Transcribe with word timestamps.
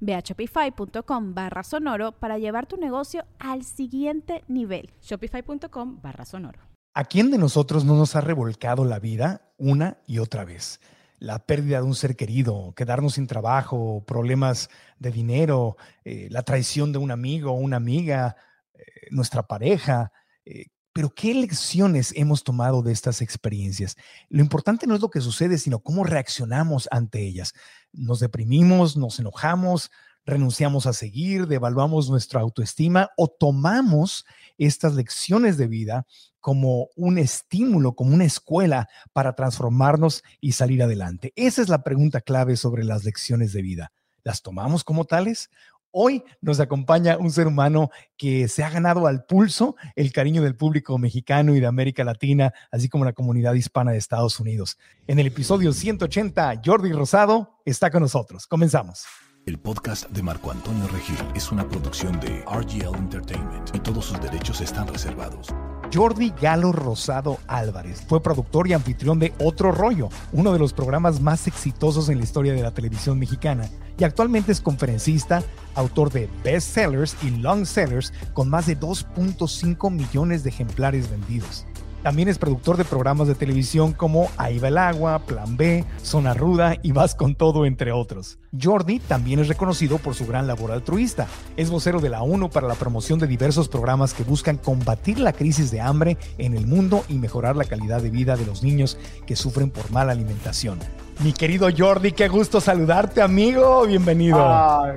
Ve 0.00 0.14
a 0.14 0.20
shopify.com 0.20 1.34
barra 1.34 1.62
sonoro 1.62 2.12
para 2.12 2.38
llevar 2.38 2.66
tu 2.66 2.76
negocio 2.76 3.24
al 3.38 3.64
siguiente 3.64 4.44
nivel. 4.48 4.90
Shopify.com 5.02 6.00
barra 6.02 6.24
sonoro. 6.24 6.60
¿A 6.94 7.04
quién 7.04 7.30
de 7.30 7.38
nosotros 7.38 7.84
no 7.84 7.94
nos 7.94 8.16
ha 8.16 8.20
revolcado 8.20 8.84
la 8.84 8.98
vida 8.98 9.52
una 9.56 9.98
y 10.06 10.18
otra 10.18 10.44
vez? 10.44 10.80
La 11.20 11.38
pérdida 11.38 11.78
de 11.78 11.84
un 11.84 11.94
ser 11.94 12.16
querido, 12.16 12.72
quedarnos 12.76 13.14
sin 13.14 13.26
trabajo, 13.26 14.04
problemas 14.04 14.68
de 14.98 15.10
dinero, 15.10 15.76
eh, 16.04 16.28
la 16.30 16.42
traición 16.42 16.92
de 16.92 16.98
un 16.98 17.10
amigo 17.10 17.52
o 17.52 17.54
una 17.54 17.76
amiga, 17.76 18.36
eh, 18.74 18.82
nuestra 19.10 19.44
pareja. 19.44 20.12
Eh, 20.44 20.66
pero 20.92 21.10
¿qué 21.14 21.32
lecciones 21.32 22.12
hemos 22.16 22.42
tomado 22.42 22.82
de 22.82 22.90
estas 22.90 23.22
experiencias? 23.22 23.94
Lo 24.28 24.40
importante 24.40 24.84
no 24.88 24.96
es 24.96 25.00
lo 25.00 25.10
que 25.10 25.20
sucede, 25.20 25.58
sino 25.58 25.78
cómo 25.78 26.02
reaccionamos 26.02 26.88
ante 26.90 27.20
ellas. 27.24 27.54
Nos 27.92 28.20
deprimimos, 28.20 28.96
nos 28.96 29.18
enojamos, 29.18 29.90
renunciamos 30.28 30.86
a 30.86 30.92
seguir, 30.92 31.46
devaluamos 31.46 32.10
nuestra 32.10 32.40
autoestima 32.40 33.10
o 33.16 33.28
tomamos 33.28 34.26
estas 34.58 34.94
lecciones 34.94 35.56
de 35.56 35.68
vida 35.68 36.06
como 36.40 36.88
un 36.96 37.18
estímulo, 37.18 37.94
como 37.94 38.14
una 38.14 38.24
escuela 38.24 38.88
para 39.12 39.34
transformarnos 39.34 40.22
y 40.40 40.52
salir 40.52 40.82
adelante. 40.82 41.32
Esa 41.34 41.62
es 41.62 41.68
la 41.68 41.82
pregunta 41.82 42.20
clave 42.20 42.56
sobre 42.56 42.84
las 42.84 43.04
lecciones 43.04 43.52
de 43.52 43.62
vida. 43.62 43.92
¿Las 44.22 44.42
tomamos 44.42 44.84
como 44.84 45.06
tales 45.06 45.48
Hoy 45.90 46.22
nos 46.42 46.60
acompaña 46.60 47.16
un 47.16 47.30
ser 47.30 47.46
humano 47.46 47.90
que 48.16 48.48
se 48.48 48.62
ha 48.62 48.70
ganado 48.70 49.06
al 49.06 49.24
pulso 49.24 49.74
el 49.96 50.12
cariño 50.12 50.42
del 50.42 50.54
público 50.54 50.98
mexicano 50.98 51.54
y 51.54 51.60
de 51.60 51.66
América 51.66 52.04
Latina, 52.04 52.52
así 52.70 52.88
como 52.88 53.06
la 53.06 53.14
comunidad 53.14 53.54
hispana 53.54 53.92
de 53.92 53.98
Estados 53.98 54.38
Unidos. 54.38 54.78
En 55.06 55.18
el 55.18 55.26
episodio 55.26 55.72
180, 55.72 56.60
Jordi 56.64 56.92
Rosado 56.92 57.60
está 57.64 57.90
con 57.90 58.02
nosotros. 58.02 58.46
Comenzamos. 58.46 59.06
El 59.46 59.58
podcast 59.58 60.10
de 60.10 60.22
Marco 60.22 60.50
Antonio 60.50 60.86
Regil 60.88 61.16
es 61.34 61.50
una 61.50 61.66
producción 61.66 62.20
de 62.20 62.42
RGL 62.42 62.94
Entertainment 62.94 63.74
y 63.74 63.78
todos 63.78 64.04
sus 64.04 64.20
derechos 64.20 64.60
están 64.60 64.86
reservados. 64.88 65.48
Jordi 65.92 66.34
Galo 66.40 66.72
Rosado 66.72 67.38
Álvarez 67.46 68.02
fue 68.06 68.22
productor 68.22 68.68
y 68.68 68.74
anfitrión 68.74 69.18
de 69.18 69.32
Otro 69.38 69.72
Rollo, 69.72 70.10
uno 70.32 70.52
de 70.52 70.58
los 70.58 70.74
programas 70.74 71.20
más 71.20 71.46
exitosos 71.46 72.10
en 72.10 72.18
la 72.18 72.24
historia 72.24 72.52
de 72.52 72.62
la 72.62 72.72
televisión 72.72 73.18
mexicana, 73.18 73.68
y 73.98 74.04
actualmente 74.04 74.52
es 74.52 74.60
conferencista, 74.60 75.42
autor 75.74 76.12
de 76.12 76.28
bestsellers 76.44 77.16
y 77.22 77.30
long 77.30 77.64
sellers 77.64 78.12
con 78.34 78.50
más 78.50 78.66
de 78.66 78.78
2.5 78.78 79.90
millones 79.90 80.44
de 80.44 80.50
ejemplares 80.50 81.10
vendidos. 81.10 81.64
También 82.02 82.28
es 82.28 82.38
productor 82.38 82.76
de 82.76 82.84
programas 82.84 83.26
de 83.26 83.34
televisión 83.34 83.92
como 83.92 84.28
Ahí 84.36 84.58
va 84.58 84.68
el 84.68 84.78
agua, 84.78 85.18
Plan 85.20 85.56
B, 85.56 85.84
Zona 86.02 86.32
Ruda 86.32 86.76
y 86.82 86.92
Vas 86.92 87.14
con 87.14 87.34
todo, 87.34 87.66
entre 87.66 87.90
otros. 87.92 88.38
Jordi 88.58 89.00
también 89.00 89.40
es 89.40 89.48
reconocido 89.48 89.98
por 89.98 90.14
su 90.14 90.26
gran 90.26 90.46
labor 90.46 90.70
altruista. 90.70 91.26
Es 91.56 91.70
vocero 91.70 92.00
de 92.00 92.08
la 92.08 92.22
ONU 92.22 92.50
para 92.50 92.68
la 92.68 92.76
promoción 92.76 93.18
de 93.18 93.26
diversos 93.26 93.68
programas 93.68 94.14
que 94.14 94.22
buscan 94.22 94.56
combatir 94.56 95.18
la 95.18 95.32
crisis 95.32 95.70
de 95.70 95.80
hambre 95.80 96.16
en 96.38 96.54
el 96.54 96.66
mundo 96.66 97.04
y 97.08 97.14
mejorar 97.14 97.56
la 97.56 97.64
calidad 97.64 98.00
de 98.00 98.10
vida 98.10 98.36
de 98.36 98.46
los 98.46 98.62
niños 98.62 98.96
que 99.26 99.36
sufren 99.36 99.70
por 99.70 99.90
mala 99.90 100.12
alimentación. 100.12 100.78
Mi 101.20 101.32
querido 101.32 101.68
Jordi, 101.76 102.12
qué 102.12 102.28
gusto 102.28 102.60
saludarte, 102.60 103.20
amigo. 103.20 103.84
Bienvenido. 103.84 104.38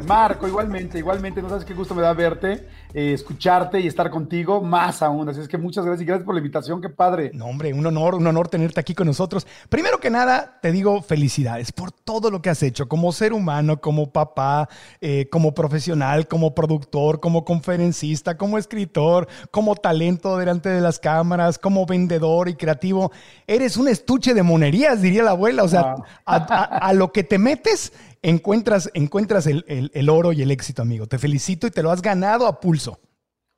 Marco, 0.08 0.48
igualmente, 0.48 1.00
igualmente. 1.00 1.42
No 1.42 1.50
sabes 1.50 1.66
qué 1.66 1.74
gusto 1.74 1.96
me 1.96 2.04
da 2.04 2.14
verte, 2.14 2.68
eh, 2.94 3.14
escucharte 3.14 3.80
y 3.80 3.88
estar 3.88 4.10
contigo, 4.10 4.62
más 4.62 5.02
aún. 5.02 5.30
Así 5.30 5.40
es 5.40 5.48
que 5.48 5.58
muchas 5.58 5.86
gracias 5.86 6.04
y 6.04 6.06
gracias 6.06 6.26
por 6.26 6.36
la 6.36 6.40
invitación. 6.40 6.82
Qué 6.82 6.90
padre. 6.90 7.32
No, 7.34 7.46
hombre, 7.46 7.74
un 7.74 7.86
honor, 7.86 8.16
un 8.16 8.28
honor 8.28 8.48
tenerte 8.48 8.80
aquí 8.80 8.94
con 8.94 9.08
nosotros. 9.08 9.48
Primero 9.70 10.00
que 10.00 10.10
nada, 10.10 10.60
te 10.62 10.72
digo 10.72 11.02
felicidades 11.02 11.72
por 11.72 11.92
todo 11.92 12.32
lo 12.32 12.42
que 12.42 12.50
has 12.50 12.64
hecho 12.64 12.88
como 12.88 13.12
ser 13.12 13.34
humano, 13.34 13.80
como 13.80 14.12
papá, 14.12 14.70
eh, 15.00 15.28
como 15.32 15.54
profesional, 15.54 16.28
como 16.28 16.54
productor, 16.54 17.20
como 17.20 17.46
conferencista, 17.46 18.38
como 18.38 18.58
escritor, 18.58 19.28
como 19.52 19.76
talento 19.76 20.38
delante 20.38 20.70
de 20.70 20.82
las 20.82 21.00
cámaras, 21.00 21.58
como 21.58 21.86
vendedor 21.86 22.50
y 22.50 22.56
creativo. 22.56 23.12
Eres 23.48 23.78
un 23.78 23.88
estuche 23.88 24.34
de 24.34 24.44
monerías, 24.44 25.02
diría 25.02 25.24
la 25.24 25.32
abuela. 25.32 25.64
O 25.64 25.68
sea, 25.68 25.96
a, 26.26 26.94
lo 26.94 27.12
que 27.12 27.24
te 27.24 27.38
metes, 27.38 27.94
encuentras, 28.22 28.90
encuentras 28.94 29.48
el, 29.48 30.10
oro 30.10 30.34
y 30.34 30.42
el 30.42 30.52
éxito, 30.52 30.82
amigo. 30.82 31.08
Te 31.08 31.18
felicito 31.18 31.68
y 31.68 31.72
te 31.72 31.84
lo 31.84 31.92
has 31.92 32.02
ganado 32.02 32.48
a 32.48 32.60
pulso. 32.60 33.00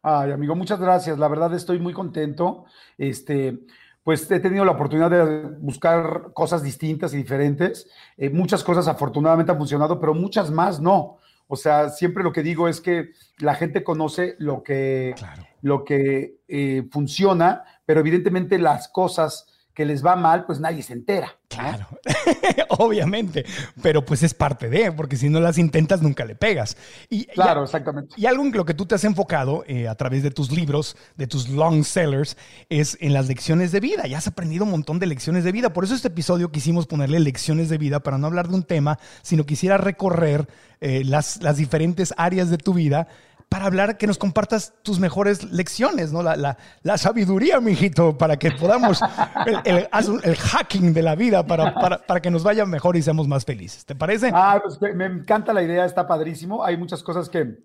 Ay, 0.02 0.32
amigo, 0.32 0.56
muchas 0.56 0.80
gracias. 0.80 1.18
La 1.18 1.28
verdad 1.28 1.54
estoy 1.54 1.80
muy 1.80 1.94
contento. 1.94 2.66
Este, 2.98 3.60
pues 4.04 4.30
he 4.30 4.40
tenido 4.40 4.66
la 4.66 4.74
oportunidad 4.74 5.10
de 5.10 5.44
buscar 5.60 6.32
cosas 6.34 6.62
distintas 6.64 7.14
y 7.14 7.18
diferentes. 7.18 7.88
Eh, 8.18 8.30
muchas 8.30 8.64
cosas 8.64 8.88
afortunadamente 8.88 9.52
han 9.52 9.58
funcionado, 9.58 10.00
pero 10.00 10.14
muchas 10.14 10.52
más 10.52 10.80
no. 10.82 11.18
O 11.48 11.56
sea, 11.56 11.90
siempre 11.90 12.24
lo 12.24 12.32
que 12.32 12.44
digo 12.44 12.68
es 12.68 12.82
que 12.82 13.12
la 13.38 13.56
gente 13.56 13.84
conoce 13.84 14.36
lo 14.40 14.64
que, 14.64 15.14
lo 15.62 15.84
que 15.84 16.40
eh, 16.48 16.88
funciona, 16.92 17.64
pero 17.86 18.00
evidentemente 18.00 18.58
las 18.58 18.88
cosas 18.88 19.53
que 19.74 19.86
les 19.86 20.06
va 20.06 20.16
mal, 20.16 20.46
pues 20.46 20.60
nadie 20.60 20.84
se 20.84 20.94
entera. 20.94 21.36
Claro, 21.48 21.88
obviamente, 22.70 23.46
pero 23.82 24.04
pues 24.04 24.24
es 24.24 24.34
parte 24.34 24.70
de, 24.70 24.92
porque 24.92 25.18
si 25.18 25.30
no 25.30 25.40
las 25.40 25.58
intentas 25.58 26.02
nunca 26.02 26.26
le 26.26 26.36
pegas. 26.36 26.78
Y, 27.10 27.26
claro, 27.26 27.64
exactamente. 27.64 28.16
Y 28.18 28.26
algo 28.26 28.44
en 28.44 28.52
lo 28.52 28.66
que 28.66 28.74
tú 28.74 28.86
te 28.86 28.96
has 28.96 29.04
enfocado 29.04 29.64
eh, 29.68 29.88
a 29.88 29.96
través 29.96 30.24
de 30.24 30.32
tus 30.32 30.52
libros, 30.52 30.96
de 31.16 31.28
tus 31.28 31.50
long 31.50 31.84
sellers, 31.84 32.38
es 32.70 32.98
en 33.02 33.14
las 33.14 33.28
lecciones 33.28 33.72
de 33.72 33.80
vida. 33.80 34.08
Ya 34.08 34.18
has 34.18 34.28
aprendido 34.28 34.64
un 34.64 34.72
montón 34.72 35.00
de 35.00 35.06
lecciones 35.06 35.44
de 35.44 35.52
vida. 35.52 35.74
Por 35.74 35.84
eso 35.84 35.96
este 35.96 36.08
episodio 36.08 36.52
quisimos 36.52 36.88
ponerle 36.88 37.20
lecciones 37.20 37.70
de 37.70 37.78
vida 37.78 38.00
para 38.00 38.18
no 38.18 38.28
hablar 38.28 38.48
de 38.48 38.56
un 38.56 38.64
tema, 38.64 39.00
sino 39.22 39.46
quisiera 39.46 39.78
recorrer 39.78 40.48
eh, 40.82 41.04
las, 41.06 41.42
las 41.42 41.58
diferentes 41.58 42.14
áreas 42.18 42.50
de 42.50 42.58
tu 42.58 42.74
vida 42.74 43.08
para 43.54 43.68
hablar, 43.68 44.00
que 44.00 44.08
nos 44.08 44.18
compartas 44.18 44.74
tus 44.82 45.00
mejores 45.00 45.52
lecciones, 45.52 46.12
¿no? 46.12 46.24
La, 46.24 46.36
la, 46.36 46.58
la 46.82 46.98
sabiduría, 46.98 47.62
mijito, 47.62 48.18
para 48.18 48.38
que 48.38 48.50
podamos, 48.50 49.00
el, 49.64 49.88
el, 50.24 50.36
hacking 50.36 50.92
de 50.92 51.04
la 51.04 51.14
vida 51.14 51.46
para, 51.46 51.76
para, 51.76 52.00
para, 52.00 52.20
que 52.20 52.32
nos 52.32 52.42
vaya 52.42 52.66
mejor 52.66 52.98
y 52.98 53.04
seamos 53.04 53.28
más 53.28 53.46
felices. 53.46 53.86
¿Te 53.86 53.94
parece? 53.94 54.32
Ah, 54.34 54.60
pues 54.60 54.80
me 54.96 55.06
encanta 55.06 55.54
la 55.54 55.62
idea, 55.62 55.86
está 55.86 56.08
padrísimo. 56.08 56.64
Hay 56.64 56.78
muchas 56.78 57.04
cosas 57.04 57.30
que 57.30 57.60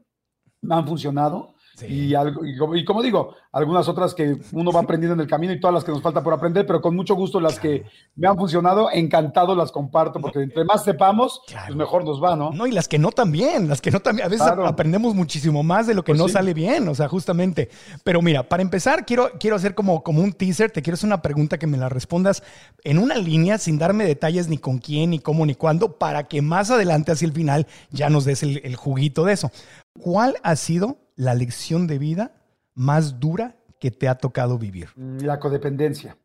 han 0.69 0.87
funcionado. 0.87 1.55
Y, 1.81 2.15
algo, 2.15 2.45
y, 2.45 2.85
como 2.85 3.03
digo, 3.03 3.37
algunas 3.59 3.89
otras 3.89 4.15
que 4.15 4.37
uno 4.53 4.73
va 4.73 4.81
aprendiendo 4.89 5.15
en 5.15 5.21
el 5.21 5.27
camino 5.27 5.53
y 5.53 5.61
todas 5.61 5.75
las 5.75 5.85
que 5.85 5.93
nos 5.93 6.03
falta 6.03 6.23
por 6.23 6.33
aprender, 6.33 6.67
pero 6.67 6.81
con 6.81 6.95
mucho 6.97 7.15
gusto 7.15 7.41
las 7.41 7.59
que 7.59 7.85
me 8.17 8.29
han 8.29 8.37
funcionado, 8.37 8.91
encantado 8.93 9.55
las 9.55 9.73
comparto, 9.73 10.21
porque 10.21 10.41
entre 10.41 10.65
más 10.65 10.85
sepamos, 10.85 11.43
pues 11.47 11.77
mejor 11.77 12.05
nos 12.05 12.23
va, 12.23 12.37
¿no? 12.37 12.51
No, 12.51 12.67
y 12.67 12.73
las 12.73 12.89
que 12.89 12.99
no 12.99 13.11
también, 13.11 13.69
las 13.69 13.81
que 13.81 13.91
no 13.91 14.01
también, 14.01 14.27
a 14.27 14.29
veces 14.29 14.47
aprendemos 14.47 15.15
muchísimo 15.15 15.63
más 15.63 15.87
de 15.87 15.95
lo 15.95 16.03
que 16.03 16.13
pues 16.13 16.21
no 16.21 16.29
sale 16.29 16.55
bien, 16.55 16.89
o 16.89 16.95
sea, 16.95 17.09
justamente. 17.09 17.69
Pero 18.05 18.23
mira, 18.23 18.49
para 18.49 18.63
empezar, 18.63 19.05
quiero, 19.05 19.31
quiero 19.39 19.57
hacer 19.57 19.75
como, 19.75 20.03
como 20.03 20.23
un 20.23 20.33
teaser, 20.33 20.71
te 20.71 20.83
quiero 20.83 20.95
hacer 20.95 21.07
una 21.07 21.23
pregunta 21.23 21.59
que 21.59 21.67
me 21.67 21.77
la 21.77 21.89
respondas 21.89 22.43
en 22.85 22.99
una 22.99 23.17
línea, 23.17 23.59
sin 23.59 23.79
darme 23.79 24.05
detalles 24.05 24.49
ni 24.49 24.59
con 24.59 24.79
quién, 24.79 25.11
ni 25.11 25.19
cómo, 25.19 25.45
ni 25.47 25.55
cuándo, 25.55 25.99
para 25.99 26.25
que 26.25 26.43
más 26.43 26.71
adelante, 26.71 27.13
hacia 27.13 27.27
el 27.27 27.33
final, 27.33 27.67
ya 27.91 28.09
nos 28.11 28.25
des 28.25 28.43
el, 28.43 28.61
el 28.65 28.77
juguito 28.77 29.25
de 29.25 29.33
eso. 29.33 29.51
¿Cuál 29.99 30.37
ha 30.43 30.57
sido 30.57 30.99
la 31.17 31.35
lección 31.35 31.87
de 31.87 31.99
vida 31.99 32.33
más 32.75 33.19
dura 33.19 33.57
que 33.79 33.91
te 33.91 34.09
ha 34.09 34.17
tocado 34.17 34.59
vivir? 34.59 34.89
Mm, 34.97 35.19
la 35.21 35.39
codependencia. 35.39 36.17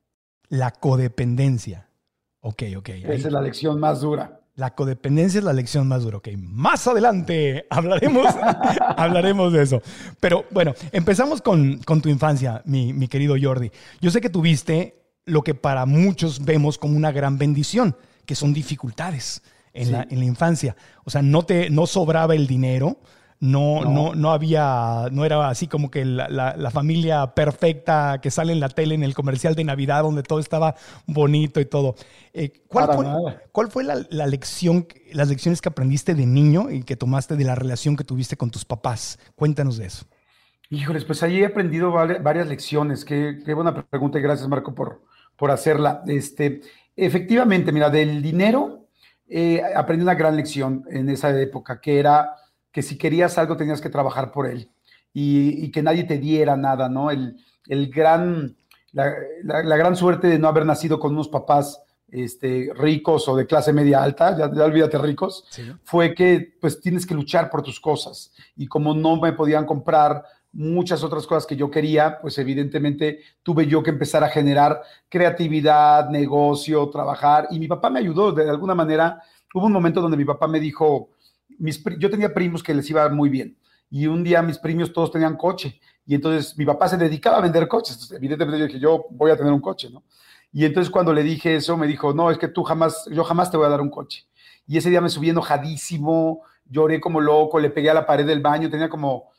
La 0.49 0.71
codependencia. 0.71 1.87
Ok, 2.41 2.63
ok. 2.77 2.89
Esa 2.89 3.27
es 3.27 3.33
la 3.33 3.41
lección 3.41 3.79
más 3.79 4.01
dura. 4.01 4.41
La 4.55 4.75
codependencia 4.75 5.39
es 5.39 5.43
la 5.43 5.53
lección 5.53 5.87
más 5.87 6.03
dura. 6.03 6.17
Ok, 6.17 6.29
más 6.37 6.85
adelante 6.87 7.65
hablaremos, 7.69 8.27
hablaremos 8.97 9.53
de 9.53 9.63
eso. 9.63 9.81
Pero 10.19 10.45
bueno, 10.51 10.73
empezamos 10.91 11.41
con, 11.41 11.79
tu 11.79 12.09
infancia, 12.09 12.61
mi, 12.65 12.93
mi, 12.93 13.07
querido 13.07 13.35
Jordi. 13.41 13.71
Yo 14.01 14.11
sé 14.11 14.21
que 14.21 14.29
tuviste 14.29 15.01
lo 15.25 15.41
que 15.41 15.55
para 15.55 15.85
muchos 15.85 16.43
vemos 16.43 16.77
como 16.77 16.97
una 16.97 17.11
gran 17.11 17.37
bendición, 17.37 17.95
que 18.25 18.35
son 18.35 18.53
dificultades 18.53 19.41
en, 19.73 19.91
la, 19.91 20.05
en 20.09 20.19
la 20.19 20.25
infancia. 20.25 20.75
O 21.03 21.09
sea, 21.09 21.21
no 21.21 21.43
te 21.43 21.69
no 21.69 21.87
sobraba 21.87 22.35
el 22.35 22.45
dinero, 22.45 22.99
no, 23.39 23.83
no, 23.83 24.15
no, 24.15 24.31
había, 24.31 25.07
no 25.11 25.25
era 25.25 25.49
así 25.49 25.67
como 25.67 25.91
que 25.91 26.05
la, 26.05 26.27
la, 26.29 26.71
familia 26.71 27.33
perfecta 27.35 28.19
que 28.21 28.31
sale 28.31 28.53
en 28.53 28.59
la 28.59 28.69
tele 28.69 28.95
en 28.95 29.03
el 29.03 29.13
comercial 29.13 29.55
de 29.55 29.63
Navidad 29.63 30.03
donde 30.03 30.23
todo 30.23 30.39
estaba 30.39 30.75
bonito 31.07 31.59
y 31.59 31.65
todo. 31.65 31.95
Eh, 32.33 32.51
¿cuál, 32.67 32.93
fue, 32.93 33.05
¿cuál, 33.51 33.71
fue, 33.71 33.83
la, 33.83 34.05
la, 34.09 34.27
lección, 34.27 34.87
las 35.11 35.29
lecciones 35.29 35.61
que 35.61 35.69
aprendiste 35.69 36.15
de 36.15 36.25
niño 36.25 36.71
y 36.71 36.83
que 36.83 36.95
tomaste 36.95 37.35
de 37.35 37.43
la 37.43 37.55
relación 37.55 37.95
que 37.95 38.03
tuviste 38.03 38.37
con 38.37 38.49
tus 38.49 38.65
papás? 38.65 39.19
Cuéntanos 39.35 39.77
de 39.77 39.87
eso. 39.87 40.05
Híjoles, 40.69 41.05
pues 41.05 41.21
ahí 41.21 41.41
he 41.41 41.45
aprendido 41.45 41.91
varias 41.91 42.47
lecciones. 42.47 43.05
Qué, 43.05 43.39
qué 43.45 43.53
buena 43.53 43.73
pregunta 43.73 44.17
y 44.19 44.21
gracias 44.21 44.47
Marco 44.47 44.73
por, 44.73 45.03
por 45.35 45.51
hacerla. 45.51 46.01
Este, 46.07 46.61
efectivamente, 46.95 47.71
mira, 47.71 47.89
del 47.89 48.21
dinero 48.21 48.87
eh, 49.27 49.61
aprendí 49.75 50.03
una 50.03 50.15
gran 50.15 50.35
lección 50.35 50.83
en 50.89 51.09
esa 51.09 51.39
época, 51.39 51.79
que 51.79 51.99
era 51.99 52.35
que 52.73 52.81
si 52.81 52.97
querías 52.97 53.37
algo 53.37 53.55
tenías 53.55 53.79
que 53.79 53.89
trabajar 53.89 54.31
por 54.31 54.47
él 54.47 54.69
y, 55.13 55.71
que 55.71 55.83
nadie 55.83 56.03
te 56.03 56.17
diera 56.17 56.57
nada, 56.57 56.89
¿no? 56.89 57.11
El, 57.11 57.37
gran, 57.89 58.57
la, 58.91 59.77
gran 59.77 59.95
suerte 59.95 60.27
de 60.27 60.39
no 60.39 60.47
haber 60.47 60.65
nacido 60.65 60.99
con 60.99 61.13
unos 61.13 61.29
papás 61.29 61.83
este, 62.09 62.71
ricos 62.75 63.27
o 63.27 63.35
de 63.35 63.45
clase 63.45 63.71
media 63.71 64.03
alta, 64.03 64.35
ya, 64.35 64.45
olvídate 64.65 64.97
ricos, 64.97 65.45
fue 65.83 66.15
que 66.15 66.55
pues 66.59 66.81
tienes 66.81 67.05
que 67.05 67.13
luchar 67.13 67.51
por 67.51 67.61
tus 67.61 67.79
cosas 67.79 68.33
y 68.57 68.65
como 68.65 68.95
no 68.95 69.21
me 69.21 69.33
podían 69.33 69.65
comprar 69.65 70.23
muchas 70.51 71.03
otras 71.03 71.27
cosas 71.27 71.45
que 71.45 71.55
yo 71.55 71.69
quería, 71.69 72.19
pues 72.21 72.39
evidentemente 72.39 73.19
tuve 73.43 73.67
yo 73.67 73.83
que 73.83 73.91
empezar 73.91 74.23
a 74.23 74.29
generar 74.29 74.81
creatividad, 75.09 76.09
negocio, 76.09 76.89
trabajar 76.89 77.47
y 77.51 77.59
mi 77.59 77.67
papá 77.67 77.91
me 77.91 77.99
ayudó 77.99 78.31
de 78.31 78.49
alguna 78.49 78.73
manera. 78.73 79.21
Hubo 79.53 79.67
un 79.67 79.73
momento 79.73 80.01
donde 80.01 80.17
mi 80.17 80.25
papá 80.25 80.47
me 80.47 80.59
dijo, 80.59 81.09
yo 81.99 82.09
tenía 82.09 82.33
primos 82.33 82.63
que 82.63 82.73
les 82.73 82.89
iba 82.89 83.07
muy 83.09 83.29
bien 83.29 83.57
y 83.89 84.07
un 84.07 84.23
día 84.23 84.41
mis 84.41 84.57
primos 84.57 84.91
todos 84.91 85.11
tenían 85.11 85.37
coche 85.37 85.79
y 86.05 86.15
entonces 86.15 86.57
mi 86.57 86.65
papá 86.65 86.87
se 86.87 86.97
dedicaba 86.97 87.37
a 87.37 87.41
vender 87.41 87.67
coches. 87.67 88.11
evidentemente 88.11 88.59
yo 88.59 88.65
dije, 88.65 88.79
yo 88.79 89.05
voy 89.11 89.31
a 89.31 89.37
tener 89.37 89.53
un 89.53 89.61
coche, 89.61 89.89
¿no? 89.89 90.03
Y 90.51 90.65
entonces 90.65 90.91
cuando 90.91 91.13
le 91.13 91.23
dije 91.23 91.55
eso, 91.55 91.77
me 91.77 91.87
dijo, 91.87 92.13
no, 92.13 92.29
es 92.29 92.37
que 92.37 92.47
tú 92.47 92.63
jamás, 92.63 93.07
yo 93.11 93.23
jamás 93.23 93.49
te 93.49 93.57
voy 93.57 93.65
a 93.65 93.69
dar 93.69 93.81
un 93.81 93.89
coche. 93.89 94.25
Y 94.67 94.77
ese 94.77 94.89
día 94.89 95.01
me 95.01 95.09
subí 95.09 95.29
enojadísimo, 95.29 96.41
lloré 96.65 96.99
como 96.99 97.21
loco, 97.21 97.59
le 97.59 97.69
pegué 97.69 97.89
a 97.89 97.93
la 97.93 98.05
pared 98.05 98.25
del 98.25 98.41
baño, 98.41 98.69
tenía 98.69 98.89
como 98.89 99.31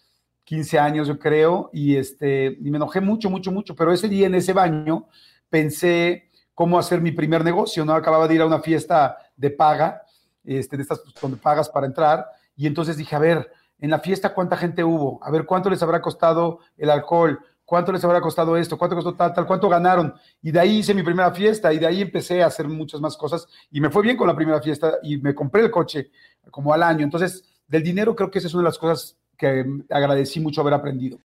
15 0.45 0.79
años 0.79 1.09
yo 1.09 1.19
creo, 1.19 1.71
y, 1.73 1.97
este, 1.97 2.57
y 2.61 2.71
me 2.71 2.77
enojé 2.77 3.01
mucho, 3.01 3.31
mucho, 3.31 3.51
mucho, 3.51 3.75
pero 3.75 3.93
ese 3.93 4.09
día 4.09 4.27
en 4.27 4.35
ese 4.35 4.53
baño 4.53 5.09
pensé 5.49 6.31
cómo 6.55 6.79
hacer 6.79 7.01
mi 7.01 7.13
primer 7.13 7.43
negocio, 7.45 7.85
¿no? 7.85 7.95
Acababa 7.95 8.29
de 8.29 8.35
ir 8.35 8.43
a 8.43 8.47
una 8.47 8.61
fiesta 8.61 9.17
de 9.37 9.51
paga 9.51 10.03
este, 10.44 10.76
de 10.76 10.82
estas 10.82 11.00
pues, 11.00 11.14
donde 11.20 11.37
pagas 11.37 11.69
para 11.69 11.87
entrar. 11.87 12.26
Y 12.56 12.67
entonces 12.67 12.96
dije, 12.96 13.17
a 13.17 13.19
ver, 13.19 13.50
en 13.79 13.91
la 13.91 13.99
fiesta 13.99 14.35
cuánta 14.35 14.56
gente 14.56 14.85
hubo, 14.85 15.20
a 15.23 15.31
ver 15.31 15.44
cuánto 15.44 15.70
les 15.70 15.82
habrá 15.82 16.00
costado 16.00 16.61
el 16.76 16.91
alcohol, 16.91 17.41
cuánto 17.64 17.93
les 17.93 18.05
habrá 18.05 18.20
costado 18.20 18.56
esto, 18.56 18.79
cuánto 18.79 18.96
costó 18.96 19.14
tal, 19.14 19.35
tal, 19.35 19.46
cuánto 19.46 19.69
ganaron. 19.69 20.14
Y 20.43 20.50
de 20.50 20.61
ahí 20.61 20.79
hice 20.79 20.94
mi 20.94 21.02
primera 21.02 21.32
fiesta 21.32 21.73
y 21.73 21.79
de 21.79 21.87
ahí 21.87 22.02
empecé 22.02 22.43
a 22.43 22.46
hacer 22.46 22.69
muchas 22.69 23.00
más 23.00 23.17
cosas 23.17 23.46
y 23.70 23.81
me 23.81 23.91
fue 23.91 24.02
bien 24.02 24.17
con 24.17 24.29
la 24.29 24.37
primera 24.37 24.61
fiesta 24.61 24.94
y 25.02 25.19
me 25.19 25.35
compré 25.35 25.62
el 25.62 25.70
coche 25.70 26.11
como 26.50 26.73
al 26.73 26.82
año. 26.82 27.05
Entonces, 27.05 27.44
del 27.67 27.82
dinero 27.82 28.14
creo 28.14 28.31
que 28.31 28.38
esa 28.38 28.49
es 28.49 28.55
una 28.55 28.62
de 28.62 28.69
las 28.69 28.79
cosas 28.79 29.17
que 29.37 29.64
agradecí 29.91 30.41
mucho 30.41 30.61
haber 30.61 30.75
aprendido. 30.75 31.19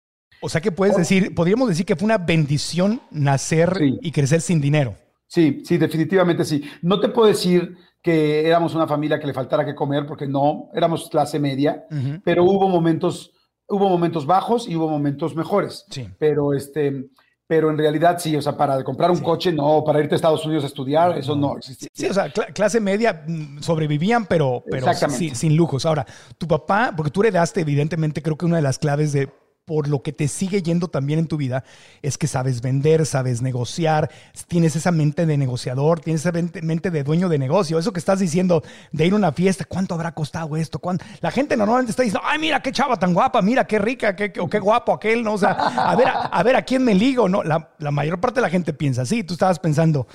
O 0.41 0.49
sea 0.49 0.61
que 0.61 0.71
puedes 0.71 0.95
decir, 0.95 1.33
podríamos 1.33 1.67
decir 1.67 1.85
que 1.85 1.95
fue 1.95 2.05
una 2.05 2.19
bendición 2.19 3.01
nacer 3.09 3.75
y 3.81 4.11
crecer 4.11 4.41
sin 4.41 4.61
dinero. 4.61 4.95
Sí, 5.25 5.61
sí, 5.65 5.77
definitivamente 5.77 6.45
sí. 6.45 6.63
No 6.81 6.99
te 6.99 7.09
puedo 7.09 7.27
decir 7.27 7.75
que 8.01 8.47
éramos 8.47 8.75
una 8.75 8.87
familia 8.87 9.19
que 9.19 9.27
le 9.27 9.33
faltara 9.33 9.65
que 9.65 9.75
comer, 9.75 10.05
porque 10.05 10.27
no, 10.27 10.69
éramos 10.73 11.09
clase 11.09 11.39
media, 11.39 11.85
pero 12.23 12.43
hubo 12.43 12.69
momentos, 12.69 13.31
hubo 13.67 13.89
momentos 13.89 14.25
bajos 14.25 14.67
y 14.67 14.75
hubo 14.75 14.87
momentos 14.87 15.35
mejores. 15.35 15.85
Sí. 15.89 16.07
Pero 16.17 16.53
este, 16.53 17.09
pero 17.47 17.69
en 17.69 17.77
realidad 17.77 18.17
sí, 18.19 18.35
o 18.35 18.41
sea, 18.41 18.57
para 18.57 18.83
comprar 18.83 19.09
un 19.09 19.19
coche, 19.19 19.53
no, 19.53 19.83
para 19.85 19.99
irte 19.99 20.15
a 20.15 20.17
Estados 20.17 20.45
Unidos 20.45 20.65
a 20.65 20.67
estudiar, 20.67 21.17
eso 21.17 21.35
no 21.35 21.57
existía. 21.57 21.87
Sí, 21.93 22.05
o 22.05 22.13
sea, 22.13 22.29
clase 22.29 22.81
media 22.81 23.23
mm, 23.25 23.59
sobrevivían, 23.61 24.25
pero, 24.25 24.63
pero 24.69 24.93
sin, 24.93 25.33
sin 25.33 25.55
lujos. 25.55 25.85
Ahora, 25.85 26.05
tu 26.37 26.45
papá, 26.45 26.93
porque 26.95 27.09
tú 27.09 27.21
heredaste, 27.21 27.61
evidentemente, 27.61 28.21
creo 28.21 28.37
que 28.37 28.45
una 28.45 28.57
de 28.57 28.63
las 28.63 28.77
claves 28.77 29.13
de 29.13 29.29
por 29.67 29.89
lo 29.89 30.01
que 30.01 30.13
te 30.13 30.29
sigue 30.29 30.63
yendo 30.63 30.87
también 30.87 31.19
en 31.19 31.27
tu 31.27 31.35
vida 31.35 31.65
es 32.01 32.17
que 32.17 32.27
sabes 32.27 32.61
vender, 32.61 33.05
sabes 33.05 33.41
negociar, 33.41 34.09
tienes 34.47 34.77
esa 34.77 34.91
mente 34.91 35.25
de 35.25 35.35
negociador, 35.37 35.99
tienes 35.99 36.25
esa 36.25 36.31
mente 36.31 36.89
de 36.89 37.03
dueño 37.03 37.27
de 37.27 37.37
negocio. 37.37 37.77
Eso 37.77 37.91
que 37.91 37.99
estás 37.99 38.19
diciendo 38.19 38.63
de 38.93 39.05
ir 39.05 39.11
a 39.11 39.17
una 39.17 39.33
fiesta, 39.33 39.65
¿cuánto 39.65 39.93
habrá 39.93 40.13
costado 40.13 40.55
esto? 40.55 40.79
La 41.19 41.31
gente 41.31 41.57
normalmente 41.57 41.91
está 41.91 42.03
diciendo, 42.03 42.25
ay, 42.25 42.39
mira 42.39 42.61
qué 42.61 42.71
chava 42.71 42.97
tan 42.97 43.13
guapa, 43.13 43.41
mira 43.41 43.67
qué 43.67 43.77
rica, 43.77 44.15
qué, 44.15 44.31
o 44.39 44.49
qué 44.49 44.59
guapo 44.59 44.93
aquel, 44.93 45.21
¿no? 45.21 45.33
O 45.33 45.37
sea, 45.37 45.51
a 45.51 45.97
ver, 45.97 46.07
a, 46.07 46.43
ver 46.43 46.55
a 46.55 46.61
quién 46.61 46.85
me 46.85 46.95
ligo, 46.95 47.27
¿no? 47.27 47.43
La, 47.43 47.71
la 47.77 47.91
mayor 47.91 48.21
parte 48.21 48.35
de 48.35 48.43
la 48.43 48.49
gente 48.49 48.71
piensa 48.71 49.01
así. 49.01 49.25
Tú 49.25 49.33
estabas 49.33 49.59
pensando, 49.59 50.07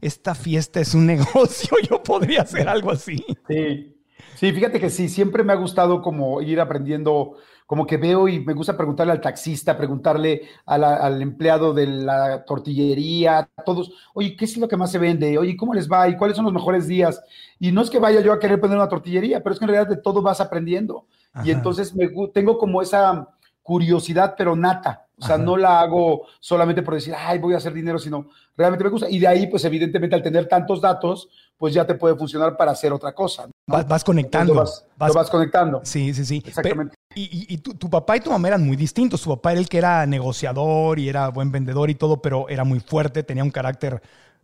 esta 0.00 0.36
fiesta 0.36 0.78
es 0.78 0.94
un 0.94 1.06
negocio, 1.14 1.76
yo 1.90 2.00
podría 2.00 2.42
hacer 2.42 2.68
algo 2.68 2.92
así. 2.92 3.24
Sí. 3.48 3.99
Sí, 4.40 4.52
fíjate 4.52 4.80
que 4.80 4.88
sí, 4.88 5.10
siempre 5.10 5.44
me 5.44 5.52
ha 5.52 5.56
gustado 5.56 6.00
como 6.00 6.40
ir 6.40 6.62
aprendiendo 6.62 7.34
como 7.66 7.86
que 7.86 7.98
veo 7.98 8.26
y 8.26 8.40
me 8.40 8.54
gusta 8.54 8.74
preguntarle 8.74 9.12
al 9.12 9.20
taxista, 9.20 9.76
preguntarle 9.76 10.48
al 10.64 11.20
empleado 11.20 11.74
de 11.74 11.86
la 11.86 12.42
tortillería, 12.46 13.50
a 13.54 13.62
todos, 13.62 13.92
oye, 14.14 14.34
¿qué 14.36 14.46
es 14.46 14.56
lo 14.56 14.66
que 14.66 14.78
más 14.78 14.92
se 14.92 14.98
vende? 14.98 15.36
Oye, 15.36 15.58
¿cómo 15.58 15.74
les 15.74 15.90
va? 15.90 16.08
¿Y 16.08 16.16
cuáles 16.16 16.36
son 16.36 16.46
los 16.46 16.54
mejores 16.54 16.86
días? 16.88 17.22
Y 17.58 17.70
no 17.70 17.82
es 17.82 17.90
que 17.90 17.98
vaya 17.98 18.22
yo 18.22 18.32
a 18.32 18.38
querer 18.38 18.58
poner 18.58 18.78
una 18.78 18.88
tortillería, 18.88 19.42
pero 19.42 19.52
es 19.52 19.58
que 19.58 19.66
en 19.66 19.72
realidad 19.72 19.94
de 19.94 20.00
todo 20.00 20.22
vas 20.22 20.40
aprendiendo. 20.40 21.04
Y 21.44 21.50
entonces 21.50 21.94
me, 21.94 22.08
tengo 22.32 22.56
como 22.56 22.80
esa 22.80 23.28
curiosidad, 23.70 24.34
pero 24.36 24.56
nata. 24.56 25.06
O 25.16 25.24
sea, 25.24 25.38
no 25.38 25.56
la 25.56 25.78
hago 25.78 26.26
solamente 26.40 26.82
por 26.82 26.94
decir, 26.94 27.14
ay, 27.16 27.38
voy 27.38 27.54
a 27.54 27.58
hacer 27.58 27.72
dinero, 27.72 28.00
sino 28.00 28.26
realmente 28.56 28.82
me 28.82 28.90
gusta. 28.90 29.08
Y 29.08 29.20
de 29.20 29.28
ahí, 29.28 29.46
pues 29.46 29.64
evidentemente, 29.64 30.16
al 30.16 30.24
tener 30.24 30.48
tantos 30.48 30.80
datos, 30.80 31.28
pues 31.56 31.72
ya 31.72 31.86
te 31.86 31.94
puede 31.94 32.16
funcionar 32.16 32.56
para 32.56 32.72
hacer 32.72 32.92
otra 32.92 33.12
cosa. 33.12 33.46
Vas, 33.68 34.02
conectando. 34.02 34.54
Lo 34.54 34.64
vas, 34.96 35.30
conectando. 35.30 35.82
Sí, 35.84 36.12
sí, 36.14 36.24
sí. 36.24 36.42
Exactamente. 36.44 36.96
y, 37.14 37.58
tu, 37.58 37.88
papá 37.88 38.16
y 38.16 38.20
tu 38.20 38.30
mamá 38.32 38.48
eran 38.48 38.66
muy 38.66 38.76
distintos. 38.76 39.22
Tu 39.22 39.30
papá 39.30 39.52
era 39.52 39.60
el 39.60 39.68
que 39.68 39.78
era 39.78 40.04
negociador 40.04 40.98
y 40.98 41.08
era 41.08 41.28
buen 41.28 41.52
vendedor 41.52 41.90
y 41.90 41.94
todo, 41.94 42.20
pero 42.20 42.48
era 42.48 42.64
muy 42.64 42.80
fuerte, 42.80 43.22
tenía 43.22 43.44
un 43.44 43.52
carácter, 43.52 44.02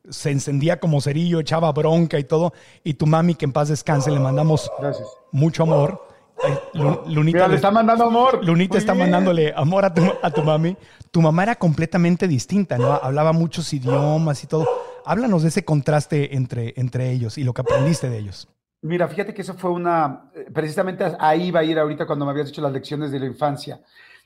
se 0.08 0.30
encendía 0.30 0.78
como 0.78 1.00
cerillo, 1.00 1.40
echaba 1.40 1.72
bronca 1.72 2.16
y 2.20 2.24
todo. 2.24 2.52
Y 2.84 2.94
tu 2.94 3.06
mami, 3.06 3.34
que 3.34 3.46
en 3.46 3.52
paz 3.52 3.70
descanse, 3.70 4.12
le 4.12 4.20
mandamos 4.20 4.70
mucho 5.32 5.64
amor 5.64 6.06
Lunita 7.06 7.48
le 7.48 7.56
está 7.56 7.70
mandando 7.70 8.04
amor. 8.04 8.44
Lunita 8.44 8.78
está 8.78 8.94
mandándole 8.94 9.52
amor 9.56 9.84
a 9.84 9.94
tu, 9.94 10.02
a 10.22 10.30
tu 10.30 10.42
mami. 10.42 10.76
Tu 11.10 11.22
mamá 11.22 11.44
era 11.44 11.56
completamente 11.56 12.28
distinta, 12.28 12.78
¿no? 12.78 12.92
Hablaba 12.92 13.32
muchos 13.32 13.72
idiomas 13.72 14.44
y 14.44 14.46
todo. 14.46 14.66
Háblanos 15.04 15.42
de 15.42 15.48
ese 15.48 15.64
contraste 15.64 16.36
entre, 16.36 16.74
entre 16.76 17.10
ellos 17.10 17.38
y 17.38 17.44
lo 17.44 17.54
que 17.54 17.62
aprendiste 17.62 18.10
de 18.10 18.18
ellos. 18.18 18.48
Mira, 18.82 19.08
fíjate 19.08 19.32
que 19.32 19.42
eso 19.42 19.54
fue 19.54 19.70
una, 19.70 20.30
precisamente 20.52 21.04
ahí 21.18 21.50
va 21.50 21.60
a 21.60 21.64
ir 21.64 21.78
ahorita 21.78 22.06
cuando 22.06 22.24
me 22.24 22.32
habías 22.32 22.48
dicho 22.48 22.60
las 22.60 22.72
lecciones 22.72 23.10
de 23.10 23.18
la 23.18 23.26
infancia. 23.26 23.80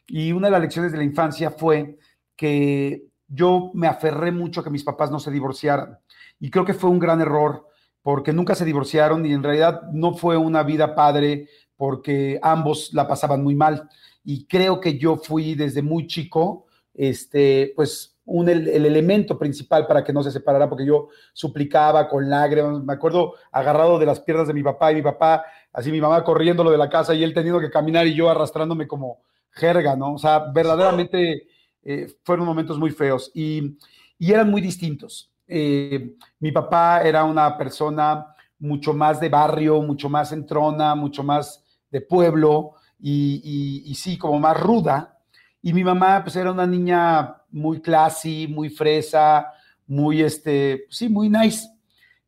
Y 0.07 0.33
una 0.33 0.49
de 0.49 0.52
las 0.52 0.61
lecciones 0.61 0.93
de 0.93 0.99
la 0.99 1.05
infancia 1.05 1.50
fue 1.50 1.99
que 2.37 3.05
yo 3.29 3.71
me 3.75 3.87
aferré 3.87 4.33
mucho 4.33 4.61
a 4.61 4.64
que 4.64 4.71
mis 4.71 4.83
papás 4.83 5.11
no 5.11 5.21
se 5.21 5.31
divorciaran. 5.31 5.99
Y 6.40 6.50
creo 6.50 6.64
que 6.64 6.75
fue 6.75 6.90
un 6.90 6.99
gran 6.99 7.21
error 7.21 7.69
porque 8.02 8.33
nunca 8.33 8.54
se 8.54 8.64
divorciaron 8.64 9.25
y 9.26 9.33
en 9.33 9.42
realidad 9.42 9.83
no 9.92 10.14
fue 10.14 10.37
una 10.37 10.62
vida 10.62 10.95
padre 10.95 11.49
porque 11.76 12.38
ambos 12.42 12.92
la 12.92 13.09
pasaban 13.09 13.42
muy 13.42 13.54
mal. 13.54 13.88
Y 14.25 14.47
creo 14.47 14.80
que 14.80 14.99
yo 14.99 15.16
fui 15.16 15.54
desde 15.54 15.83
muy 15.83 16.07
chico, 16.07 16.66
este, 16.95 17.73
pues 17.75 18.19
un, 18.25 18.49
el, 18.49 18.69
elemento 18.69 19.38
principal 19.38 19.87
para 19.87 20.04
que 20.04 20.12
no 20.12 20.23
se 20.23 20.30
separara, 20.30 20.69
porque 20.69 20.87
yo 20.87 21.09
suplicaba 21.33 22.09
con 22.09 22.28
lágrimas, 22.28 22.83
me 22.83 22.92
acuerdo 22.92 23.35
agarrado 23.50 23.99
de 23.99 24.07
las 24.07 24.21
piernas 24.21 24.47
de 24.47 24.54
mi 24.54 24.62
papá 24.62 24.92
y 24.92 24.97
mi 24.97 25.02
papá, 25.02 25.45
así 25.73 25.90
mi 25.90 26.00
mamá 26.00 26.23
corriéndolo 26.23 26.71
de 26.71 26.78
la 26.78 26.88
casa 26.88 27.14
y 27.14 27.25
él 27.25 27.35
teniendo 27.35 27.61
que 27.61 27.71
caminar 27.71 28.07
y 28.07 28.14
yo 28.14 28.28
arrastrándome 28.28 28.87
como 28.87 29.23
jerga, 29.50 29.97
¿no? 29.97 30.14
O 30.14 30.19
sea, 30.19 30.50
verdaderamente 30.52 31.49
eh, 31.83 32.07
fueron 32.25 32.47
momentos 32.47 32.78
muy 32.78 32.90
feos 32.90 33.30
y, 33.35 33.76
y 34.19 34.33
eran 34.33 34.50
muy 34.50 34.61
distintos. 34.61 35.29
Eh, 35.52 36.16
mi 36.38 36.52
papá 36.52 37.02
era 37.02 37.25
una 37.25 37.59
persona 37.59 38.35
mucho 38.61 38.95
más 38.95 39.19
de 39.19 39.28
barrio, 39.28 39.83
mucho 39.83 40.09
más 40.09 40.30
entrona, 40.30 40.95
mucho 40.95 41.25
más 41.25 41.64
de 41.90 42.00
pueblo 42.00 42.75
y, 43.00 43.92
sí, 43.97 44.16
como 44.16 44.38
más 44.38 44.61
ruda. 44.61 45.19
Y 45.61 45.73
mi 45.73 45.83
mamá, 45.83 46.23
pues 46.23 46.37
era 46.37 46.52
una 46.52 46.66
niña 46.66 47.37
muy 47.50 47.80
classy, 47.80 48.47
muy 48.47 48.71
fresa, 48.71 49.52
muy, 49.87 50.23
este, 50.23 50.87
sí, 50.88 51.09
muy 51.09 51.28
nice. 51.28 51.69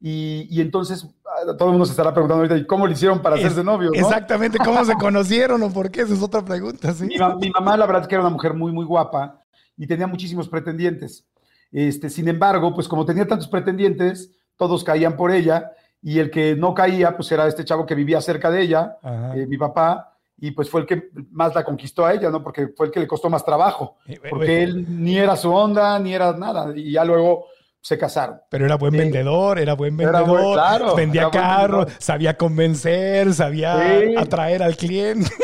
Y, 0.01 0.61
entonces 0.61 1.07
ah, 1.25 1.57
todo 1.57 1.69
el 1.69 1.73
mundo 1.73 1.87
se 1.87 1.93
estará 1.93 2.13
preguntando 2.13 2.43
ahorita, 2.43 2.59
¿y 2.59 2.67
cómo 2.67 2.89
le 2.89 2.95
hicieron 2.95 3.23
para 3.23 3.37
hacerse 3.37 3.63
novios? 3.63 3.93
Exactamente, 3.95 4.59
¿cómo 4.59 4.85
se 4.85 4.95
conocieron 4.95 5.63
o 5.63 5.71
por 5.71 5.93
qué? 5.93 6.01
Esa 6.01 6.15
es 6.15 6.23
otra 6.23 6.45
pregunta. 6.45 6.93
¿sí? 6.93 7.05
Mi, 7.05 7.17
mi, 7.39 7.51
mamá, 7.51 7.77
la 7.77 7.87
verdad, 7.87 8.03
es 8.03 8.09
que 8.09 8.17
era 8.17 8.23
una 8.23 8.33
mujer 8.33 8.53
muy, 8.55 8.73
muy 8.73 8.85
guapa 8.85 9.45
y 9.77 9.87
tenía 9.87 10.09
muchísimos 10.09 10.49
pretendientes. 10.49 11.25
Este, 11.73 12.11
sin 12.11 12.29
embargo, 12.29 12.75
pues 12.75 12.87
como 12.87 13.07
tenía 13.07 13.27
tantos 13.27 13.49
pretendientes, 13.49 14.31
todos 14.57 14.85
caían 14.85 15.17
por 15.17 15.33
ella 15.33 15.73
y 16.03 16.19
el 16.19 16.31
que 16.31 16.55
no 16.55 16.75
caía, 16.75 17.17
pues 17.17 17.33
era 17.33 17.47
este 17.47 17.65
chavo 17.65 17.87
que 17.87 17.95
vivía 17.95 18.21
cerca 18.21 18.51
de 18.51 18.63
ella, 18.63 18.99
eh, 19.35 19.47
mi 19.49 19.57
papá, 19.57 20.17
y 20.37 20.51
pues 20.51 20.69
fue 20.69 20.83
el 20.83 20.87
que 20.87 21.11
más 21.31 21.55
la 21.55 21.65
conquistó 21.65 22.05
a 22.05 22.13
ella, 22.13 22.29
¿no? 22.29 22.43
Porque 22.43 22.69
fue 22.77 22.87
el 22.87 22.93
que 22.93 23.01
le 23.01 23.07
costó 23.07 23.31
más 23.31 23.45
trabajo, 23.45 23.97
porque 24.29 24.65
él 24.65 24.85
ni 24.89 25.17
era 25.17 25.37
su 25.37 25.53
onda, 25.53 25.99
ni 25.99 26.13
era 26.13 26.33
nada, 26.33 26.77
y 26.77 26.93
ya 26.93 27.05
luego 27.05 27.47
se 27.83 27.99
casaron. 27.99 28.41
Pero 28.49 28.65
era 28.65 28.77
buen 28.77 28.93
vendedor, 28.93 29.59
era 29.59 29.75
buen 29.75 29.97
vendedor, 29.97 30.97
vendía 30.97 31.29
carros, 31.31 31.93
sabía 31.99 32.37
convencer, 32.37 33.35
sabía 33.35 33.77
atraer 34.17 34.63
al 34.63 34.77
cliente. 34.77 35.29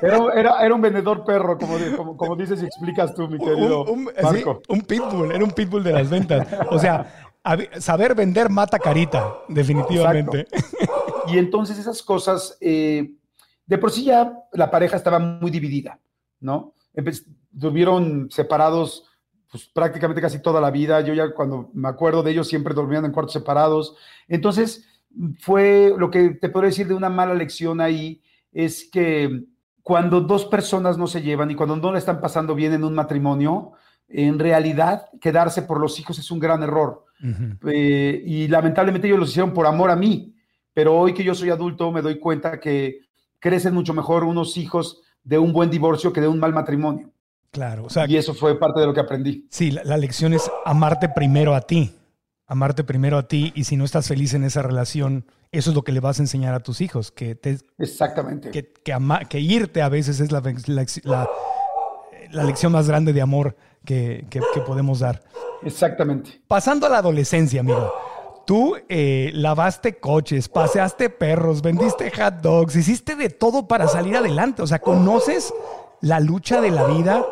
Era, 0.00 0.64
era, 0.64 0.74
un 0.74 0.80
vendedor 0.80 1.24
perro, 1.24 1.56
como, 1.58 2.16
como, 2.16 2.34
dices 2.34 2.60
y 2.62 2.64
explicas 2.64 3.14
tú, 3.14 3.28
mi 3.28 3.38
querido 3.38 3.84
un, 3.84 4.10
Marco. 4.20 4.60
un 4.68 4.80
pitbull, 4.80 5.30
era 5.30 5.44
un 5.44 5.52
pitbull 5.52 5.84
de 5.84 5.92
las 5.92 6.10
ventas. 6.10 6.48
O 6.70 6.78
sea, 6.78 7.30
saber 7.78 8.14
vender 8.14 8.48
mata 8.48 8.80
carita, 8.80 9.32
definitivamente. 9.48 10.48
Y 11.28 11.38
entonces 11.38 11.78
esas 11.78 12.02
cosas, 12.02 12.56
eh, 12.60 13.12
de 13.66 13.78
por 13.78 13.92
sí 13.92 14.04
ya 14.04 14.32
la 14.52 14.70
pareja 14.70 14.96
estaba 14.96 15.20
muy 15.20 15.52
dividida, 15.52 16.00
¿no? 16.40 16.74
Durmieron 17.52 18.28
separados 18.30 19.04
pues 19.52 19.66
prácticamente 19.66 20.22
casi 20.22 20.40
toda 20.40 20.62
la 20.62 20.70
vida. 20.70 21.02
Yo 21.02 21.12
ya 21.12 21.34
cuando 21.34 21.70
me 21.74 21.88
acuerdo 21.88 22.22
de 22.22 22.30
ellos 22.30 22.48
siempre 22.48 22.72
dormían 22.72 23.04
en 23.04 23.12
cuartos 23.12 23.34
separados. 23.34 23.94
Entonces, 24.26 24.88
fue 25.38 25.94
lo 25.96 26.10
que 26.10 26.30
te 26.30 26.48
puedo 26.48 26.64
decir 26.64 26.88
de 26.88 26.94
una 26.94 27.10
mala 27.10 27.34
lección 27.34 27.82
ahí, 27.82 28.22
es 28.50 28.88
que 28.90 29.44
cuando 29.82 30.22
dos 30.22 30.46
personas 30.46 30.96
no 30.96 31.06
se 31.06 31.20
llevan 31.20 31.50
y 31.50 31.54
cuando 31.54 31.76
no 31.76 31.92
le 31.92 31.98
están 31.98 32.18
pasando 32.18 32.54
bien 32.54 32.72
en 32.72 32.82
un 32.82 32.94
matrimonio, 32.94 33.72
en 34.08 34.38
realidad 34.38 35.10
quedarse 35.20 35.62
por 35.62 35.78
los 35.78 36.00
hijos 36.00 36.18
es 36.18 36.30
un 36.30 36.38
gran 36.38 36.62
error. 36.62 37.04
Eh, 37.70 38.22
y 38.24 38.48
lamentablemente 38.48 39.06
ellos 39.06 39.18
lo 39.18 39.26
hicieron 39.26 39.52
por 39.52 39.66
amor 39.66 39.90
a 39.90 39.96
mí, 39.96 40.34
pero 40.72 40.98
hoy 40.98 41.12
que 41.12 41.24
yo 41.24 41.34
soy 41.34 41.50
adulto 41.50 41.92
me 41.92 42.00
doy 42.00 42.18
cuenta 42.18 42.58
que 42.58 43.00
crecen 43.38 43.74
mucho 43.74 43.92
mejor 43.92 44.24
unos 44.24 44.56
hijos 44.56 45.02
de 45.22 45.38
un 45.38 45.52
buen 45.52 45.68
divorcio 45.70 46.10
que 46.10 46.22
de 46.22 46.28
un 46.28 46.40
mal 46.40 46.54
matrimonio. 46.54 47.12
Claro, 47.52 47.84
o 47.84 47.90
sea. 47.90 48.06
Y 48.08 48.16
eso 48.16 48.32
fue 48.32 48.58
parte 48.58 48.80
de 48.80 48.86
lo 48.86 48.94
que 48.94 49.00
aprendí. 49.00 49.46
Sí, 49.50 49.70
la, 49.70 49.96
lección 49.98 50.32
es 50.32 50.50
amarte 50.64 51.10
primero 51.10 51.54
a 51.54 51.60
ti. 51.60 51.94
Amarte 52.46 52.82
primero 52.82 53.18
a 53.18 53.28
ti 53.28 53.52
y 53.54 53.64
si 53.64 53.76
no 53.76 53.84
estás 53.84 54.08
feliz 54.08 54.34
en 54.34 54.44
esa 54.44 54.62
relación, 54.62 55.26
eso 55.52 55.70
es 55.70 55.76
lo 55.76 55.82
que 55.82 55.92
le 55.92 56.00
vas 56.00 56.18
a 56.18 56.22
enseñar 56.22 56.54
a 56.54 56.60
tus 56.60 56.80
hijos. 56.80 57.12
Que 57.12 57.34
te, 57.34 57.58
Exactamente. 57.78 58.50
Que, 58.50 58.72
que, 59.28 59.40
irte 59.40 59.82
a 59.82 59.90
veces 59.90 60.18
es 60.20 60.32
la, 60.32 60.42
la, 62.30 62.44
lección 62.44 62.72
más 62.72 62.88
grande 62.88 63.12
de 63.12 63.20
amor 63.20 63.54
que, 63.84 64.26
podemos 64.66 65.00
dar. 65.00 65.22
Exactamente. 65.62 66.42
Pasando 66.46 66.86
a 66.86 66.90
la 66.90 66.98
adolescencia, 66.98 67.60
amigo. 67.60 67.92
Tú 68.46 68.76
eh, 68.88 69.30
lavaste 69.34 69.98
coches, 69.98 70.48
paseaste 70.48 71.10
perros, 71.10 71.62
vendiste 71.62 72.10
hot 72.10 72.40
dogs, 72.42 72.74
hiciste 72.74 73.14
de 73.14 73.28
todo 73.28 73.68
para 73.68 73.86
salir 73.88 74.16
adelante. 74.16 74.62
O 74.62 74.66
sea, 74.66 74.80
conoces 74.80 75.52
la 76.02 76.18
lucha 76.18 76.60
de 76.60 76.70
la 76.70 76.84
vida, 76.86 77.24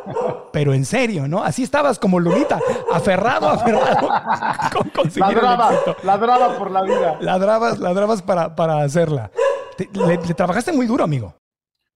pero 0.52 0.72
en 0.72 0.84
serio, 0.84 1.26
¿no? 1.26 1.42
Así 1.42 1.64
estabas 1.64 1.98
como 1.98 2.20
Lunita, 2.20 2.60
aferrado, 2.92 3.48
aferrado 3.48 4.08
con 4.72 4.88
conseguir 4.90 5.42
ladraba, 5.42 5.72
ladraba 6.04 6.56
por 6.56 6.70
la 6.70 6.82
vida. 6.82 7.18
Ladrabas, 7.20 7.78
ladrabas 7.80 8.22
para, 8.22 8.54
para 8.54 8.82
hacerla. 8.82 9.30
le, 9.76 10.18
trabajaste 10.18 10.72
muy 10.72 10.86
duro, 10.86 11.02
amigo. 11.02 11.36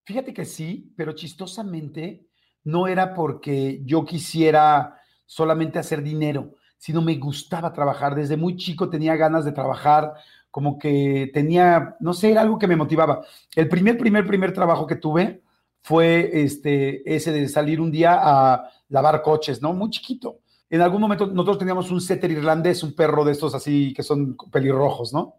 Fíjate 0.05 0.35
que 0.35 0.45
sí, 0.45 0.93
pero 0.97 1.13
chistosamente 1.13 2.27
no 2.65 2.89
era 2.89 3.15
porque 3.15 3.81
yo 3.85 4.05
quisiera 4.05 5.01
solamente 5.27 5.79
hacer 5.79 6.03
dinero, 6.03 6.55
sino 6.77 7.03
me 7.03 7.15
gustaba 7.17 7.73
trabajar. 7.73 8.17
Desde 8.17 8.37
muy 8.37 8.57
chico 8.57 8.91
tenía 8.91 9.15
ganas 9.15 9.45
de 9.45 9.53
trabajar, 9.53 10.15
como 10.51 10.77
que 10.77 11.31
tenía, 11.33 11.97
no 12.01 12.13
sé, 12.13 12.33
era 12.33 12.41
algo 12.41 12.59
que 12.59 12.67
me 12.67 12.77
motivaba. 12.77 13.25
El 13.55 13.69
primer, 13.69 13.97
primer, 13.97 14.27
primer 14.27 14.53
trabajo 14.53 14.89
que 14.89 14.97
tuve 14.97 15.44
fue 15.85 16.31
este, 16.43 17.15
ese 17.15 17.31
de 17.31 17.47
salir 17.47 17.79
un 17.79 17.93
día 17.93 18.19
a 18.19 18.71
lavar 18.89 19.21
coches, 19.21 19.61
¿no? 19.61 19.75
Muy 19.75 19.91
chiquito. 19.91 20.39
En 20.71 20.81
algún 20.81 20.99
momento 20.99 21.27
nosotros 21.27 21.59
teníamos 21.59 21.91
un 21.91 22.01
setter 22.01 22.31
irlandés, 22.31 22.83
un 22.83 22.95
perro 22.95 23.23
de 23.23 23.33
estos 23.33 23.55
así 23.55 23.93
que 23.93 24.03
son 24.03 24.35
pelirrojos, 24.51 25.13
¿no? 25.13 25.37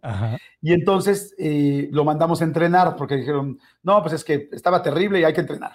Y 0.61 0.71
entonces 0.71 1.33
eh, 1.39 1.89
lo 1.91 2.05
mandamos 2.05 2.41
a 2.41 2.43
entrenar 2.43 2.95
porque 2.95 3.15
dijeron, 3.15 3.57
no, 3.81 4.03
pues 4.03 4.13
es 4.13 4.23
que 4.23 4.47
estaba 4.51 4.83
terrible 4.83 5.19
y 5.19 5.23
hay 5.23 5.33
que 5.33 5.41
entrenar. 5.41 5.73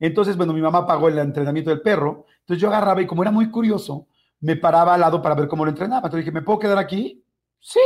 Entonces, 0.00 0.34
bueno, 0.34 0.54
mi 0.54 0.62
mamá 0.62 0.86
pagó 0.86 1.08
el 1.08 1.18
entrenamiento 1.18 1.68
del 1.68 1.82
perro. 1.82 2.24
Entonces 2.40 2.62
yo 2.62 2.68
agarraba 2.68 3.02
y 3.02 3.06
como 3.06 3.22
era 3.22 3.30
muy 3.30 3.50
curioso, 3.50 4.06
me 4.40 4.56
paraba 4.56 4.94
al 4.94 5.00
lado 5.00 5.20
para 5.20 5.34
ver 5.34 5.46
cómo 5.46 5.66
lo 5.66 5.70
entrenaba. 5.70 6.06
Entonces 6.06 6.24
dije, 6.24 6.32
¿me 6.32 6.42
puedo 6.42 6.58
quedar 6.58 6.78
aquí? 6.78 7.22
Sí. 7.60 7.80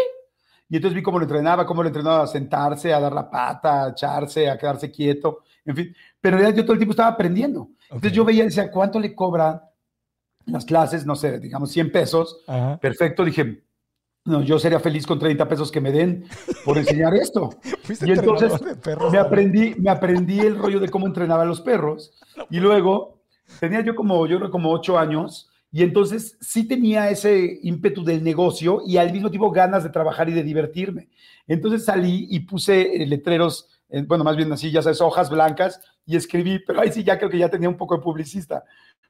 Y 0.68 0.76
entonces 0.76 0.94
vi 0.94 1.02
cómo 1.02 1.18
lo 1.18 1.24
entrenaba, 1.24 1.66
cómo 1.66 1.82
lo 1.82 1.88
entrenaba 1.88 2.22
a 2.22 2.28
sentarse, 2.28 2.94
a 2.94 3.00
dar 3.00 3.12
la 3.12 3.28
pata, 3.28 3.86
a 3.86 3.90
echarse, 3.90 4.48
a 4.48 4.56
quedarse 4.56 4.92
quieto 4.92 5.42
en 5.64 5.76
fin, 5.76 5.96
pero 6.20 6.36
en 6.36 6.42
realidad 6.42 6.58
yo 6.58 6.64
todo 6.64 6.74
el 6.74 6.78
tiempo 6.78 6.92
estaba 6.92 7.10
aprendiendo. 7.10 7.70
Entonces 7.84 8.12
yo 8.12 8.24
veía, 8.24 8.44
decía, 8.44 8.70
¿cuánto 8.70 9.00
le 9.00 9.14
cobra 9.14 9.70
las 10.46 10.64
clases? 10.64 11.06
No 11.06 11.16
sé, 11.16 11.38
digamos 11.38 11.70
100 11.70 11.92
pesos. 11.92 12.44
Perfecto, 12.80 13.24
dije, 13.24 13.64
no, 14.24 14.42
yo 14.42 14.58
sería 14.58 14.80
feliz 14.80 15.06
con 15.06 15.18
30 15.18 15.48
pesos 15.48 15.70
que 15.70 15.80
me 15.80 15.92
den 15.92 16.24
por 16.64 16.76
enseñar 16.76 17.14
esto. 17.14 17.50
y 18.06 18.10
entonces 18.10 18.52
me 19.10 19.18
aprendí, 19.18 19.74
me 19.78 19.90
aprendí 19.90 20.40
el 20.40 20.58
rollo 20.58 20.78
de 20.78 20.88
cómo 20.88 21.06
entrenaba 21.06 21.42
a 21.42 21.46
los 21.46 21.60
perros. 21.60 22.12
Y 22.50 22.60
luego 22.60 23.22
tenía 23.58 23.80
yo 23.80 23.94
como, 23.94 24.26
yo 24.26 24.38
creo 24.38 24.50
como 24.50 24.70
8 24.70 24.98
años. 24.98 25.50
Y 25.72 25.82
entonces 25.84 26.36
sí 26.40 26.66
tenía 26.66 27.10
ese 27.10 27.60
ímpetu 27.62 28.04
del 28.04 28.24
negocio 28.24 28.82
y 28.84 28.96
al 28.96 29.12
mismo 29.12 29.30
tiempo 29.30 29.52
ganas 29.52 29.84
de 29.84 29.90
trabajar 29.90 30.28
y 30.28 30.32
de 30.32 30.42
divertirme. 30.42 31.08
Entonces 31.46 31.84
salí 31.84 32.26
y 32.28 32.40
puse 32.40 33.06
letreros 33.06 33.68
bueno, 34.06 34.24
más 34.24 34.36
bien 34.36 34.52
así, 34.52 34.70
ya 34.70 34.82
sabes, 34.82 35.00
hojas 35.00 35.30
blancas 35.30 35.80
y 36.06 36.16
escribí, 36.16 36.58
pero 36.60 36.80
ahí 36.80 36.92
sí 36.92 37.04
ya 37.04 37.18
creo 37.18 37.30
que 37.30 37.38
ya 37.38 37.48
tenía 37.48 37.68
un 37.68 37.76
poco 37.76 37.96
de 37.96 38.02
publicista, 38.02 38.64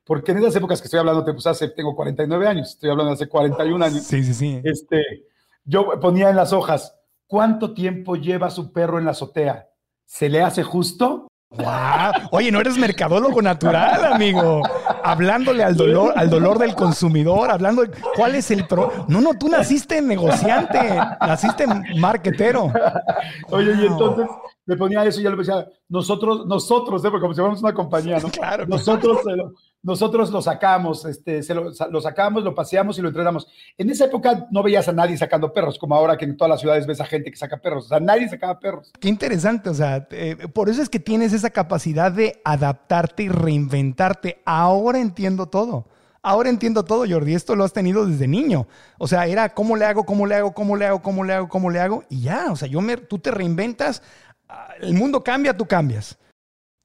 porque 0.05 0.33
en 0.33 0.39
esas 0.39 0.57
épocas 0.57 0.81
que 0.81 0.87
estoy 0.87 1.01
hablando, 1.01 1.25
pues 1.25 1.47
hace, 1.47 1.69
tengo 1.69 1.95
49 1.95 2.47
años, 2.47 2.71
estoy 2.71 2.91
hablando 2.91 3.13
hace 3.13 3.29
41 3.29 3.85
años. 3.85 4.03
Sí, 4.03 4.25
sí, 4.25 4.35
sí. 4.35 4.61
Este, 4.65 5.27
yo 5.65 6.01
ponía 6.01 6.31
en 6.31 6.37
las 6.37 6.53
hojas, 6.53 6.99
¿cuánto 7.27 7.75
tiempo 7.75 8.17
lleva 8.17 8.51
su 8.51 8.73
perro 8.73 8.99
en 8.99 9.05
la 9.05 9.13
azotea? 9.13 9.69
¿Se 10.05 10.29
le 10.29 10.43
hace 10.43 10.63
justo? 10.63 11.30
Oye, 12.31 12.53
no 12.53 12.61
eres 12.61 12.79
mercadólogo 12.79 13.43
natural, 13.43 14.13
amigo. 14.13 14.63
Hablándole 15.03 15.65
al 15.65 15.77
dolor, 15.77 16.13
al 16.15 16.31
dolor 16.31 16.59
del 16.59 16.77
consumidor, 16.77 17.51
hablando 17.51 17.83
de 17.83 17.91
cuál 18.15 18.37
es 18.37 18.53
el 18.53 18.67
pro. 18.69 19.07
No, 19.09 19.21
no, 19.21 19.35
tú 19.35 19.49
naciste 19.49 20.01
negociante, 20.01 20.79
naciste 21.21 21.67
marquetero. 21.99 22.73
Oye, 23.51 23.73
y 23.83 23.87
entonces 23.87 24.29
me 24.65 24.77
ponía 24.77 25.05
eso 25.05 25.21
y 25.21 25.25
ya 25.25 25.31
le 25.31 25.37
decía, 25.37 25.67
nosotros, 25.89 26.47
nosotros, 26.47 27.05
¿eh? 27.05 27.11
porque 27.11 27.23
como 27.23 27.35
si 27.35 27.41
fuéramos 27.41 27.61
una 27.61 27.75
compañía, 27.75 28.19
¿no? 28.21 28.29
Claro. 28.41 28.67
Nosotros, 28.67 29.19
lo, 29.25 29.53
nosotros 29.83 30.31
lo 30.31 30.43
sacamos, 30.43 31.05
este, 31.05 31.43
se 31.43 31.55
lo, 31.55 31.71
lo, 31.91 32.01
sacamos, 32.01 32.45
lo 32.45 32.55
paseamos 32.55 32.99
y 32.99 33.03
lo 33.03 33.09
entrenamos. 33.09 33.47
En 33.79 33.91
esa 33.91 34.05
época 34.05 34.47
no 34.51 34.63
veías 34.63 34.89
a 34.89 34.93
nadie 34.93 35.17
sacando 35.17 35.53
perros, 35.53 35.79
como 35.79 35.95
ahora 35.95 36.17
que 36.17 36.25
en 36.25 36.37
todas 36.37 36.51
las 36.51 36.61
ciudades 36.61 36.87
ves 36.87 37.01
a 37.01 37.07
gente 37.07 37.31
que 37.31 37.37
saca 37.37 37.59
perros. 37.59 37.87
O 37.87 37.89
sea, 37.89 38.01
nadie 38.01 38.29
sacaba 38.29 38.59
perros. 38.59 38.93
Qué 39.01 39.09
interesante, 39.09 39.71
o 39.71 39.75
sea, 39.75 40.07
por 40.53 40.69
eso 40.69 40.83
es 40.83 40.89
que 40.89 41.01
tienes 41.01 41.33
esa 41.33 41.51
capacidad 41.51 42.13
de 42.13 42.41
adaptarte 42.45 43.25
y 43.25 43.29
reinventarte. 43.29 44.43
Ahora 44.45 44.99
entiendo 44.99 45.47
todo. 45.47 45.87
Ahora 46.23 46.51
entiendo 46.51 46.85
todo, 46.85 47.07
Jordi. 47.09 47.35
Esto 47.35 47.57
lo 47.57 47.65
has 47.65 47.73
tenido 47.73 48.05
desde 48.05 48.29
niño. 48.29 48.67
O 48.99 49.09
sea, 49.09 49.27
era 49.27 49.55
cómo 49.55 49.77
le 49.77 49.87
hago, 49.87 50.05
cómo 50.05 50.27
le 50.27 50.35
hago, 50.35 50.53
cómo 50.53 50.77
le 50.77 50.85
hago, 50.85 51.01
cómo 51.01 51.25
le 51.25 51.33
hago, 51.33 51.49
cómo 51.49 51.71
le 51.71 51.81
hago. 51.81 52.05
Y 52.11 52.21
ya, 52.21 52.53
o 52.53 52.57
sea, 52.57 52.69
yo 52.69 52.83
me, 52.83 52.99
tú 52.99 53.19
te 53.19 53.31
reinventas 53.31 54.03
el 54.81 54.95
mundo 54.95 55.23
cambia, 55.23 55.57
tú 55.57 55.67
cambias. 55.67 56.19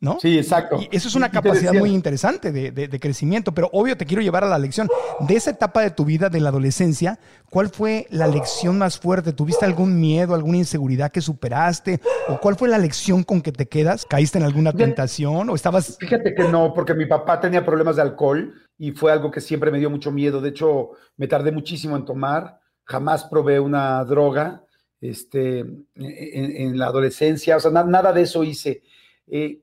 ¿No? 0.02 0.20
Sí, 0.20 0.38
exacto. 0.38 0.78
Y 0.80 0.96
eso 0.96 1.08
es 1.08 1.16
una 1.16 1.32
capacidad 1.32 1.74
muy 1.74 1.92
interesante 1.92 2.52
de, 2.52 3.00
crecimiento, 3.00 3.54
pero 3.54 3.70
obvio 3.72 3.96
te 3.96 4.06
quiero 4.06 4.22
llevar 4.22 4.44
a 4.44 4.48
la 4.48 4.60
lección. 4.60 4.90
De 5.22 5.36
esa 5.36 5.52
etapa 5.52 5.82
de 5.82 5.92
tu 5.92 6.06
vida, 6.06 6.30
de 6.30 6.42
la 6.42 6.50
adolescencia, 6.50 7.18
¿cuál 7.50 7.70
fue 7.70 8.06
la 8.10 8.28
lección 8.28 8.78
más 8.78 9.00
fuerte? 9.00 9.32
¿Tuviste 9.32 9.66
algún 9.66 10.00
miedo, 10.00 10.36
alguna 10.36 10.58
inseguridad 10.58 11.12
que 11.12 11.22
superaste? 11.22 12.02
¿O 12.28 12.40
cuál 12.40 12.56
fue 12.56 12.68
la 12.68 12.78
lección 12.78 13.24
con 13.24 13.42
que 13.42 13.52
te 13.52 13.68
quedas? 13.68 14.06
¿Caíste 14.06 14.38
en 14.38 14.44
alguna 14.44 14.74
tentación 14.74 15.50
o 15.50 15.56
estabas...? 15.56 15.98
Fíjate 16.00 16.36
que 16.36 16.44
no, 16.44 16.74
porque 16.74 16.94
mi 16.94 17.06
papá 17.06 17.40
tenía 17.40 17.66
problemas 17.66 17.96
de 17.96 18.02
alcohol 18.02 18.54
y 18.78 18.92
fue 18.92 19.12
algo 19.12 19.32
que 19.32 19.42
siempre 19.42 19.72
me 19.72 19.80
dio 19.80 19.90
mucho 19.90 20.12
miedo. 20.12 20.42
De 20.42 20.50
hecho, 20.50 20.92
me 21.16 21.28
tardé 21.28 21.52
muchísimo 21.52 21.96
en 21.96 22.06
tomar. 22.06 22.60
Jamás 22.84 23.24
probé 23.24 23.60
una 23.60 24.04
droga 24.04 24.64
este, 25.00 25.60
en, 25.96 26.78
la 26.78 26.88
adolescencia, 26.88 27.58
o 27.58 27.60
sea, 27.60 27.72
nada 27.72 28.12
de 28.12 28.22
eso 28.22 28.44
hice. 28.44 28.84
Eh, 29.28 29.62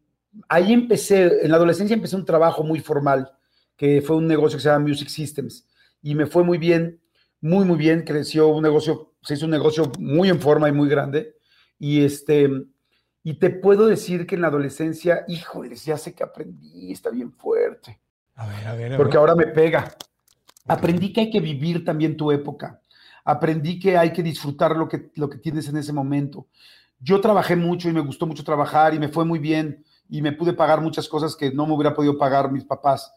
ahí 0.48 0.72
empecé, 0.72 1.44
en 1.44 1.50
la 1.50 1.56
adolescencia 1.56 1.94
empecé 1.94 2.16
un 2.16 2.24
trabajo 2.24 2.62
muy 2.62 2.80
formal, 2.80 3.32
que 3.76 4.02
fue 4.02 4.16
un 4.16 4.26
negocio 4.26 4.58
que 4.58 4.62
se 4.62 4.68
llama 4.68 4.86
Music 4.86 5.08
Systems, 5.08 5.66
y 6.02 6.14
me 6.14 6.26
fue 6.26 6.44
muy 6.44 6.58
bien, 6.58 7.00
muy, 7.40 7.64
muy 7.64 7.76
bien, 7.76 8.02
creció 8.02 8.48
un 8.48 8.62
negocio, 8.62 9.14
se 9.22 9.34
hizo 9.34 9.46
un 9.46 9.50
negocio 9.50 9.90
muy 9.98 10.28
en 10.28 10.40
forma 10.40 10.68
y 10.68 10.72
muy 10.72 10.88
grande, 10.88 11.36
y 11.78 12.04
este, 12.04 12.48
y 13.24 13.34
te 13.34 13.50
puedo 13.50 13.86
decir 13.86 14.26
que 14.26 14.34
en 14.34 14.42
la 14.42 14.48
adolescencia, 14.48 15.24
híjoles, 15.28 15.84
ya 15.84 15.96
sé 15.96 16.14
que 16.14 16.24
aprendí, 16.24 16.92
está 16.92 17.10
bien 17.10 17.32
fuerte. 17.32 18.00
A 18.34 18.46
ver, 18.46 18.66
a 18.66 18.74
ver. 18.74 18.96
porque 18.96 19.16
ahora 19.16 19.34
me 19.34 19.46
pega. 19.46 19.94
Aprendí 20.66 21.12
que 21.12 21.22
hay 21.22 21.30
que 21.30 21.40
vivir 21.40 21.84
también 21.84 22.16
tu 22.16 22.32
época. 22.32 22.80
Aprendí 23.24 23.78
que 23.78 23.96
hay 23.96 24.12
que 24.12 24.22
disfrutar 24.22 24.76
lo 24.76 24.88
que, 24.88 25.10
lo 25.14 25.28
que 25.28 25.38
tienes 25.38 25.68
en 25.68 25.76
ese 25.76 25.92
momento. 25.92 26.48
Yo 26.98 27.20
trabajé 27.20 27.56
mucho 27.56 27.88
y 27.88 27.92
me 27.92 28.00
gustó 28.00 28.26
mucho 28.26 28.44
trabajar 28.44 28.94
y 28.94 28.98
me 28.98 29.08
fue 29.08 29.24
muy 29.24 29.38
bien 29.38 29.84
y 30.08 30.22
me 30.22 30.32
pude 30.32 30.52
pagar 30.52 30.80
muchas 30.80 31.08
cosas 31.08 31.36
que 31.36 31.50
no 31.50 31.66
me 31.66 31.74
hubiera 31.74 31.94
podido 31.94 32.18
pagar 32.18 32.52
mis 32.52 32.64
papás. 32.64 33.12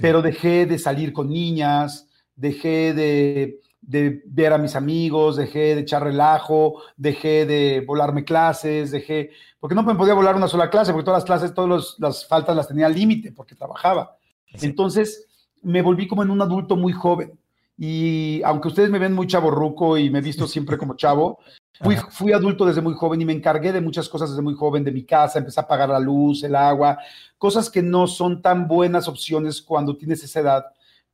Pero 0.00 0.22
dejé 0.22 0.66
de 0.66 0.78
salir 0.78 1.12
con 1.12 1.28
niñas, 1.28 2.08
dejé 2.36 2.94
de, 2.94 3.60
de 3.80 4.22
ver 4.26 4.52
a 4.52 4.58
mis 4.58 4.76
amigos, 4.76 5.36
dejé 5.36 5.74
de 5.74 5.80
echar 5.80 6.04
relajo, 6.04 6.82
dejé 6.96 7.46
de 7.46 7.84
volarme 7.86 8.24
clases, 8.24 8.90
dejé, 8.90 9.30
porque 9.58 9.74
no 9.74 9.82
me 9.82 9.94
podía 9.94 10.14
volar 10.14 10.36
una 10.36 10.48
sola 10.48 10.70
clase, 10.70 10.92
porque 10.92 11.04
todas 11.04 11.18
las 11.18 11.24
clases, 11.24 11.54
todas 11.54 11.96
las 11.98 12.26
faltas 12.26 12.56
las 12.56 12.68
tenía 12.68 12.86
al 12.86 12.94
límite, 12.94 13.32
porque 13.32 13.54
trabajaba. 13.54 14.16
Entonces 14.60 15.26
me 15.62 15.82
volví 15.82 16.06
como 16.06 16.22
en 16.22 16.30
un 16.30 16.42
adulto 16.42 16.76
muy 16.76 16.92
joven. 16.92 17.38
Y 17.76 18.42
aunque 18.44 18.68
ustedes 18.68 18.90
me 18.90 18.98
ven 18.98 19.14
muy 19.14 19.26
chaborruco 19.26 19.96
y 19.96 20.10
me 20.10 20.18
he 20.18 20.22
visto 20.22 20.46
siempre 20.46 20.76
como 20.76 20.96
chavo, 20.96 21.38
fui, 21.80 21.96
fui 22.10 22.32
adulto 22.32 22.64
desde 22.64 22.80
muy 22.80 22.94
joven 22.94 23.20
y 23.20 23.24
me 23.24 23.32
encargué 23.32 23.72
de 23.72 23.80
muchas 23.80 24.08
cosas 24.08 24.30
desde 24.30 24.42
muy 24.42 24.54
joven, 24.54 24.84
de 24.84 24.92
mi 24.92 25.04
casa, 25.04 25.38
empecé 25.38 25.60
a 25.60 25.66
pagar 25.66 25.88
la 25.88 26.00
luz, 26.00 26.42
el 26.42 26.54
agua, 26.54 26.98
cosas 27.38 27.70
que 27.70 27.82
no 27.82 28.06
son 28.06 28.42
tan 28.42 28.66
buenas 28.66 29.08
opciones 29.08 29.62
cuando 29.62 29.96
tienes 29.96 30.22
esa 30.24 30.40
edad 30.40 30.64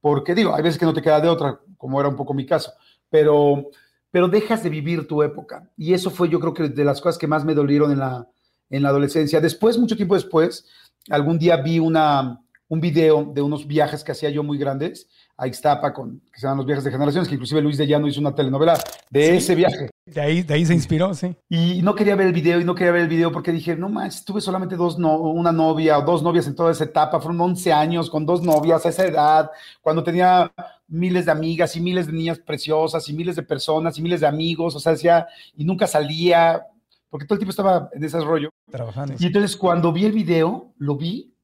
porque 0.06 0.36
digo, 0.36 0.54
hay 0.54 0.62
veces 0.62 0.78
que 0.78 0.86
no 0.86 0.94
te 0.94 1.02
queda 1.02 1.20
de 1.20 1.28
otra, 1.28 1.58
como 1.76 1.98
era 1.98 2.08
un 2.08 2.14
poco 2.14 2.32
mi 2.32 2.46
caso, 2.46 2.72
pero, 3.10 3.70
pero 4.08 4.28
dejas 4.28 4.62
de 4.62 4.70
vivir 4.70 5.08
tu 5.08 5.20
época. 5.22 5.68
Y 5.76 5.94
eso 5.94 6.10
fue 6.10 6.28
yo 6.28 6.38
creo 6.38 6.54
que 6.54 6.68
de 6.68 6.84
las 6.84 7.00
cosas 7.00 7.18
que 7.18 7.26
más 7.26 7.44
me 7.44 7.54
dolieron 7.54 7.90
en 7.90 7.98
la, 7.98 8.28
en 8.70 8.82
la 8.84 8.90
adolescencia. 8.90 9.40
Después, 9.40 9.76
mucho 9.76 9.96
tiempo 9.96 10.14
después, 10.14 10.68
algún 11.10 11.40
día 11.40 11.56
vi 11.56 11.80
una, 11.80 12.40
un 12.68 12.80
video 12.80 13.24
de 13.34 13.42
unos 13.42 13.66
viajes 13.66 14.04
que 14.04 14.12
hacía 14.12 14.30
yo 14.30 14.44
muy 14.44 14.58
grandes 14.58 15.08
a 15.38 15.46
Ixtapa, 15.46 15.92
con, 15.92 16.20
que 16.32 16.40
se 16.40 16.46
llaman 16.46 16.58
los 16.58 16.66
viajes 16.66 16.84
de 16.84 16.90
generaciones, 16.90 17.28
que 17.28 17.34
inclusive 17.34 17.60
Luis 17.60 17.76
de 17.76 17.86
Llano 17.86 18.08
hizo 18.08 18.20
una 18.20 18.34
telenovela 18.34 18.78
de 19.10 19.36
ese 19.36 19.54
viaje. 19.54 19.90
De 20.06 20.20
ahí, 20.20 20.42
de 20.42 20.54
ahí 20.54 20.64
se 20.64 20.72
inspiró, 20.72 21.12
sí. 21.12 21.36
Y 21.48 21.82
no 21.82 21.94
quería 21.94 22.16
ver 22.16 22.28
el 22.28 22.32
video 22.32 22.60
y 22.60 22.64
no 22.64 22.74
quería 22.74 22.92
ver 22.92 23.02
el 23.02 23.08
video 23.08 23.30
porque 23.32 23.52
dije, 23.52 23.76
no 23.76 23.88
manches, 23.88 24.24
tuve 24.24 24.40
solamente 24.40 24.76
dos 24.76 24.98
no, 24.98 25.18
una 25.18 25.52
novia 25.52 25.98
o 25.98 26.02
dos 26.02 26.22
novias 26.22 26.46
en 26.46 26.54
toda 26.54 26.72
esa 26.72 26.84
etapa, 26.84 27.20
fueron 27.20 27.40
11 27.40 27.72
años 27.72 28.08
con 28.08 28.24
dos 28.24 28.42
novias 28.42 28.86
a 28.86 28.88
esa 28.88 29.04
edad, 29.04 29.50
cuando 29.82 30.02
tenía 30.02 30.50
miles 30.88 31.26
de 31.26 31.32
amigas 31.32 31.76
y 31.76 31.80
miles 31.80 32.06
de 32.06 32.12
niñas 32.12 32.38
preciosas 32.38 33.06
y 33.08 33.12
miles 33.12 33.36
de 33.36 33.42
personas 33.42 33.98
y 33.98 34.02
miles 34.02 34.20
de 34.20 34.26
amigos, 34.26 34.74
o 34.74 34.80
sea, 34.80 34.92
decía, 34.92 35.26
y 35.54 35.64
nunca 35.64 35.86
salía, 35.86 36.64
porque 37.10 37.26
todo 37.26 37.34
el 37.34 37.40
tiempo 37.40 37.50
estaba 37.50 37.90
en 37.92 38.04
ese 38.04 38.20
rollo. 38.20 38.50
Trabajando. 38.70 39.14
Y 39.18 39.26
entonces 39.26 39.56
cuando 39.56 39.92
vi 39.92 40.06
el 40.06 40.12
video, 40.12 40.72
lo 40.78 40.96
vi 40.96 41.34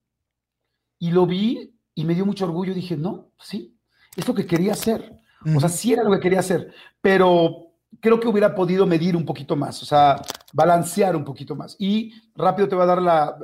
y 0.98 1.10
lo 1.10 1.26
vi 1.26 1.74
y 1.94 2.04
me 2.04 2.14
dio 2.14 2.24
mucho 2.24 2.44
orgullo, 2.44 2.72
dije, 2.72 2.96
no, 2.96 3.28
sí, 3.38 3.71
es 4.16 4.26
lo 4.26 4.34
que 4.34 4.46
quería 4.46 4.72
hacer. 4.72 5.18
O 5.56 5.58
sea, 5.58 5.68
sí 5.68 5.92
era 5.92 6.04
lo 6.04 6.12
que 6.12 6.20
quería 6.20 6.38
hacer, 6.38 6.72
pero 7.00 7.72
creo 8.00 8.20
que 8.20 8.28
hubiera 8.28 8.54
podido 8.54 8.86
medir 8.86 9.16
un 9.16 9.24
poquito 9.24 9.56
más, 9.56 9.82
o 9.82 9.86
sea, 9.86 10.22
balancear 10.52 11.16
un 11.16 11.24
poquito 11.24 11.54
más. 11.54 11.76
Y 11.78 12.12
rápido 12.34 12.68
te 12.68 12.74
voy 12.74 12.84
a 12.84 12.86
dar 12.86 13.02
la, 13.02 13.36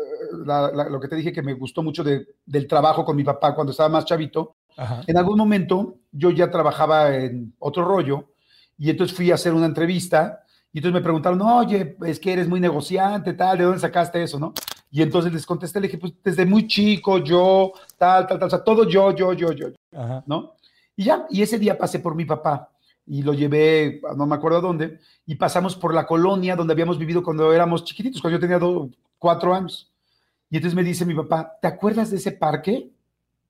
lo 0.89 1.01
que 1.01 1.09
te 1.09 1.17
dije 1.17 1.33
que 1.33 1.43
me 1.43 1.55
gustó 1.55 1.83
mucho 1.83 2.05
del 2.05 2.67
trabajo 2.69 3.05
con 3.05 3.17
mi 3.17 3.25
papá 3.25 3.55
cuando 3.55 3.73
estaba 3.73 3.89
más 3.89 4.05
chavito. 4.05 4.57
En 5.07 5.17
algún 5.17 5.37
momento 5.37 5.97
yo 6.13 6.31
ya 6.31 6.51
trabajaba 6.51 7.15
en 7.15 7.53
otro 7.59 7.85
rollo 7.85 8.29
y 8.79 8.91
entonces 8.91 9.17
fui 9.17 9.31
a 9.33 9.35
hacer 9.35 9.53
una 9.53 9.67
entrevista 9.67 10.45
y 10.73 10.79
entonces 10.79 10.95
me 10.95 11.03
preguntaron, 11.03 11.41
oye, 11.43 11.97
es 12.07 12.21
que 12.21 12.33
eres 12.33 12.49
muy 12.49 12.61
negociante, 12.61 13.33
tal, 13.33 13.59
¿de 13.59 13.65
dónde 13.65 13.81
sacaste 13.81 14.23
eso, 14.23 14.39
no? 14.39 14.53
Y 14.91 15.03
entonces 15.03 15.33
les 15.33 15.45
contesté, 15.45 15.81
le 15.81 15.89
dije, 15.89 15.99
pues 15.99 16.13
desde 16.23 16.47
muy 16.47 16.67
chico, 16.67 17.19
yo, 17.19 17.73
tal, 17.97 18.27
tal, 18.27 18.39
tal, 18.39 18.47
o 18.47 18.51
sea, 18.51 18.63
todo 18.63 18.89
yo, 18.89 19.15
yo, 19.15 19.33
yo, 19.33 19.53
yo, 19.53 19.69
¿no? 20.27 20.55
Y 20.99 21.05
ya, 21.05 21.27
y 21.31 21.43
ese 21.43 21.61
día 21.61 21.79
pasé 21.79 22.01
por 22.01 22.17
mi 22.17 22.25
papá 22.25 22.73
y 23.07 23.23
lo 23.23 23.33
llevé, 23.33 24.01
no 24.17 24.27
me 24.27 24.35
acuerdo 24.35 24.59
a 24.59 24.61
dónde, 24.61 24.99
y 25.27 25.37
pasamos 25.37 25.77
por 25.77 25.95
la 25.95 26.09
colonia 26.09 26.57
donde 26.57 26.73
habíamos 26.73 26.99
vivido 26.99 27.23
cuando 27.23 27.53
éramos 27.53 27.85
chiquititos, 27.85 28.21
cuando 28.21 28.37
yo 28.37 28.41
tenía 28.41 28.59
cuatro 29.17 29.55
años. 29.55 29.93
Y 30.51 30.57
entonces 30.57 30.75
me 30.75 30.83
dice 30.83 31.07
mi 31.07 31.15
papá, 31.15 31.57
¿te 31.63 31.69
acuerdas 31.69 32.11
de 32.11 32.17
ese 32.17 32.33
parque? 32.33 32.91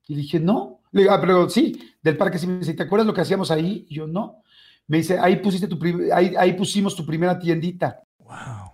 Y 0.07 0.13
dije, 0.13 0.39
no. 0.39 0.81
Le 0.91 1.01
digo, 1.01 1.13
ah, 1.13 1.19
pero 1.19 1.49
sí, 1.49 1.81
del 2.03 2.17
parque 2.17 2.37
sí 2.37 2.45
me 2.45 2.59
dice, 2.59 2.75
¿te 2.75 2.83
acuerdas 2.83 3.07
lo 3.07 3.15
que 3.15 3.21
hacíamos 3.21 3.49
ahí? 3.49 3.87
Y 3.89 3.95
yo, 3.95 4.05
no. 4.05 4.43
Me 4.85 4.97
dice, 4.97 5.17
ahí 5.17 5.37
pusiste 5.37 5.67
tu 5.67 5.79
ahí, 6.13 6.35
ahí 6.37 6.53
pusimos 6.53 6.95
tu 6.95 7.03
primera 7.03 7.39
tiendita. 7.39 8.03
Wow. 8.19 8.73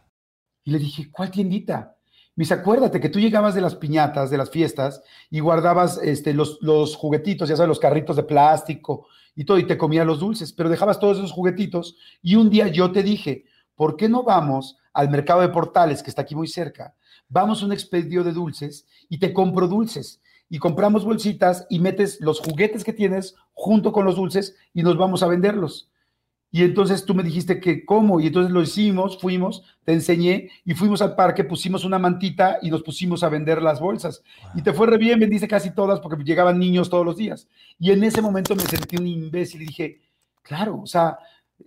Y 0.65 0.71
le 0.71 0.79
dije, 0.79 1.09
¿cuál 1.09 1.31
tiendita? 1.31 1.94
Dice, 2.35 2.53
acuérdate 2.53 2.99
que 2.99 3.07
tú 3.07 3.19
llegabas 3.19 3.55
de 3.55 3.61
las 3.61 3.75
piñatas, 3.75 4.29
de 4.29 4.37
las 4.37 4.49
fiestas, 4.49 5.01
y 5.29 5.39
guardabas 5.39 5.99
este, 6.03 6.33
los, 6.33 6.59
juguetitos, 6.97 7.47
ya 7.47 7.55
sabes, 7.55 7.69
los 7.69 7.79
carritos 7.79 8.17
de 8.17 8.23
plástico 8.23 9.07
y 9.35 9.45
todo, 9.45 9.57
y 9.57 9.65
te 9.65 9.77
comías 9.77 10.05
los 10.05 10.19
dulces, 10.19 10.51
pero 10.51 10.69
dejabas 10.69 10.99
todos 10.99 11.17
esos 11.17 11.31
juguetitos. 11.31 11.95
Y 12.21 12.35
un 12.35 12.49
día 12.49 12.67
yo 12.67 12.91
te 12.91 13.03
dije, 13.03 13.45
¿por 13.75 13.95
qué 13.95 14.09
no 14.09 14.23
vamos 14.23 14.77
al 14.93 15.09
mercado 15.09 15.41
de 15.41 15.49
portales, 15.49 16.03
que 16.03 16.09
está 16.09 16.23
aquí 16.23 16.35
muy 16.35 16.47
cerca? 16.47 16.95
Vamos 17.29 17.63
a 17.63 17.65
un 17.65 17.71
expedio 17.71 18.23
de 18.23 18.33
dulces 18.33 18.85
y 19.07 19.17
te 19.17 19.33
compro 19.33 19.67
dulces. 19.67 20.21
Y 20.49 20.59
compramos 20.59 21.05
bolsitas 21.05 21.65
y 21.69 21.79
metes 21.79 22.19
los 22.21 22.39
juguetes 22.39 22.83
que 22.83 22.93
tienes 22.93 23.35
junto 23.53 23.91
con 23.91 24.05
los 24.05 24.17
dulces 24.17 24.55
y 24.73 24.83
nos 24.83 24.97
vamos 24.97 25.23
a 25.23 25.27
venderlos. 25.27 25.89
Y 26.51 26.63
entonces 26.63 27.05
tú 27.05 27.13
me 27.13 27.23
dijiste 27.23 27.59
que 27.59 27.83
cómo, 27.83 28.19
y 28.19 28.27
entonces 28.27 28.51
lo 28.51 28.61
hicimos, 28.61 29.19
fuimos, 29.19 29.63
te 29.83 29.91
enseñé 29.91 30.49
y 30.63 30.73
fuimos 30.73 31.01
al 31.01 31.15
parque, 31.15 31.43
pusimos 31.43 31.83
una 31.83 31.99
mantita 31.99 32.59
y 32.61 32.69
nos 32.69 32.81
pusimos 32.81 33.23
a 33.23 33.29
vender 33.29 33.61
las 33.61 33.79
bolsas. 33.79 34.23
Y 34.53 34.61
te 34.61 34.71
fue 34.71 34.87
re 34.87 34.97
bien, 34.97 35.19
vendiste 35.19 35.47
casi 35.47 35.71
todas 35.71 35.99
porque 35.99 36.23
llegaban 36.23 36.57
niños 36.57 36.89
todos 36.89 37.05
los 37.05 37.17
días. 37.17 37.49
Y 37.77 37.91
en 37.91 38.03
ese 38.03 38.21
momento 38.21 38.55
me 38.55 38.63
sentí 38.63 38.95
un 38.95 39.07
imbécil 39.07 39.63
y 39.63 39.65
dije, 39.65 40.01
claro, 40.41 40.79
o 40.81 40.87
sea, 40.87 41.17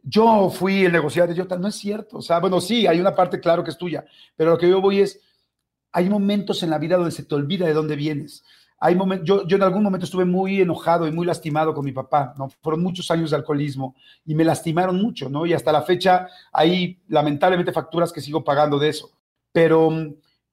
yo 0.02 0.48
fui 0.50 0.84
el 0.86 0.92
negociador 0.92 1.34
de 1.34 1.42
Jota, 1.42 1.58
no 1.58 1.68
es 1.68 1.74
cierto. 1.74 2.18
O 2.18 2.22
sea, 2.22 2.38
bueno, 2.38 2.60
sí, 2.60 2.86
hay 2.86 2.98
una 2.98 3.14
parte, 3.14 3.40
claro, 3.40 3.62
que 3.62 3.70
es 3.70 3.78
tuya, 3.78 4.06
pero 4.36 4.52
lo 4.52 4.58
que 4.58 4.68
yo 4.70 4.80
voy 4.80 5.00
es, 5.00 5.20
hay 5.92 6.08
momentos 6.08 6.62
en 6.62 6.70
la 6.70 6.78
vida 6.78 6.96
donde 6.96 7.10
se 7.10 7.24
te 7.24 7.34
olvida 7.34 7.66
de 7.66 7.74
dónde 7.74 7.96
vienes 7.96 8.42
hay 8.80 8.96
yo, 9.24 9.46
yo 9.46 9.56
en 9.56 9.62
algún 9.62 9.82
momento 9.82 10.04
estuve 10.04 10.24
muy 10.24 10.60
enojado 10.60 11.08
y 11.08 11.12
muy 11.12 11.26
lastimado 11.26 11.74
con 11.74 11.84
mi 11.84 11.92
papá, 11.92 12.34
¿no? 12.38 12.48
Fueron 12.62 12.82
muchos 12.82 13.10
años 13.10 13.30
de 13.30 13.36
alcoholismo 13.36 13.96
y 14.24 14.34
me 14.34 14.44
lastimaron 14.44 15.00
mucho, 15.00 15.28
¿no? 15.28 15.46
Y 15.46 15.52
hasta 15.52 15.72
la 15.72 15.82
fecha 15.82 16.28
hay 16.52 17.00
lamentablemente 17.08 17.72
facturas 17.72 18.12
que 18.12 18.20
sigo 18.20 18.44
pagando 18.44 18.78
de 18.78 18.90
eso. 18.90 19.10
Pero, 19.52 19.90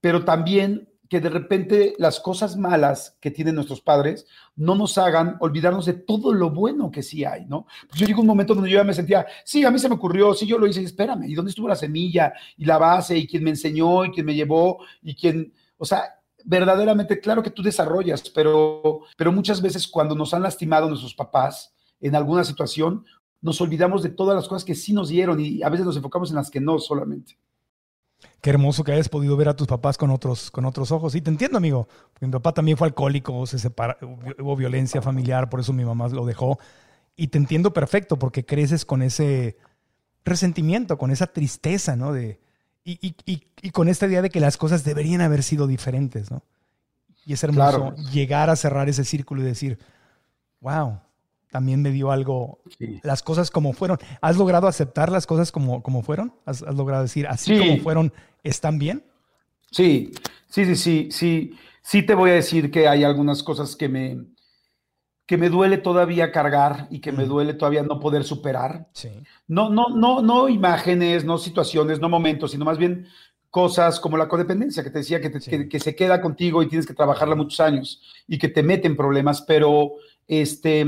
pero 0.01 0.25
también 0.25 0.89
que 1.07 1.19
de 1.19 1.29
repente 1.29 1.93
las 1.99 2.19
cosas 2.19 2.57
malas 2.57 3.15
que 3.19 3.29
tienen 3.29 3.53
nuestros 3.53 3.79
padres 3.79 4.25
no 4.55 4.73
nos 4.73 4.97
hagan 4.97 5.37
olvidarnos 5.39 5.85
de 5.85 5.93
todo 5.93 6.33
lo 6.33 6.49
bueno 6.49 6.89
que 6.89 7.03
sí 7.03 7.23
hay, 7.23 7.45
¿no? 7.45 7.67
Pues 7.87 7.99
yo 7.99 8.07
digo 8.07 8.21
un 8.21 8.27
momento 8.27 8.55
donde 8.55 8.71
yo 8.71 8.77
ya 8.77 8.83
me 8.83 8.93
sentía, 8.93 9.25
sí, 9.43 9.63
a 9.63 9.69
mí 9.71 9.77
se 9.77 9.87
me 9.87 9.95
ocurrió, 9.95 10.33
sí, 10.33 10.47
yo 10.47 10.57
lo 10.57 10.65
hice, 10.65 10.81
espérame, 10.81 11.25
¿y 11.25 11.35
dónde 11.35 11.49
estuvo 11.49 11.67
la 11.67 11.75
semilla 11.75 12.33
y 12.57 12.65
la 12.65 12.79
base 12.79 13.17
y 13.17 13.27
quien 13.27 13.43
me 13.43 13.51
enseñó 13.51 14.03
y 14.05 14.11
quien 14.11 14.25
me 14.25 14.33
llevó 14.33 14.83
y 15.03 15.13
quien, 15.13 15.53
o 15.77 15.85
sea, 15.85 16.05
verdaderamente, 16.45 17.19
claro 17.19 17.43
que 17.43 17.49
tú 17.49 17.61
desarrollas, 17.63 18.29
pero, 18.29 19.01
pero 19.17 19.31
muchas 19.31 19.61
veces 19.61 19.87
cuando 19.87 20.15
nos 20.15 20.33
han 20.33 20.43
lastimado 20.43 20.87
nuestros 20.87 21.13
papás 21.13 21.73
en 21.99 22.15
alguna 22.15 22.43
situación, 22.43 23.03
nos 23.41 23.59
olvidamos 23.61 24.03
de 24.03 24.09
todas 24.09 24.35
las 24.35 24.47
cosas 24.47 24.63
que 24.63 24.75
sí 24.75 24.93
nos 24.93 25.09
dieron 25.09 25.39
y 25.39 25.63
a 25.63 25.69
veces 25.69 25.85
nos 25.85 25.97
enfocamos 25.97 26.29
en 26.29 26.37
las 26.37 26.49
que 26.49 26.61
no 26.61 26.79
solamente. 26.79 27.37
Qué 28.41 28.51
hermoso 28.51 28.83
que 28.83 28.91
hayas 28.91 29.09
podido 29.09 29.35
ver 29.35 29.49
a 29.49 29.55
tus 29.55 29.67
papás 29.67 29.97
con 29.97 30.11
otros, 30.11 30.51
con 30.51 30.65
otros 30.65 30.91
ojos. 30.91 31.15
Y 31.15 31.21
te 31.21 31.29
entiendo, 31.29 31.57
amigo. 31.57 31.87
mi 32.21 32.29
papá 32.29 32.53
también 32.53 32.77
fue 32.77 32.87
alcohólico, 32.87 33.45
se 33.45 33.59
separa, 33.59 33.97
hubo 34.39 34.55
violencia 34.55 35.01
familiar, 35.01 35.49
por 35.49 35.59
eso 35.59 35.73
mi 35.73 35.83
mamá 35.83 36.07
lo 36.09 36.25
dejó. 36.25 36.59
Y 37.15 37.27
te 37.27 37.37
entiendo 37.37 37.73
perfecto 37.73 38.17
porque 38.17 38.45
creces 38.45 38.85
con 38.85 39.01
ese 39.01 39.57
resentimiento, 40.23 40.97
con 40.97 41.11
esa 41.11 41.27
tristeza, 41.27 41.95
¿no? 41.95 42.13
De, 42.13 42.39
y, 42.85 43.15
y, 43.25 43.43
y, 43.63 43.69
con 43.71 43.89
esta 43.89 44.05
idea 44.05 44.21
de 44.21 44.29
que 44.29 44.39
las 44.39 44.57
cosas 44.57 44.83
deberían 44.83 45.21
haber 45.21 45.41
sido 45.41 45.65
diferentes, 45.65 46.29
¿no? 46.29 46.43
Y 47.25 47.33
es 47.33 47.43
hermoso 47.43 47.95
llegar 48.13 48.51
a 48.51 48.55
cerrar 48.55 48.87
ese 48.87 49.03
círculo 49.03 49.41
y 49.41 49.45
decir, 49.45 49.79
wow, 50.61 50.99
también 51.49 51.81
me 51.81 51.89
dio 51.89 52.11
algo, 52.11 52.59
las 53.01 53.23
cosas 53.23 53.49
como 53.49 53.73
fueron. 53.73 53.97
¿Has 54.21 54.37
logrado 54.37 54.67
aceptar 54.67 55.11
las 55.11 55.25
cosas 55.25 55.51
como, 55.51 55.81
como 55.81 56.03
fueron? 56.03 56.35
¿Has, 56.45 56.61
logrado 56.61 57.01
decir, 57.01 57.25
así 57.27 57.57
como 57.57 57.77
fueron, 57.77 58.13
están 58.43 58.77
bien? 58.77 59.03
Sí, 59.71 60.11
sí, 60.47 60.65
sí, 60.65 60.75
sí, 60.75 61.07
sí. 61.11 61.53
Sí 61.81 62.03
te 62.03 62.13
voy 62.13 62.31
a 62.31 62.33
decir 62.33 62.71
que 62.71 62.87
hay 62.87 63.03
algunas 63.03 63.41
cosas 63.41 63.75
que 63.75 63.89
me, 63.89 64.25
que 65.25 65.37
me 65.37 65.49
duele 65.49 65.77
todavía 65.77 66.31
cargar 66.31 66.87
y 66.91 66.99
que 66.99 67.11
me 67.11 67.25
duele 67.25 67.55
todavía 67.55 67.83
no 67.83 67.99
poder 67.99 68.23
superar. 68.23 68.87
Sí. 68.93 69.09
No, 69.47 69.69
no, 69.69 69.89
no, 69.89 70.21
no 70.21 70.49
imágenes, 70.49 71.25
no 71.25 71.37
situaciones, 71.37 71.99
no 71.99 72.09
momentos, 72.09 72.51
sino 72.51 72.65
más 72.65 72.77
bien 72.77 73.07
cosas 73.49 73.99
como 73.99 74.17
la 74.17 74.27
codependencia 74.27 74.83
que 74.83 74.89
te 74.89 74.99
decía 74.99 75.21
que, 75.21 75.31
que, 75.69 75.79
se 75.79 75.95
queda 75.95 76.21
contigo 76.21 76.61
y 76.61 76.67
tienes 76.67 76.85
que 76.85 76.93
trabajarla 76.93 77.35
muchos 77.35 77.59
años 77.61 78.01
y 78.27 78.37
que 78.37 78.49
te 78.49 78.61
meten 78.61 78.97
problemas, 78.97 79.41
pero 79.41 79.93
este, 80.27 80.85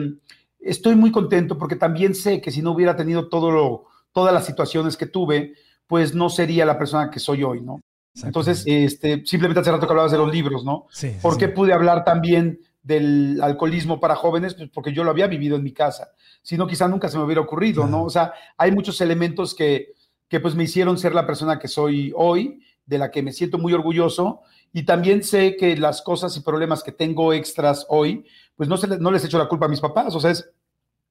estoy 0.60 0.96
muy 0.96 1.12
contento 1.12 1.58
porque 1.58 1.78
también 1.78 2.14
sé 2.14 2.42
que 2.42 2.52
si 2.52 2.62
no 2.62 2.74
hubiera 2.74 2.96
tenido 2.96 3.30
todo 3.30 3.52
lo, 3.52 3.86
todas 4.12 4.34
las 4.34 4.46
situaciones 4.46 4.98
que 4.98 5.06
tuve, 5.06 5.54
pues 5.88 6.14
no 6.14 6.30
sería 6.30 6.66
la 6.66 6.78
persona 6.78 7.10
que 7.10 7.20
soy 7.20 7.44
hoy, 7.44 7.62
¿no? 7.62 7.80
Entonces, 8.24 8.64
este, 8.66 9.24
simplemente 9.26 9.62
hace 9.62 9.72
rato 9.72 9.86
que 9.86 9.94
hablabas 9.94 10.12
de 10.12 10.18
los 10.18 10.34
libros, 10.34 10.66
¿no? 10.66 10.88
Sí, 10.90 11.16
¿Por 11.22 11.38
qué 11.38 11.50
pude 11.50 11.72
hablar 11.72 12.04
también 12.04 12.60
del 12.88 13.40
alcoholismo 13.42 14.00
para 14.00 14.16
jóvenes, 14.16 14.54
pues 14.54 14.70
porque 14.74 14.94
yo 14.94 15.04
lo 15.04 15.12
había 15.12 15.28
vivido 15.28 15.58
en 15.58 15.64
mi 15.64 15.74
casa. 15.74 16.14
Si 16.42 16.58
no, 16.58 16.68
quizá 16.68 16.88
nunca 16.88 17.10
se 17.10 17.18
me 17.18 17.26
hubiera 17.26 17.42
ocurrido, 17.42 17.86
¿no? 17.86 18.06
O 18.06 18.10
sea, 18.10 18.34
hay 18.58 18.72
muchos 18.72 19.02
elementos 19.02 19.54
que, 19.54 19.94
que 20.30 20.40
pues 20.40 20.56
me 20.56 20.64
hicieron 20.64 20.98
ser 20.98 21.14
la 21.14 21.28
persona 21.28 21.60
que 21.60 21.68
soy 21.68 22.14
hoy, 22.16 22.62
de 22.86 22.98
la 22.98 23.12
que 23.12 23.22
me 23.22 23.34
siento 23.34 23.58
muy 23.58 23.74
orgulloso. 23.74 24.42
Y 24.72 24.84
también 24.84 25.22
sé 25.22 25.58
que 25.58 25.76
las 25.76 26.02
cosas 26.02 26.38
y 26.38 26.40
problemas 26.40 26.82
que 26.82 26.94
tengo 26.94 27.34
extras 27.34 27.86
hoy, 27.90 28.26
pues 28.56 28.70
no, 28.70 28.78
se, 28.78 28.88
no 28.88 29.12
les 29.12 29.26
echo 29.26 29.38
la 29.38 29.50
culpa 29.50 29.66
a 29.66 29.70
mis 29.70 29.82
papás. 29.82 30.16
O 30.16 30.22
sea, 30.22 30.32
es, 30.32 30.50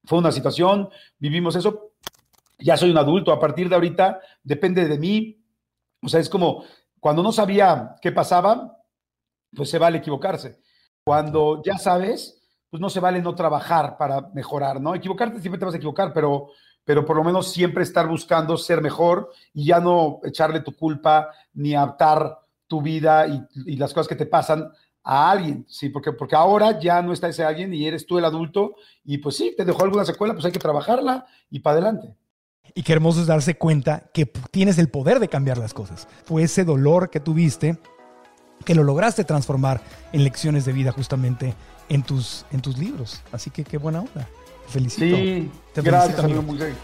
fue 0.05 0.19
una 0.19 0.33
situación, 0.33 0.89
vivimos 1.19 1.57
eso. 1.57 1.91
Ya 2.59 2.79
soy 2.79 2.91
un 2.91 2.97
adulto, 2.97 3.33
a 3.33 3.39
partir 3.39 3.69
de 3.69 3.75
ahorita 3.75 4.19
depende 4.43 4.89
de 4.89 4.99
mí. 4.99 5.39
O 6.03 6.09
sea, 6.09 6.21
es 6.21 6.31
como 6.31 6.65
cuando 7.01 7.23
no 7.23 7.33
sabía 7.33 7.97
qué 8.01 8.13
pasaba, 8.13 8.79
pues 9.55 9.69
se 9.69 9.79
vale 9.79 9.99
equivocarse. 9.99 10.59
Cuando 11.07 11.63
ya 11.65 11.79
sabes, 11.79 12.43
pues 12.69 12.81
no 12.81 12.91
se 12.91 12.99
vale 12.99 13.23
no 13.23 13.37
trabajar 13.37 13.97
para 13.97 14.23
mejorar, 14.35 14.81
¿no? 14.81 14.93
Equivocarte 14.93 15.41
siempre 15.41 15.57
te 15.57 15.65
vas 15.65 15.75
a 15.75 15.77
equivocar, 15.77 16.13
pero, 16.13 16.49
pero 16.85 17.05
por 17.05 17.17
lo 17.17 17.23
menos 17.23 17.53
siempre 17.53 17.85
estar 17.85 18.09
buscando 18.09 18.57
ser 18.57 18.83
mejor 18.83 19.31
y 19.55 19.67
ya 19.67 19.79
no 19.79 20.19
echarle 20.25 20.63
tu 20.63 20.75
culpa 20.75 21.29
ni 21.55 21.77
adaptar 21.77 22.41
tu 22.67 22.83
vida 22.83 23.29
y, 23.29 23.41
y 23.67 23.77
las 23.77 23.95
cosas 23.95 24.09
que 24.09 24.17
te 24.17 24.27
pasan 24.27 24.69
a 25.05 25.31
alguien, 25.31 25.65
sí, 25.69 25.91
porque, 25.91 26.11
porque 26.11 26.35
ahora 26.35 26.81
ya 26.81 27.01
no 27.03 27.13
está 27.13 27.29
ese 27.29 27.45
alguien 27.45 27.73
y 27.73 27.87
eres 27.87 28.05
tú 28.05 28.19
el 28.19 28.25
adulto 28.25 28.75
y 29.05 29.19
pues 29.19 29.37
sí, 29.37 29.55
te 29.57 29.65
dejó 29.65 29.85
alguna 29.85 30.05
secuela, 30.05 30.35
pues 30.35 30.45
hay 30.45 30.51
que 30.51 30.59
trabajarla 30.59 31.25
y 31.49 31.61
para 31.61 31.75
adelante. 31.75 32.17
Y 32.75 32.83
qué 32.83 32.95
hermoso 32.95 33.21
es 33.21 33.29
darse 33.29 33.57
cuenta 33.57 34.11
que 34.13 34.27
tienes 34.27 34.77
el 34.79 34.89
poder 34.89 35.21
de 35.21 35.29
cambiar 35.29 35.59
las 35.59 35.73
cosas. 35.73 36.09
Fue 36.25 36.43
ese 36.43 36.65
dolor 36.65 37.11
que 37.11 37.21
tuviste 37.21 37.79
que 38.65 38.75
lo 38.75 38.83
lograste 38.85 39.25
transformar 39.25 39.81
en 40.13 40.25
lecciones 40.25 40.65
de 40.65 40.73
vida 40.73 40.93
justamente 40.93 41.55
en 41.89 42.03
tus, 42.03 42.45
en 42.53 42.61
tus 42.61 42.79
libros. 42.79 43.23
Así 43.33 43.51
que 43.51 43.65
qué 43.65 43.79
buena 43.79 44.01
onda. 44.01 44.29
Felicito. 44.69 45.17
Sí, 45.17 45.51
Te 45.73 45.83
gracias, 45.83 46.17
felicito, 46.21 46.41
amigo. 46.41 46.63
amigo. 46.65 46.77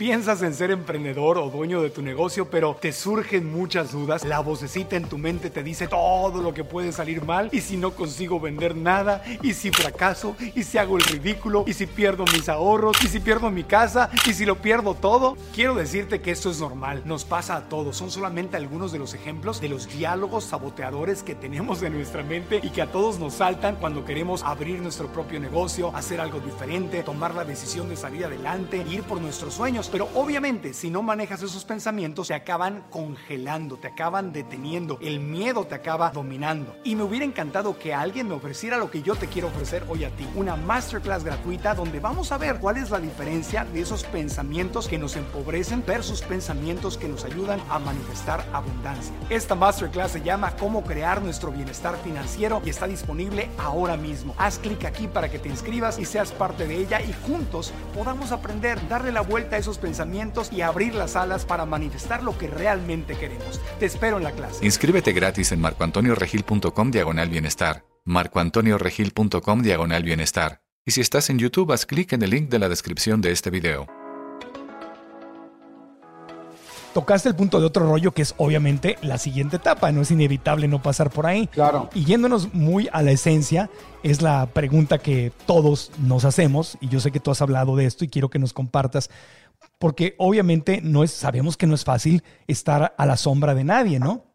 Piensas 0.00 0.40
en 0.40 0.54
ser 0.54 0.70
emprendedor 0.70 1.36
o 1.36 1.50
dueño 1.50 1.82
de 1.82 1.90
tu 1.90 2.00
negocio, 2.00 2.48
pero 2.48 2.74
te 2.80 2.90
surgen 2.90 3.52
muchas 3.52 3.92
dudas. 3.92 4.24
La 4.24 4.40
vocecita 4.40 4.96
en 4.96 5.04
tu 5.04 5.18
mente 5.18 5.50
te 5.50 5.62
dice 5.62 5.88
todo 5.88 6.40
lo 6.40 6.54
que 6.54 6.64
puede 6.64 6.90
salir 6.90 7.22
mal. 7.22 7.50
Y 7.52 7.60
si 7.60 7.76
no 7.76 7.90
consigo 7.90 8.40
vender 8.40 8.74
nada, 8.74 9.22
y 9.42 9.52
si 9.52 9.70
fracaso, 9.70 10.36
y 10.54 10.62
si 10.62 10.78
hago 10.78 10.96
el 10.96 11.02
ridículo, 11.02 11.64
y 11.66 11.74
si 11.74 11.84
pierdo 11.84 12.24
mis 12.32 12.48
ahorros, 12.48 12.96
y 13.04 13.08
si 13.08 13.20
pierdo 13.20 13.50
mi 13.50 13.62
casa, 13.62 14.08
y 14.26 14.32
si 14.32 14.46
lo 14.46 14.62
pierdo 14.62 14.94
todo. 14.94 15.36
Quiero 15.54 15.74
decirte 15.74 16.22
que 16.22 16.30
esto 16.30 16.50
es 16.50 16.60
normal. 16.60 17.02
Nos 17.04 17.26
pasa 17.26 17.56
a 17.56 17.68
todos. 17.68 17.98
Son 17.98 18.10
solamente 18.10 18.56
algunos 18.56 18.92
de 18.92 18.98
los 19.00 19.12
ejemplos 19.12 19.60
de 19.60 19.68
los 19.68 19.86
diálogos 19.86 20.44
saboteadores 20.44 21.22
que 21.22 21.34
tenemos 21.34 21.82
en 21.82 21.92
nuestra 21.92 22.22
mente 22.22 22.60
y 22.62 22.70
que 22.70 22.80
a 22.80 22.90
todos 22.90 23.18
nos 23.18 23.34
saltan 23.34 23.76
cuando 23.76 24.06
queremos 24.06 24.44
abrir 24.44 24.80
nuestro 24.80 25.08
propio 25.08 25.38
negocio, 25.40 25.94
hacer 25.94 26.22
algo 26.22 26.40
diferente, 26.40 27.02
tomar 27.02 27.34
la 27.34 27.44
decisión 27.44 27.90
de 27.90 27.96
salir 27.96 28.24
adelante, 28.24 28.82
ir 28.88 29.02
por 29.02 29.20
nuestros 29.20 29.52
sueños. 29.52 29.89
Pero 29.90 30.08
obviamente, 30.14 30.72
si 30.72 30.88
no 30.88 31.02
manejas 31.02 31.42
esos 31.42 31.64
pensamientos, 31.64 32.28
te 32.28 32.34
acaban 32.34 32.84
congelando, 32.90 33.76
te 33.76 33.88
acaban 33.88 34.32
deteniendo, 34.32 34.98
el 35.02 35.18
miedo 35.18 35.66
te 35.66 35.74
acaba 35.74 36.10
dominando. 36.10 36.76
Y 36.84 36.94
me 36.94 37.02
hubiera 37.02 37.24
encantado 37.24 37.76
que 37.76 37.92
alguien 37.92 38.28
me 38.28 38.34
ofreciera 38.34 38.78
lo 38.78 38.88
que 38.88 39.02
yo 39.02 39.16
te 39.16 39.26
quiero 39.26 39.48
ofrecer 39.48 39.84
hoy 39.88 40.04
a 40.04 40.10
ti, 40.10 40.28
una 40.36 40.54
masterclass 40.54 41.24
gratuita 41.24 41.74
donde 41.74 41.98
vamos 41.98 42.30
a 42.30 42.38
ver 42.38 42.60
cuál 42.60 42.76
es 42.76 42.90
la 42.90 43.00
diferencia 43.00 43.64
de 43.64 43.80
esos 43.80 44.04
pensamientos 44.04 44.86
que 44.86 44.96
nos 44.96 45.16
empobrecen 45.16 45.82
versus 45.84 46.22
pensamientos 46.22 46.96
que 46.96 47.08
nos 47.08 47.24
ayudan 47.24 47.60
a 47.68 47.80
manifestar 47.80 48.44
abundancia. 48.52 49.12
Esta 49.28 49.56
masterclass 49.56 50.12
se 50.12 50.22
llama 50.22 50.54
Cómo 50.56 50.84
crear 50.84 51.20
nuestro 51.20 51.50
bienestar 51.50 51.96
financiero 52.04 52.62
y 52.64 52.70
está 52.70 52.86
disponible 52.86 53.50
ahora 53.58 53.96
mismo. 53.96 54.36
Haz 54.38 54.60
clic 54.60 54.84
aquí 54.84 55.08
para 55.08 55.28
que 55.28 55.40
te 55.40 55.48
inscribas 55.48 55.98
y 55.98 56.04
seas 56.04 56.30
parte 56.30 56.68
de 56.68 56.76
ella 56.76 57.00
y 57.00 57.12
juntos 57.26 57.72
podamos 57.92 58.30
aprender, 58.30 58.78
darle 58.88 59.10
la 59.10 59.22
vuelta 59.22 59.56
a 59.56 59.58
esos 59.58 59.79
pensamientos 59.80 60.52
y 60.52 60.60
abrir 60.60 60.94
las 60.94 61.16
alas 61.16 61.44
para 61.44 61.66
manifestar 61.66 62.22
lo 62.22 62.36
que 62.38 62.46
realmente 62.46 63.16
queremos. 63.16 63.60
Te 63.78 63.86
espero 63.86 64.18
en 64.18 64.24
la 64.24 64.32
clase. 64.32 64.64
Inscríbete 64.64 65.12
gratis 65.12 65.52
en 65.52 65.60
marcoantonioregil.com 65.60 66.90
diagonal 66.90 67.28
bienestar. 67.28 67.84
marcoantonioregil.com 68.04 69.62
diagonal 69.62 70.02
bienestar. 70.02 70.62
Y 70.86 70.92
si 70.92 71.00
estás 71.00 71.30
en 71.30 71.38
YouTube, 71.38 71.72
haz 71.72 71.86
clic 71.86 72.12
en 72.12 72.22
el 72.22 72.30
link 72.30 72.48
de 72.48 72.58
la 72.58 72.68
descripción 72.68 73.20
de 73.20 73.32
este 73.32 73.50
video. 73.50 73.86
Tocaste 76.92 77.28
el 77.28 77.36
punto 77.36 77.60
de 77.60 77.66
otro 77.66 77.86
rollo 77.86 78.10
que 78.10 78.22
es 78.22 78.34
obviamente 78.36 78.96
la 79.00 79.16
siguiente 79.18 79.56
etapa, 79.56 79.92
no 79.92 80.02
es 80.02 80.10
inevitable 80.10 80.66
no 80.66 80.82
pasar 80.82 81.10
por 81.10 81.26
ahí. 81.26 81.46
Claro. 81.46 81.88
Y 81.94 82.04
yéndonos 82.04 82.52
muy 82.52 82.88
a 82.92 83.02
la 83.02 83.12
esencia, 83.12 83.70
es 84.02 84.22
la 84.22 84.46
pregunta 84.46 84.98
que 84.98 85.32
todos 85.46 85.92
nos 85.98 86.24
hacemos, 86.24 86.76
y 86.80 86.88
yo 86.88 86.98
sé 86.98 87.12
que 87.12 87.20
tú 87.20 87.30
has 87.30 87.42
hablado 87.42 87.76
de 87.76 87.86
esto 87.86 88.04
y 88.04 88.08
quiero 88.08 88.28
que 88.28 88.40
nos 88.40 88.52
compartas, 88.52 89.08
porque 89.80 90.14
obviamente 90.18 90.82
no 90.82 91.02
es, 91.02 91.10
sabemos 91.10 91.56
que 91.56 91.66
no 91.66 91.74
es 91.74 91.84
fácil 91.84 92.22
estar 92.46 92.94
a 92.98 93.06
la 93.06 93.16
sombra 93.16 93.54
de 93.54 93.64
nadie, 93.64 93.98
¿no? 93.98 94.26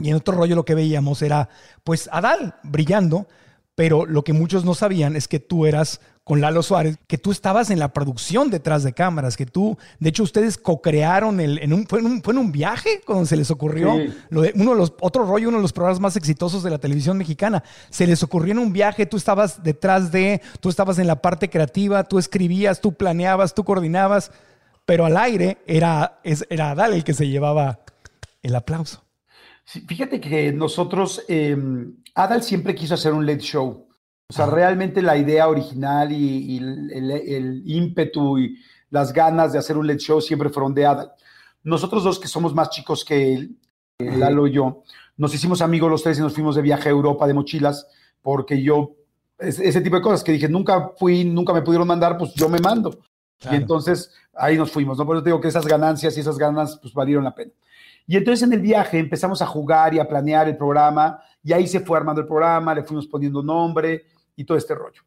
Y 0.00 0.08
en 0.08 0.16
otro 0.16 0.34
rollo 0.34 0.56
lo 0.56 0.64
que 0.64 0.74
veíamos 0.74 1.20
era, 1.20 1.50
pues, 1.84 2.08
Adal 2.10 2.54
brillando, 2.62 3.28
pero 3.74 4.06
lo 4.06 4.24
que 4.24 4.32
muchos 4.32 4.64
no 4.64 4.72
sabían 4.74 5.14
es 5.14 5.28
que 5.28 5.40
tú 5.40 5.66
eras 5.66 6.00
con 6.24 6.40
Lalo 6.40 6.62
Suárez, 6.62 6.96
que 7.06 7.18
tú 7.18 7.32
estabas 7.32 7.68
en 7.68 7.78
la 7.80 7.92
producción 7.92 8.48
detrás 8.48 8.82
de 8.82 8.94
cámaras, 8.94 9.36
que 9.36 9.44
tú, 9.44 9.76
de 10.00 10.08
hecho, 10.08 10.22
ustedes 10.22 10.56
co-crearon 10.56 11.38
el, 11.38 11.58
en 11.58 11.74
un, 11.74 11.86
fue, 11.86 11.98
en 11.98 12.06
un, 12.06 12.22
fue 12.22 12.32
en 12.32 12.38
un 12.38 12.50
viaje 12.50 13.02
cuando 13.04 13.26
se 13.26 13.36
les 13.36 13.50
ocurrió, 13.50 13.94
Sí. 13.96 14.14
lo 14.30 14.40
de, 14.40 14.52
uno 14.54 14.70
de 14.70 14.76
los, 14.78 14.94
otro 15.00 15.26
rollo, 15.26 15.48
uno 15.50 15.58
de 15.58 15.62
los 15.62 15.74
programas 15.74 16.00
más 16.00 16.16
exitosos 16.16 16.62
de 16.62 16.70
la 16.70 16.78
televisión 16.78 17.18
mexicana. 17.18 17.62
Se 17.90 18.06
les 18.06 18.22
ocurrió 18.22 18.52
en 18.52 18.58
un 18.60 18.72
viaje, 18.72 19.04
tú 19.04 19.18
estabas 19.18 19.62
detrás 19.62 20.12
de, 20.12 20.40
tú 20.60 20.70
estabas 20.70 20.98
en 20.98 21.06
la 21.06 21.20
parte 21.20 21.50
creativa, 21.50 22.04
tú 22.04 22.18
escribías, 22.18 22.80
tú 22.80 22.94
planeabas, 22.94 23.52
tú 23.52 23.64
coordinabas, 23.64 24.32
pero 24.84 25.04
al 25.04 25.16
aire 25.16 25.58
era, 25.66 26.20
era 26.50 26.70
Adal 26.70 26.94
el 26.94 27.04
que 27.04 27.14
se 27.14 27.28
llevaba 27.28 27.80
el 28.42 28.54
aplauso. 28.54 29.04
Sí, 29.64 29.80
fíjate 29.82 30.20
que 30.20 30.52
nosotros, 30.52 31.22
eh, 31.28 31.56
Adal 32.14 32.42
siempre 32.42 32.74
quiso 32.74 32.94
hacer 32.94 33.12
un 33.12 33.24
late 33.26 33.40
show. 33.40 33.88
O 34.28 34.32
sea, 34.32 34.46
Ajá. 34.46 34.54
realmente 34.54 35.02
la 35.02 35.16
idea 35.16 35.48
original 35.48 36.10
y, 36.10 36.54
y 36.54 36.58
el, 36.58 36.90
el- 36.92 37.10
el 37.10 37.62
ímpetu 37.66 38.38
y 38.38 38.58
las 38.90 39.12
ganas 39.12 39.52
de 39.52 39.58
hacer 39.58 39.76
un 39.76 39.86
late 39.86 39.98
show 40.00 40.20
siempre 40.20 40.48
fueron 40.48 40.74
de 40.74 40.86
Adal. 40.86 41.12
Nosotros 41.62 42.02
dos, 42.02 42.18
que 42.18 42.28
somos 42.28 42.54
más 42.54 42.70
chicos 42.70 43.04
que 43.04 43.34
él, 43.34 43.56
Lalo 43.98 44.48
y 44.48 44.52
yo, 44.52 44.82
nos 45.16 45.32
hicimos 45.34 45.62
amigos 45.62 45.88
los 45.90 46.02
tres 46.02 46.18
y 46.18 46.22
nos 46.22 46.32
fuimos 46.34 46.56
de 46.56 46.62
viaje 46.62 46.88
a 46.88 46.92
Europa 46.92 47.26
de 47.26 47.34
mochilas, 47.34 47.86
porque 48.20 48.60
yo, 48.60 48.96
es- 49.38 49.60
ese 49.60 49.80
tipo 49.80 49.94
de 49.96 50.02
cosas 50.02 50.24
que 50.24 50.32
dije, 50.32 50.48
nunca 50.48 50.90
fui, 50.98 51.24
nunca 51.24 51.52
me 51.52 51.62
pudieron 51.62 51.86
mandar, 51.86 52.18
pues 52.18 52.32
yo 52.34 52.48
me 52.48 52.58
mando. 52.58 52.98
Claro. 53.38 53.56
Y 53.56 53.60
entonces 53.60 54.12
ahí 54.34 54.56
nos 54.56 54.70
fuimos, 54.70 54.98
¿no? 54.98 55.06
Por 55.06 55.16
eso 55.16 55.22
te 55.22 55.30
digo 55.30 55.40
que 55.40 55.48
esas 55.48 55.66
ganancias 55.66 56.16
y 56.16 56.20
esas 56.20 56.38
ganas 56.38 56.78
pues 56.80 56.92
valieron 56.94 57.24
la 57.24 57.34
pena. 57.34 57.52
Y 58.06 58.16
entonces 58.16 58.46
en 58.46 58.52
el 58.52 58.60
viaje 58.60 58.98
empezamos 58.98 59.42
a 59.42 59.46
jugar 59.46 59.94
y 59.94 59.98
a 59.98 60.08
planear 60.08 60.48
el 60.48 60.56
programa 60.56 61.22
y 61.42 61.52
ahí 61.52 61.66
se 61.66 61.80
fue 61.80 61.96
armando 61.96 62.20
el 62.20 62.26
programa, 62.26 62.74
le 62.74 62.82
fuimos 62.82 63.06
poniendo 63.06 63.42
nombre 63.42 64.06
y 64.36 64.44
todo 64.44 64.58
este 64.58 64.74
rollo. 64.74 65.02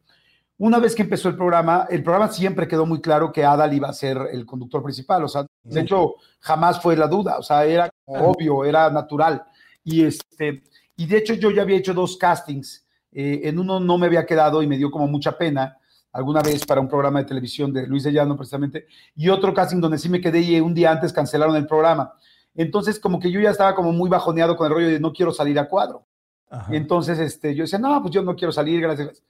Una 0.58 0.78
vez 0.78 0.94
que 0.94 1.02
empezó 1.02 1.28
el 1.28 1.36
programa, 1.36 1.86
el 1.90 2.02
programa 2.02 2.28
siempre 2.28 2.66
quedó 2.66 2.86
muy 2.86 3.00
claro 3.02 3.30
que 3.30 3.44
Adal 3.44 3.74
iba 3.74 3.88
a 3.88 3.92
ser 3.92 4.16
el 4.32 4.46
conductor 4.46 4.82
principal, 4.82 5.24
o 5.24 5.28
sea, 5.28 5.44
de 5.62 5.80
hecho 5.80 6.14
jamás 6.40 6.80
fue 6.80 6.96
la 6.96 7.06
duda, 7.06 7.36
o 7.38 7.42
sea, 7.42 7.66
era 7.66 7.90
obvio, 8.06 8.64
era 8.64 8.88
natural. 8.88 9.44
Y 9.84 10.04
este, 10.04 10.62
y 10.96 11.06
de 11.06 11.18
hecho 11.18 11.34
yo 11.34 11.50
ya 11.50 11.60
había 11.60 11.76
hecho 11.76 11.92
dos 11.92 12.16
castings, 12.16 12.86
eh, 13.12 13.42
en 13.44 13.58
uno 13.58 13.80
no 13.80 13.98
me 13.98 14.06
había 14.06 14.24
quedado 14.24 14.62
y 14.62 14.66
me 14.66 14.78
dio 14.78 14.90
como 14.90 15.06
mucha 15.06 15.36
pena 15.36 15.76
alguna 16.16 16.40
vez 16.40 16.64
para 16.64 16.80
un 16.80 16.88
programa 16.88 17.18
de 17.20 17.26
televisión 17.26 17.72
de 17.72 17.86
Luis 17.86 18.02
de 18.04 18.12
Llano 18.12 18.36
precisamente, 18.36 18.86
y 19.14 19.28
otro 19.28 19.52
casting 19.52 19.80
donde 19.80 19.98
sí 19.98 20.08
me 20.08 20.20
quedé 20.20 20.40
y 20.40 20.60
un 20.60 20.74
día 20.74 20.90
antes 20.90 21.12
cancelaron 21.12 21.54
el 21.56 21.66
programa. 21.66 22.14
Entonces, 22.54 22.98
como 22.98 23.20
que 23.20 23.30
yo 23.30 23.38
ya 23.38 23.50
estaba 23.50 23.74
como 23.74 23.92
muy 23.92 24.08
bajoneado 24.08 24.56
con 24.56 24.66
el 24.66 24.72
rollo 24.72 24.88
de 24.88 24.98
no 24.98 25.12
quiero 25.12 25.30
salir 25.30 25.58
a 25.58 25.68
cuadro. 25.68 26.06
Ajá. 26.48 26.74
Entonces 26.74 27.18
este, 27.18 27.54
yo 27.54 27.64
decía, 27.64 27.78
no, 27.78 28.00
pues 28.00 28.14
yo 28.14 28.22
no 28.22 28.34
quiero 28.34 28.50
salir, 28.50 28.80
gracias. 28.80 29.22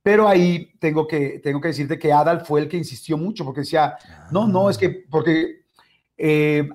Pero 0.00 0.28
ahí 0.28 0.72
tengo 0.78 1.08
que, 1.08 1.40
tengo 1.42 1.60
que 1.60 1.68
decirte 1.68 1.98
que 1.98 2.12
Adal 2.12 2.42
fue 2.42 2.60
el 2.60 2.68
que 2.68 2.76
insistió 2.76 3.18
mucho, 3.18 3.44
porque 3.44 3.60
decía, 3.60 3.98
no, 4.30 4.46
no, 4.46 4.70
es 4.70 4.78
que, 4.78 4.90
porque 5.10 5.64
eh, 6.16 6.68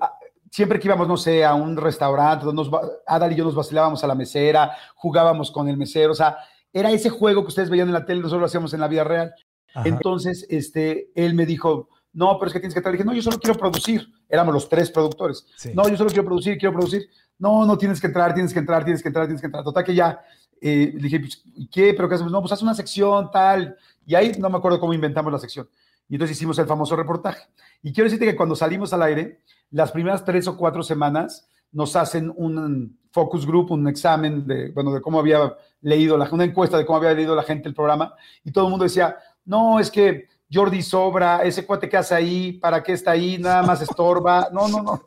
siempre 0.50 0.78
que 0.78 0.88
íbamos, 0.88 1.08
no 1.08 1.16
sé, 1.16 1.42
a 1.42 1.54
un 1.54 1.76
restaurante, 1.76 2.44
nos, 2.52 2.70
Adal 3.06 3.32
y 3.32 3.36
yo 3.36 3.44
nos 3.44 3.54
vacilábamos 3.54 4.04
a 4.04 4.06
la 4.06 4.14
mesera, 4.14 4.72
jugábamos 4.94 5.50
con 5.50 5.68
el 5.68 5.78
mesero, 5.78 6.12
o 6.12 6.14
sea, 6.14 6.36
era 6.74 6.90
ese 6.90 7.08
juego 7.08 7.42
que 7.42 7.48
ustedes 7.48 7.70
veían 7.70 7.88
en 7.88 7.94
la 7.94 8.04
tele, 8.04 8.20
nosotros 8.20 8.40
lo 8.40 8.46
hacíamos 8.46 8.74
en 8.74 8.80
la 8.80 8.88
vida 8.88 9.04
real. 9.04 9.32
Ajá. 9.74 9.88
Entonces, 9.88 10.46
este, 10.48 11.10
él 11.14 11.34
me 11.34 11.46
dijo, 11.46 11.88
no, 12.12 12.38
pero 12.38 12.46
es 12.46 12.52
que 12.52 12.60
tienes 12.60 12.74
que 12.74 12.78
entrar. 12.78 12.92
Le 12.92 12.98
dije, 12.98 13.06
no, 13.06 13.14
yo 13.14 13.22
solo 13.22 13.38
quiero 13.38 13.58
producir. 13.58 14.08
Éramos 14.28 14.54
los 14.54 14.68
tres 14.68 14.90
productores. 14.90 15.46
Sí. 15.56 15.72
No, 15.74 15.88
yo 15.88 15.96
solo 15.96 16.10
quiero 16.10 16.24
producir, 16.24 16.56
quiero 16.56 16.72
producir. 16.72 17.08
No, 17.38 17.66
no 17.66 17.76
tienes 17.76 18.00
que 18.00 18.06
entrar, 18.06 18.32
tienes 18.32 18.52
que 18.52 18.60
entrar, 18.60 18.84
tienes 18.84 19.02
que 19.02 19.08
entrar, 19.08 19.26
tienes 19.26 19.40
que 19.40 19.46
entrar. 19.46 19.64
Total 19.64 19.84
que 19.84 19.94
ya, 19.94 20.20
eh, 20.60 20.92
le 20.94 21.02
dije, 21.02 21.20
pues, 21.20 21.42
¿y 21.44 21.68
qué? 21.68 21.92
¿Pero 21.92 22.08
qué 22.08 22.14
hacemos? 22.14 22.32
No, 22.32 22.40
pues 22.40 22.52
haz 22.52 22.62
una 22.62 22.74
sección, 22.74 23.30
tal. 23.32 23.76
Y 24.06 24.14
ahí 24.14 24.32
no 24.38 24.48
me 24.48 24.58
acuerdo 24.58 24.78
cómo 24.78 24.94
inventamos 24.94 25.32
la 25.32 25.38
sección. 25.38 25.68
Y 26.08 26.14
entonces 26.14 26.36
hicimos 26.36 26.58
el 26.58 26.66
famoso 26.66 26.94
reportaje. 26.94 27.48
Y 27.82 27.92
quiero 27.92 28.04
decirte 28.04 28.26
que 28.26 28.36
cuando 28.36 28.54
salimos 28.54 28.92
al 28.92 29.02
aire, 29.02 29.40
las 29.70 29.90
primeras 29.90 30.24
tres 30.24 30.46
o 30.46 30.56
cuatro 30.56 30.82
semanas, 30.82 31.48
nos 31.72 31.96
hacen 31.96 32.32
un 32.36 32.98
focus 33.10 33.44
group, 33.44 33.72
un 33.72 33.88
examen 33.88 34.46
de, 34.46 34.70
bueno, 34.70 34.92
de 34.92 35.00
cómo 35.00 35.18
había 35.18 35.56
leído, 35.80 36.16
la, 36.16 36.28
una 36.30 36.44
encuesta 36.44 36.78
de 36.78 36.86
cómo 36.86 36.98
había 36.98 37.12
leído 37.12 37.34
la 37.34 37.42
gente 37.42 37.68
el 37.68 37.74
programa, 37.74 38.14
y 38.44 38.52
todo 38.52 38.66
el 38.66 38.70
mundo 38.70 38.84
decía, 38.84 39.16
no, 39.44 39.78
es 39.78 39.90
que 39.90 40.28
Jordi 40.52 40.82
sobra, 40.82 41.42
ese 41.42 41.66
cuate 41.66 41.88
que 41.88 41.96
hace 41.96 42.14
ahí, 42.14 42.52
¿para 42.52 42.82
qué 42.82 42.92
está 42.92 43.12
ahí? 43.12 43.38
Nada 43.38 43.62
más 43.62 43.82
estorba. 43.82 44.48
No, 44.52 44.68
no, 44.68 44.82
no. 44.82 45.02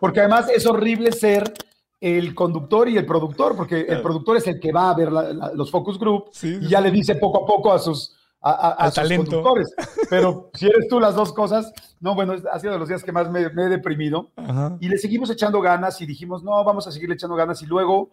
Porque 0.00 0.20
además 0.20 0.48
es 0.54 0.66
horrible 0.66 1.12
ser 1.12 1.52
el 2.00 2.34
conductor 2.34 2.88
y 2.88 2.96
el 2.96 3.06
productor, 3.06 3.56
porque 3.56 3.82
el 3.82 4.02
productor 4.02 4.36
es 4.36 4.46
el 4.48 4.58
que 4.58 4.72
va 4.72 4.90
a 4.90 4.94
ver 4.94 5.10
los 5.54 5.70
focus 5.70 5.98
group 5.98 6.30
y 6.42 6.68
ya 6.68 6.80
le 6.80 6.90
dice 6.90 7.14
poco 7.14 7.44
a 7.44 7.46
poco 7.46 7.72
a 7.72 7.78
sus, 7.78 8.16
a, 8.40 8.90
sus 8.90 9.08
conductores. 9.08 9.72
Pero 10.10 10.50
si 10.54 10.66
eres 10.66 10.88
tú 10.88 10.98
las 10.98 11.14
dos 11.14 11.32
cosas, 11.32 11.72
no, 12.00 12.16
bueno, 12.16 12.34
ha 12.50 12.58
sido 12.58 12.72
de 12.72 12.80
los 12.80 12.88
días 12.88 13.04
que 13.04 13.12
más 13.12 13.30
me, 13.30 13.42
he 13.42 13.68
deprimido. 13.68 14.32
Y 14.80 14.88
le 14.88 14.98
seguimos 14.98 15.30
echando 15.30 15.60
ganas 15.60 16.00
y 16.00 16.06
dijimos, 16.06 16.42
no, 16.42 16.64
vamos 16.64 16.86
a 16.88 16.90
seguirle 16.90 17.14
echando 17.14 17.36
ganas. 17.36 17.62
Y 17.62 17.66
luego 17.66 18.10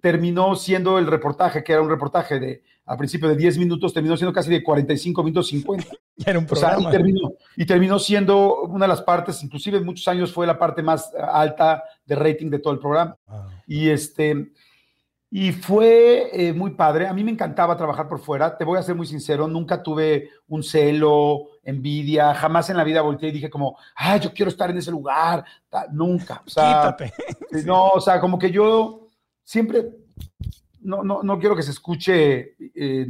terminó 0.00 0.54
siendo 0.56 0.98
el 0.98 1.06
reportaje, 1.06 1.62
que 1.62 1.72
era 1.72 1.82
un 1.82 1.90
reportaje 1.90 2.40
de, 2.40 2.62
al 2.86 2.96
principio 2.96 3.28
de 3.28 3.36
10 3.36 3.58
minutos, 3.58 3.92
terminó 3.92 4.16
siendo 4.16 4.32
casi 4.32 4.50
de 4.50 4.62
45 4.62 5.22
minutos 5.22 5.48
50. 5.48 5.86
Ya 6.14 6.30
era 6.30 6.38
un 6.38 6.46
programa. 6.46 6.88
y, 6.88 6.92
terminó, 6.92 7.32
y 7.56 7.64
terminó 7.64 7.98
siendo 7.98 8.64
una 8.64 8.84
de 8.84 8.88
las 8.88 9.00
partes, 9.00 9.42
inclusive 9.42 9.78
en 9.78 9.84
muchos 9.84 10.06
años 10.06 10.30
fue 10.30 10.46
la 10.46 10.58
parte 10.58 10.82
más 10.82 11.10
alta 11.14 11.82
de 12.04 12.14
rating 12.14 12.50
de 12.50 12.58
todo 12.58 12.74
el 12.74 12.78
programa. 12.78 13.16
Y 13.66 13.88
este... 13.88 14.52
Y 15.34 15.52
fue 15.52 16.28
eh, 16.30 16.52
muy 16.52 16.72
padre. 16.72 17.06
A 17.06 17.14
mí 17.14 17.24
me 17.24 17.30
encantaba 17.30 17.74
trabajar 17.74 18.06
por 18.06 18.20
fuera. 18.20 18.54
Te 18.58 18.66
voy 18.66 18.78
a 18.78 18.82
ser 18.82 18.94
muy 18.94 19.06
sincero, 19.06 19.48
nunca 19.48 19.82
tuve 19.82 20.28
un 20.48 20.62
celo, 20.62 21.46
envidia. 21.62 22.34
Jamás 22.34 22.68
en 22.68 22.76
la 22.76 22.84
vida 22.84 23.00
volteé 23.00 23.30
y 23.30 23.32
dije 23.32 23.48
como, 23.48 23.78
ah, 23.96 24.18
yo 24.18 24.34
quiero 24.34 24.50
estar 24.50 24.68
en 24.68 24.76
ese 24.76 24.90
lugar. 24.90 25.42
Nunca. 25.90 26.42
O 26.46 26.50
sea, 26.50 26.94
Quítate. 26.98 27.14
No, 27.64 27.88
o 27.92 28.00
sea, 28.02 28.20
como 28.20 28.38
que 28.38 28.50
yo 28.50 29.08
siempre, 29.44 29.90
no, 30.80 31.02
no, 31.02 31.22
no 31.22 31.38
quiero 31.38 31.56
que 31.56 31.62
se 31.62 31.70
escuche 31.70 32.56
eh, 32.74 33.08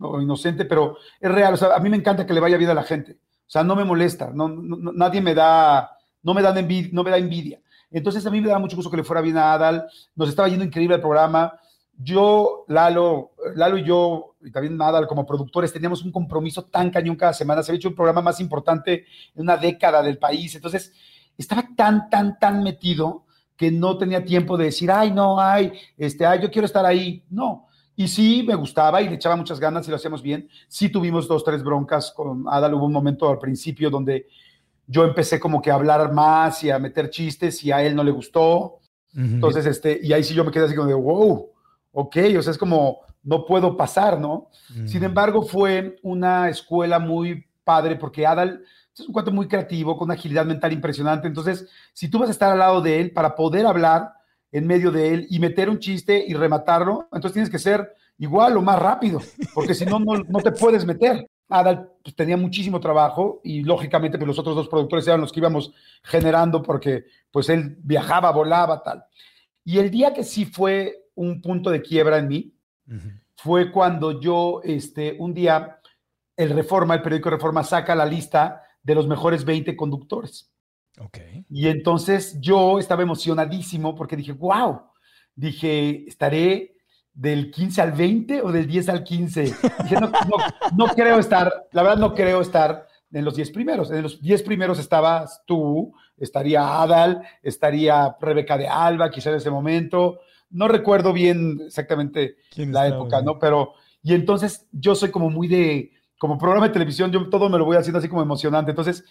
o 0.00 0.20
inocente, 0.20 0.64
pero 0.64 0.96
es 1.20 1.30
real. 1.30 1.54
O 1.54 1.56
sea, 1.56 1.74
a 1.74 1.80
mí 1.80 1.88
me 1.88 1.96
encanta 1.96 2.26
que 2.26 2.34
le 2.34 2.40
vaya 2.40 2.56
bien 2.56 2.70
a 2.70 2.74
la 2.74 2.82
gente. 2.82 3.12
O 3.12 3.50
sea, 3.52 3.62
no 3.64 3.76
me 3.76 3.84
molesta. 3.84 4.30
No, 4.32 4.48
nadie 4.48 5.20
me 5.20 5.34
da, 5.34 5.90
no 6.22 6.34
me 6.34 6.42
da 6.42 6.58
envidia, 6.58 6.90
no 6.92 7.04
me 7.04 7.10
da 7.10 7.18
envidia. 7.18 7.60
Entonces 7.90 8.24
a 8.24 8.30
mí 8.30 8.40
me 8.40 8.48
da 8.48 8.58
mucho 8.58 8.76
gusto 8.76 8.90
que 8.90 8.96
le 8.96 9.04
fuera 9.04 9.20
bien 9.20 9.36
a 9.36 9.52
Adal. 9.52 9.86
Nos 10.14 10.28
estaba 10.28 10.48
yendo 10.48 10.64
increíble 10.64 10.96
el 10.96 11.02
programa. 11.02 11.58
Yo, 11.94 12.64
Lalo, 12.68 13.32
Lalo 13.54 13.76
y 13.76 13.84
yo, 13.84 14.36
y 14.40 14.50
también 14.50 14.80
Adal 14.80 15.06
como 15.06 15.26
productores, 15.26 15.72
teníamos 15.72 16.02
un 16.02 16.10
compromiso 16.10 16.64
tan 16.64 16.90
cañón 16.90 17.16
cada 17.16 17.34
semana. 17.34 17.62
Se 17.62 17.70
había 17.70 17.78
hecho 17.78 17.90
un 17.90 17.94
programa 17.94 18.22
más 18.22 18.40
importante 18.40 19.04
en 19.34 19.42
una 19.42 19.56
década 19.56 20.02
del 20.02 20.18
país. 20.18 20.54
Entonces, 20.54 20.92
estaba 21.36 21.68
tan, 21.76 22.08
tan, 22.08 22.38
tan 22.38 22.62
metido 22.62 23.26
que 23.56 23.70
no 23.70 23.98
tenía 23.98 24.24
tiempo 24.24 24.56
de 24.56 24.66
decir, 24.66 24.90
ay, 24.90 25.12
no, 25.12 25.40
ay, 25.40 25.72
este, 25.96 26.26
ay, 26.26 26.40
yo 26.42 26.50
quiero 26.50 26.66
estar 26.66 26.84
ahí. 26.84 27.24
No. 27.30 27.66
Y 27.94 28.08
sí, 28.08 28.44
me 28.46 28.54
gustaba 28.54 29.02
y 29.02 29.08
le 29.08 29.16
echaba 29.16 29.36
muchas 29.36 29.60
ganas 29.60 29.86
y 29.86 29.90
lo 29.90 29.96
hacíamos 29.96 30.22
bien. 30.22 30.48
Sí 30.68 30.88
tuvimos 30.88 31.28
dos, 31.28 31.44
tres 31.44 31.62
broncas 31.62 32.12
con 32.12 32.44
Adal. 32.48 32.74
Hubo 32.74 32.86
un 32.86 32.92
momento 32.92 33.28
al 33.30 33.38
principio 33.38 33.90
donde 33.90 34.26
yo 34.86 35.04
empecé 35.04 35.38
como 35.38 35.60
que 35.60 35.70
a 35.70 35.74
hablar 35.74 36.12
más 36.12 36.64
y 36.64 36.70
a 36.70 36.78
meter 36.78 37.10
chistes 37.10 37.62
y 37.64 37.70
a 37.70 37.82
él 37.82 37.94
no 37.94 38.02
le 38.02 38.10
gustó. 38.10 38.78
Entonces, 39.14 39.66
este, 39.66 40.00
y 40.02 40.12
ahí 40.14 40.24
sí 40.24 40.32
yo 40.32 40.42
me 40.42 40.50
quedé 40.50 40.64
así 40.64 40.74
como 40.74 40.88
de, 40.88 40.94
wow, 40.94 41.50
ok, 41.92 42.16
o 42.38 42.42
sea, 42.42 42.50
es 42.50 42.56
como, 42.56 43.00
no 43.22 43.44
puedo 43.44 43.76
pasar, 43.76 44.18
¿no? 44.18 44.48
Sin 44.86 45.04
embargo, 45.04 45.42
fue 45.42 45.98
una 46.02 46.48
escuela 46.48 46.98
muy 46.98 47.46
padre 47.62 47.96
porque 47.96 48.26
Adal 48.26 48.62
es 48.94 49.06
un 49.06 49.12
cuate 49.12 49.30
muy 49.30 49.48
creativo, 49.48 49.96
con 49.96 50.06
una 50.06 50.14
agilidad 50.14 50.44
mental 50.44 50.72
impresionante. 50.72 51.26
Entonces, 51.26 51.68
si 51.92 52.08
tú 52.08 52.18
vas 52.18 52.28
a 52.28 52.32
estar 52.32 52.52
al 52.52 52.58
lado 52.58 52.80
de 52.80 53.00
él 53.00 53.12
para 53.12 53.34
poder 53.34 53.66
hablar 53.66 54.12
en 54.50 54.66
medio 54.66 54.90
de 54.90 55.14
él 55.14 55.26
y 55.30 55.38
meter 55.38 55.70
un 55.70 55.78
chiste 55.78 56.24
y 56.26 56.34
rematarlo, 56.34 57.08
entonces 57.12 57.32
tienes 57.32 57.50
que 57.50 57.58
ser 57.58 57.94
igual 58.18 58.56
o 58.56 58.62
más 58.62 58.78
rápido, 58.78 59.20
porque 59.54 59.74
si 59.74 59.84
no, 59.84 59.98
no 59.98 60.40
te 60.40 60.52
puedes 60.52 60.84
meter. 60.84 61.26
Adal 61.48 61.90
pues, 62.02 62.16
tenía 62.16 62.36
muchísimo 62.36 62.80
trabajo 62.80 63.40
y 63.44 63.62
lógicamente 63.62 64.16
pues, 64.16 64.26
los 64.26 64.38
otros 64.38 64.56
dos 64.56 64.68
productores 64.68 65.06
eran 65.06 65.20
los 65.20 65.32
que 65.32 65.40
íbamos 65.40 65.72
generando 66.02 66.62
porque 66.62 67.04
pues 67.30 67.48
él 67.48 67.76
viajaba, 67.82 68.30
volaba, 68.30 68.82
tal. 68.82 69.04
Y 69.64 69.78
el 69.78 69.90
día 69.90 70.14
que 70.14 70.24
sí 70.24 70.44
fue 70.44 71.08
un 71.14 71.40
punto 71.40 71.70
de 71.70 71.82
quiebra 71.82 72.18
en 72.18 72.28
mí, 72.28 72.54
fue 73.36 73.70
cuando 73.70 74.20
yo, 74.20 74.60
este, 74.64 75.16
un 75.18 75.34
día, 75.34 75.80
el 76.36 76.50
Reforma, 76.50 76.94
el 76.94 77.02
periódico 77.02 77.30
Reforma 77.30 77.62
saca 77.64 77.94
la 77.94 78.06
lista 78.06 78.62
de 78.82 78.94
los 78.94 79.06
mejores 79.06 79.44
20 79.44 79.76
conductores. 79.76 80.50
Okay. 80.98 81.44
Y 81.48 81.68
entonces 81.68 82.38
yo 82.40 82.78
estaba 82.78 83.02
emocionadísimo 83.02 83.94
porque 83.94 84.16
dije, 84.16 84.32
wow, 84.32 84.82
dije, 85.34 86.04
estaré 86.06 86.76
del 87.14 87.50
15 87.50 87.82
al 87.82 87.92
20 87.92 88.42
o 88.42 88.52
del 88.52 88.66
10 88.66 88.88
al 88.88 89.04
15. 89.04 89.42
Dije, 89.42 89.96
no, 90.00 90.10
no, 90.76 90.86
creo 90.88 91.18
estar, 91.18 91.68
la 91.72 91.82
verdad 91.82 91.98
no 91.98 92.14
creo 92.14 92.40
estar 92.40 92.86
en 93.12 93.24
los 93.24 93.36
10 93.36 93.50
primeros. 93.50 93.90
En 93.90 94.02
los 94.02 94.20
10 94.20 94.42
primeros 94.42 94.78
estabas 94.78 95.42
tú, 95.46 95.94
estaría 96.16 96.82
Adal, 96.82 97.22
estaría 97.42 98.16
Rebeca 98.20 98.56
de 98.56 98.68
Alba, 98.68 99.10
quizá 99.10 99.30
en 99.30 99.36
ese 99.36 99.50
momento. 99.50 100.20
No 100.50 100.68
recuerdo 100.68 101.12
bien 101.12 101.60
exactamente 101.66 102.36
la 102.56 102.88
época, 102.88 103.22
¿no? 103.22 103.38
Pero, 103.38 103.74
y 104.02 104.14
entonces 104.14 104.66
yo 104.72 104.94
soy 104.94 105.10
como 105.10 105.30
muy 105.30 105.48
de, 105.48 105.92
como 106.22 106.38
programa 106.38 106.68
de 106.68 106.72
televisión, 106.72 107.10
yo 107.10 107.28
todo 107.28 107.48
me 107.48 107.58
lo 107.58 107.64
voy 107.64 107.76
haciendo 107.76 107.98
así 107.98 108.08
como 108.08 108.22
emocionante. 108.22 108.70
Entonces, 108.70 109.04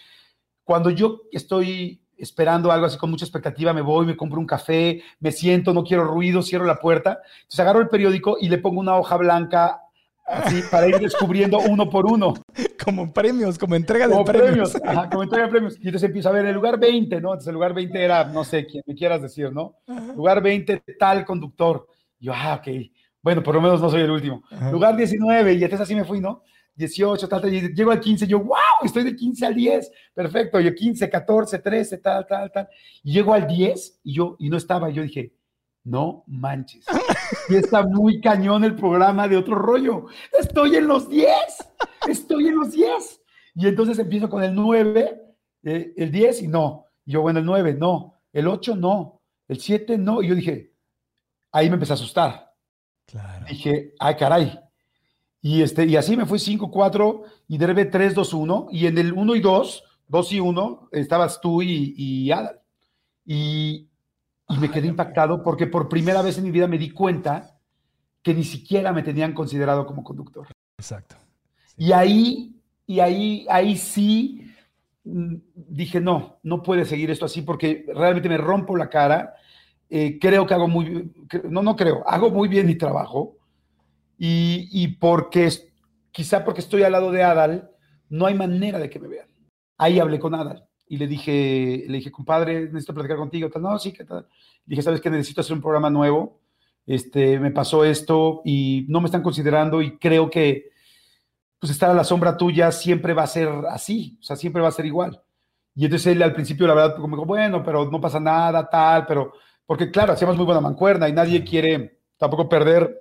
cuando 0.63 0.89
yo 0.89 1.24
estoy 1.34 2.02
esperando 2.15 2.71
algo 2.71 2.86
así 2.86 2.97
con 2.97 3.10
mucha 3.10 3.26
expectativa, 3.26 3.74
me 3.74 3.82
voy, 3.82 4.06
me 4.06 4.15
compro 4.15 4.39
un 4.39 4.45
café, 4.45 5.04
me 5.19 5.34
siento, 5.34 5.74
no 5.74 5.84
quiero 5.84 6.06
ruido, 6.06 6.41
cierro 6.41 6.63
la 6.63 6.80
puerta. 6.80 7.19
Entonces 7.41 7.60
agarro 7.60 7.82
el 7.82 7.89
periódico 7.89 8.38
y 8.39 8.47
le 8.47 8.60
pongo 8.60 8.80
una 8.80 8.95
hoja 8.95 9.17
blanca 9.17 9.82
así 10.26 10.62
para 10.71 10.88
ir 10.88 11.00
descubriendo 11.00 11.60
uno 11.60 11.89
por 11.89 12.06
uno. 12.06 12.34
Como 12.82 13.12
premios, 13.12 13.60
como 13.60 13.76
entrega 13.76 14.08
de 14.08 14.13
como 14.13 14.26
premios. 14.26 14.76
Ajá, 14.84 15.10
como 15.10 15.21
entrega 15.21 15.45
de 15.45 15.52
premios. 15.52 15.76
Y 15.82 15.88
entonces 15.88 16.08
empiezo 16.08 16.30
a 16.30 16.32
ver 16.32 16.45
el 16.45 16.56
lugar 16.56 16.80
20, 16.80 17.19
¿no? 17.19 17.34
Entonces 17.34 17.50
el 17.50 17.54
lugar 17.56 17.74
20 17.74 18.02
era, 18.02 18.24
no 18.24 18.45
sé, 18.45 18.65
quién 18.65 18.84
me 18.88 18.95
quieras 18.95 19.21
decir, 19.21 19.52
¿no? 19.52 19.76
Lugar 20.15 20.41
20, 20.41 20.82
tal 20.97 21.26
conductor. 21.26 21.86
yo, 22.19 22.34
ah, 22.34 22.56
ok. 22.60 22.69
Bueno, 23.21 23.43
por 23.43 23.54
lo 23.54 23.62
menos 23.62 23.82
no 23.82 23.89
soy 23.89 24.02
el 24.02 24.10
último. 24.12 24.43
Lugar 24.71 24.95
19, 24.95 25.54
y 25.54 25.63
entonces 25.63 25.82
así 25.82 25.93
me 25.93 26.06
fui, 26.06 26.21
¿no? 26.21 26.41
18, 26.76 27.28
tal, 27.28 27.42
tal, 27.42 27.54
y 27.54 27.74
llego 27.74 27.92
al 27.92 28.00
15, 28.00 28.28
yo, 28.28 28.40
wow, 28.40 28.58
estoy 28.84 29.04
de 29.04 29.16
15 29.16 29.46
al 29.46 29.56
10, 29.56 29.92
perfecto, 30.14 30.60
yo 30.60 30.74
15, 30.74 31.10
14, 31.10 31.60
13, 31.60 31.98
tal, 31.98 32.26
tal, 32.26 32.52
tal, 32.52 32.70
y 33.04 33.14
llego 33.14 33.34
al 33.34 33.48
10 33.48 34.00
y 34.04 34.14
yo, 34.14 34.36
y 34.40 34.50
no 34.50 34.58
estaba, 34.58 34.90
y 34.90 34.94
yo 34.94 35.04
dije, 35.04 35.34
no 35.84 36.24
manches, 36.28 36.86
y 37.50 37.56
está 37.56 37.84
muy 37.86 38.22
cañón 38.22 38.64
el 38.64 38.76
programa 38.76 39.28
de 39.28 39.38
otro 39.38 39.56
rollo, 39.56 40.08
estoy 40.38 40.76
en 40.78 40.88
los 40.88 41.10
10, 41.10 41.30
estoy 42.08 42.48
en 42.48 42.56
los 42.56 42.72
10, 42.72 43.22
y 43.56 43.68
entonces 43.68 44.00
empiezo 44.00 44.30
con 44.30 44.44
el 44.44 44.56
9, 44.56 45.22
eh, 45.64 45.94
el 45.98 46.12
10 46.12 46.44
y 46.44 46.48
no, 46.48 46.88
y 47.06 47.14
yo, 47.14 47.22
bueno, 47.22 47.40
el 47.40 47.46
9, 47.46 47.76
no, 47.76 48.22
el 48.32 48.48
8, 48.48 48.76
no, 48.76 49.22
el 49.48 49.60
7, 49.60 49.98
no, 49.98 50.22
y 50.22 50.30
yo 50.30 50.36
dije, 50.36 50.74
ahí 51.52 51.70
me 51.70 51.74
empecé 51.74 51.94
a 51.94 51.96
asustar, 51.96 52.54
claro. 53.06 53.46
dije, 53.46 53.94
ay, 54.00 54.16
caray, 54.16 54.60
y, 55.41 55.63
este, 55.63 55.86
y 55.86 55.95
así 55.95 56.15
me 56.15 56.25
fui 56.25 56.38
5-4 56.38 57.23
y 57.47 57.58
derbe 57.58 57.89
3-2-1. 57.89 58.67
Y 58.71 58.86
en 58.86 58.97
el 58.97 59.12
1 59.12 59.36
y 59.36 59.39
2, 59.39 59.84
2 60.08 60.32
y 60.34 60.39
1, 60.39 60.89
estabas 60.91 61.41
tú 61.41 61.62
y, 61.62 61.95
y 61.97 62.32
Adal. 62.32 62.60
Y, 63.25 63.88
y 64.49 64.58
me 64.60 64.69
quedé 64.69 64.88
impactado 64.88 65.41
porque 65.41 65.65
por 65.65 65.89
primera 65.89 66.21
vez 66.21 66.38
en 66.38 66.43
mi 66.43 66.51
vida 66.51 66.67
me 66.67 66.77
di 66.77 66.91
cuenta 66.91 67.58
que 68.21 68.34
ni 68.34 68.43
siquiera 68.43 68.93
me 68.93 69.01
tenían 69.01 69.34
considerado 69.34 69.86
como 69.88 70.04
conductor. 70.04 70.47
Exacto. 70.77 71.15
Y 71.75 71.91
ahí, 71.91 72.56
y 72.86 72.99
ahí, 72.99 73.47
ahí 73.49 73.77
sí 73.77 74.45
mm, 75.04 75.36
dije, 75.56 75.99
no, 75.99 76.38
no 76.43 76.62
puede 76.62 76.86
seguir 76.86 77.10
esto 77.10 77.25
así 77.25 77.41
porque 77.41 77.86
realmente 77.95 78.30
me 78.30 78.38
rompo 78.38 78.77
la 78.77 78.89
cara. 78.89 79.34
Eh, 79.89 80.19
creo 80.19 80.45
que 80.45 80.54
hago 80.54 80.67
muy, 80.67 81.12
no, 81.49 81.63
no 81.63 81.75
creo, 81.75 82.08
hago 82.08 82.30
muy 82.30 82.47
bien 82.47 82.67
mi 82.67 82.75
trabajo 82.75 83.38
y, 84.24 84.88
porque, 85.00 85.50
quizá 86.12 86.46
porque 86.46 86.62
estoy 86.62 86.84
al 86.84 86.92
lado 86.92 87.12
de 87.12 87.24
Adal, 87.24 87.72
no 88.08 88.28
hay 88.28 88.36
manera 88.36 88.78
de 88.78 88.88
que 88.88 89.00
me 89.00 89.08
vean. 89.08 89.28
Ahí 89.80 90.00
hablé 90.00 90.20
con 90.20 90.36
Adal 90.36 90.64
y 90.88 90.98
le 90.98 91.08
dije, 91.08 91.86
le 91.88 91.98
dije, 91.98 92.12
compadre, 92.12 92.66
necesito 92.66 92.94
platicar 92.94 93.18
contigo. 93.18 93.50
no, 93.60 93.80
sí, 93.80 93.92
¿qué 93.92 94.06
tal? 94.06 94.28
Le 94.66 94.76
dije, 94.76 94.84
¿sabes 94.84 95.02
que 95.02 95.10
Necesito 95.10 95.42
hacer 95.42 95.56
un 95.56 95.62
programa 95.62 95.90
nuevo. 95.90 96.40
Este, 96.86 97.40
me 97.40 97.50
pasó 97.50 97.84
esto 97.84 98.42
y 98.46 98.86
no 98.90 99.02
me 99.02 99.06
están 99.06 99.24
considerando 99.24 99.82
y 99.82 99.98
creo 99.98 100.30
que 100.30 100.70
pues 101.60 101.72
estar 101.72 101.90
a 101.90 101.94
la 101.94 102.04
sombra 102.04 102.38
tuya 102.38 102.72
siempre 102.72 103.14
va 103.14 103.24
a 103.24 103.28
ser 103.28 103.50
así, 103.70 104.18
o 104.20 104.24
sea, 104.24 104.36
siempre 104.36 104.62
va 104.62 104.68
a 104.68 104.72
ser 104.72 104.86
igual. 104.86 105.22
Y 105.76 105.86
entonces 105.86 106.08
él 106.08 106.22
al 106.22 106.34
principio, 106.34 106.68
la 106.68 106.74
verdad, 106.74 106.96
como 106.98 107.16
dijo, 107.16 107.26
bueno, 107.26 107.64
pero 107.64 107.90
no 107.90 108.02
pasa 108.02 108.20
nada, 108.20 108.70
tal, 108.70 109.06
pero, 109.08 109.34
porque 109.66 109.90
claro, 109.90 110.14
hacíamos 110.14 110.38
muy 110.38 110.46
buena 110.46 110.62
mancuerna 110.62 111.08
y 111.08 111.14
nadie 111.14 111.44
quiere 111.44 112.02
tampoco 112.18 112.50
perder 112.50 113.01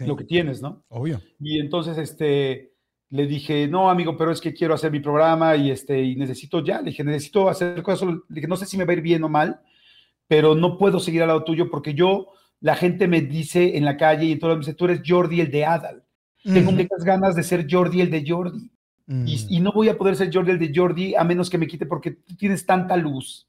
lo 0.00 0.16
que 0.16 0.24
tienes, 0.24 0.60
¿no? 0.60 0.84
Obvio. 0.88 1.20
Y 1.40 1.60
entonces, 1.60 1.98
este, 1.98 2.74
le 3.10 3.26
dije, 3.26 3.68
no, 3.68 3.90
amigo, 3.90 4.16
pero 4.16 4.32
es 4.32 4.40
que 4.40 4.52
quiero 4.52 4.74
hacer 4.74 4.90
mi 4.90 5.00
programa 5.00 5.56
y, 5.56 5.70
este, 5.70 6.02
y 6.02 6.16
necesito 6.16 6.64
ya, 6.64 6.80
le 6.80 6.90
dije, 6.90 7.04
necesito 7.04 7.48
hacer 7.48 7.82
cosas, 7.82 8.08
le 8.08 8.20
dije, 8.28 8.48
no 8.48 8.56
sé 8.56 8.66
si 8.66 8.76
me 8.76 8.84
va 8.84 8.92
a 8.92 8.96
ir 8.96 9.02
bien 9.02 9.22
o 9.22 9.28
mal, 9.28 9.60
pero 10.26 10.54
no 10.54 10.78
puedo 10.78 10.98
seguir 10.98 11.22
al 11.22 11.28
lado 11.28 11.44
tuyo 11.44 11.70
porque 11.70 11.94
yo, 11.94 12.28
la 12.60 12.74
gente 12.74 13.06
me 13.06 13.20
dice 13.20 13.76
en 13.76 13.84
la 13.84 13.96
calle 13.96 14.24
y 14.24 14.32
en 14.32 14.38
todo 14.38 14.52
me 14.54 14.60
dice, 14.60 14.74
tú 14.74 14.86
eres 14.86 15.02
Jordi 15.06 15.40
el 15.40 15.50
de 15.50 15.64
Adal. 15.64 16.04
Tengo 16.42 16.72
muchas 16.72 17.04
ganas 17.04 17.34
de 17.34 17.42
ser 17.42 17.66
Jordi 17.70 18.00
el 18.00 18.10
de 18.10 18.24
Jordi. 18.26 18.70
Mm. 19.06 19.24
Y, 19.26 19.56
y 19.56 19.60
no 19.60 19.72
voy 19.72 19.88
a 19.88 19.96
poder 19.96 20.16
ser 20.16 20.30
Jordi 20.32 20.50
el 20.50 20.58
de 20.58 20.72
Jordi 20.74 21.14
a 21.14 21.24
menos 21.24 21.48
que 21.48 21.58
me 21.58 21.66
quite 21.66 21.86
porque 21.86 22.10
tú 22.10 22.36
tienes 22.36 22.66
tanta 22.66 22.96
luz 22.96 23.48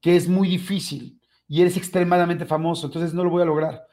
que 0.00 0.16
es 0.16 0.28
muy 0.28 0.48
difícil 0.48 1.20
y 1.48 1.60
eres 1.60 1.76
extremadamente 1.76 2.44
famoso, 2.44 2.86
entonces 2.86 3.14
no 3.14 3.24
lo 3.24 3.30
voy 3.30 3.42
a 3.42 3.46
lograr. 3.46 3.86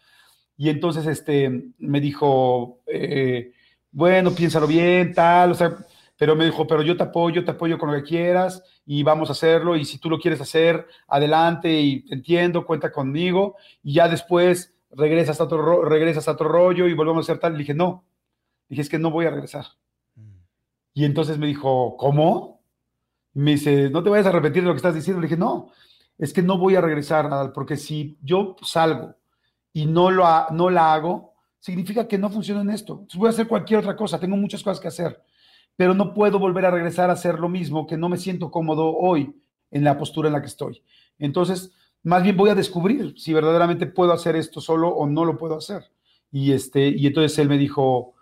Y 0.57 0.69
entonces 0.69 1.05
este, 1.07 1.71
me 1.79 1.99
dijo, 1.99 2.81
eh, 2.87 3.53
bueno, 3.91 4.31
piénsalo 4.31 4.67
bien, 4.67 5.13
tal, 5.13 5.51
o 5.51 5.55
sea, 5.55 5.75
pero 6.17 6.35
me 6.35 6.45
dijo, 6.45 6.65
pero 6.67 6.81
yo 6.83 6.95
te 6.95 7.03
apoyo, 7.03 7.43
te 7.43 7.51
apoyo 7.51 7.77
con 7.77 7.91
lo 7.91 7.97
que 7.97 8.07
quieras 8.07 8.63
y 8.85 9.03
vamos 9.03 9.29
a 9.29 9.33
hacerlo 9.33 9.75
y 9.75 9.83
si 9.85 9.97
tú 9.97 10.09
lo 10.09 10.19
quieres 10.19 10.39
hacer, 10.41 10.87
adelante 11.07 11.71
y 11.81 12.05
te 12.05 12.13
entiendo, 12.15 12.65
cuenta 12.65 12.91
conmigo 12.91 13.55
y 13.81 13.93
ya 13.95 14.07
después 14.07 14.75
regresas 14.91 15.41
a 15.41 15.45
otro, 15.45 15.61
ro- 15.61 15.85
regresas 15.85 16.27
a 16.27 16.33
otro 16.33 16.47
rollo 16.49 16.87
y 16.87 16.93
volvemos 16.93 17.27
a 17.27 17.31
hacer 17.31 17.39
tal. 17.41 17.53
Le 17.53 17.59
dije, 17.59 17.73
no, 17.73 18.05
dije, 18.69 18.81
es 18.83 18.89
que 18.89 18.99
no 18.99 19.09
voy 19.11 19.25
a 19.25 19.31
regresar. 19.31 19.65
Y 20.93 21.05
entonces 21.05 21.37
me 21.39 21.47
dijo, 21.47 21.97
¿cómo? 21.97 22.61
Me 23.33 23.51
dice, 23.51 23.89
no 23.89 24.03
te 24.03 24.09
vayas 24.11 24.27
a 24.27 24.29
arrepentir 24.29 24.61
de 24.61 24.67
lo 24.67 24.73
que 24.73 24.77
estás 24.77 24.93
diciendo. 24.95 25.19
Le 25.21 25.27
dije, 25.27 25.37
no, 25.39 25.71
es 26.19 26.31
que 26.33 26.43
no 26.43 26.57
voy 26.59 26.75
a 26.75 26.81
regresar, 26.81 27.51
porque 27.53 27.77
si 27.77 28.17
yo 28.21 28.55
salgo 28.61 29.15
y 29.73 29.85
no, 29.85 30.11
lo 30.11 30.25
no 30.51 30.69
la 30.69 30.93
hago, 30.93 31.33
significa 31.59 32.07
que 32.07 32.17
no 32.17 32.29
funciona 32.29 32.61
en 32.61 32.69
esto. 32.69 32.93
Entonces 32.93 33.17
voy 33.17 33.27
a 33.27 33.31
hacer 33.31 33.47
cualquier 33.47 33.79
otra 33.79 33.95
cosa, 33.95 34.19
tengo 34.19 34.37
muchas 34.37 34.63
cosas 34.63 34.79
que 34.79 34.87
hacer, 34.87 35.21
pero 35.75 35.93
no 35.93 36.13
puedo 36.13 36.39
volver 36.39 36.65
a 36.65 36.71
regresar 36.71 37.09
a 37.09 37.13
hacer 37.13 37.39
lo 37.39 37.49
mismo, 37.49 37.87
que 37.87 37.97
no 37.97 38.07
me 38.07 38.17
siento 38.17 38.51
cómodo 38.51 38.95
hoy 38.95 39.35
en 39.71 39.83
la 39.83 39.97
postura 39.97 40.29
en 40.29 40.33
la 40.33 40.41
que 40.41 40.47
estoy. 40.47 40.83
Entonces, 41.17 41.73
más 42.03 42.21
bien 42.21 42.37
voy 42.37 42.51
a 42.51 42.55
descubrir 42.55 43.15
si 43.17 43.33
verdaderamente 43.33 43.87
puedo 43.87 44.13
hacer 44.13 44.35
esto 44.35 44.61
solo 44.61 44.89
o 44.89 45.07
no 45.07 45.25
lo 45.25 45.37
puedo 45.37 45.57
hacer. 45.57 45.89
Y, 46.31 46.51
este, 46.51 46.89
y 46.89 47.07
entonces 47.07 47.37
él 47.39 47.49
me 47.49 47.57
dijo, 47.57 48.13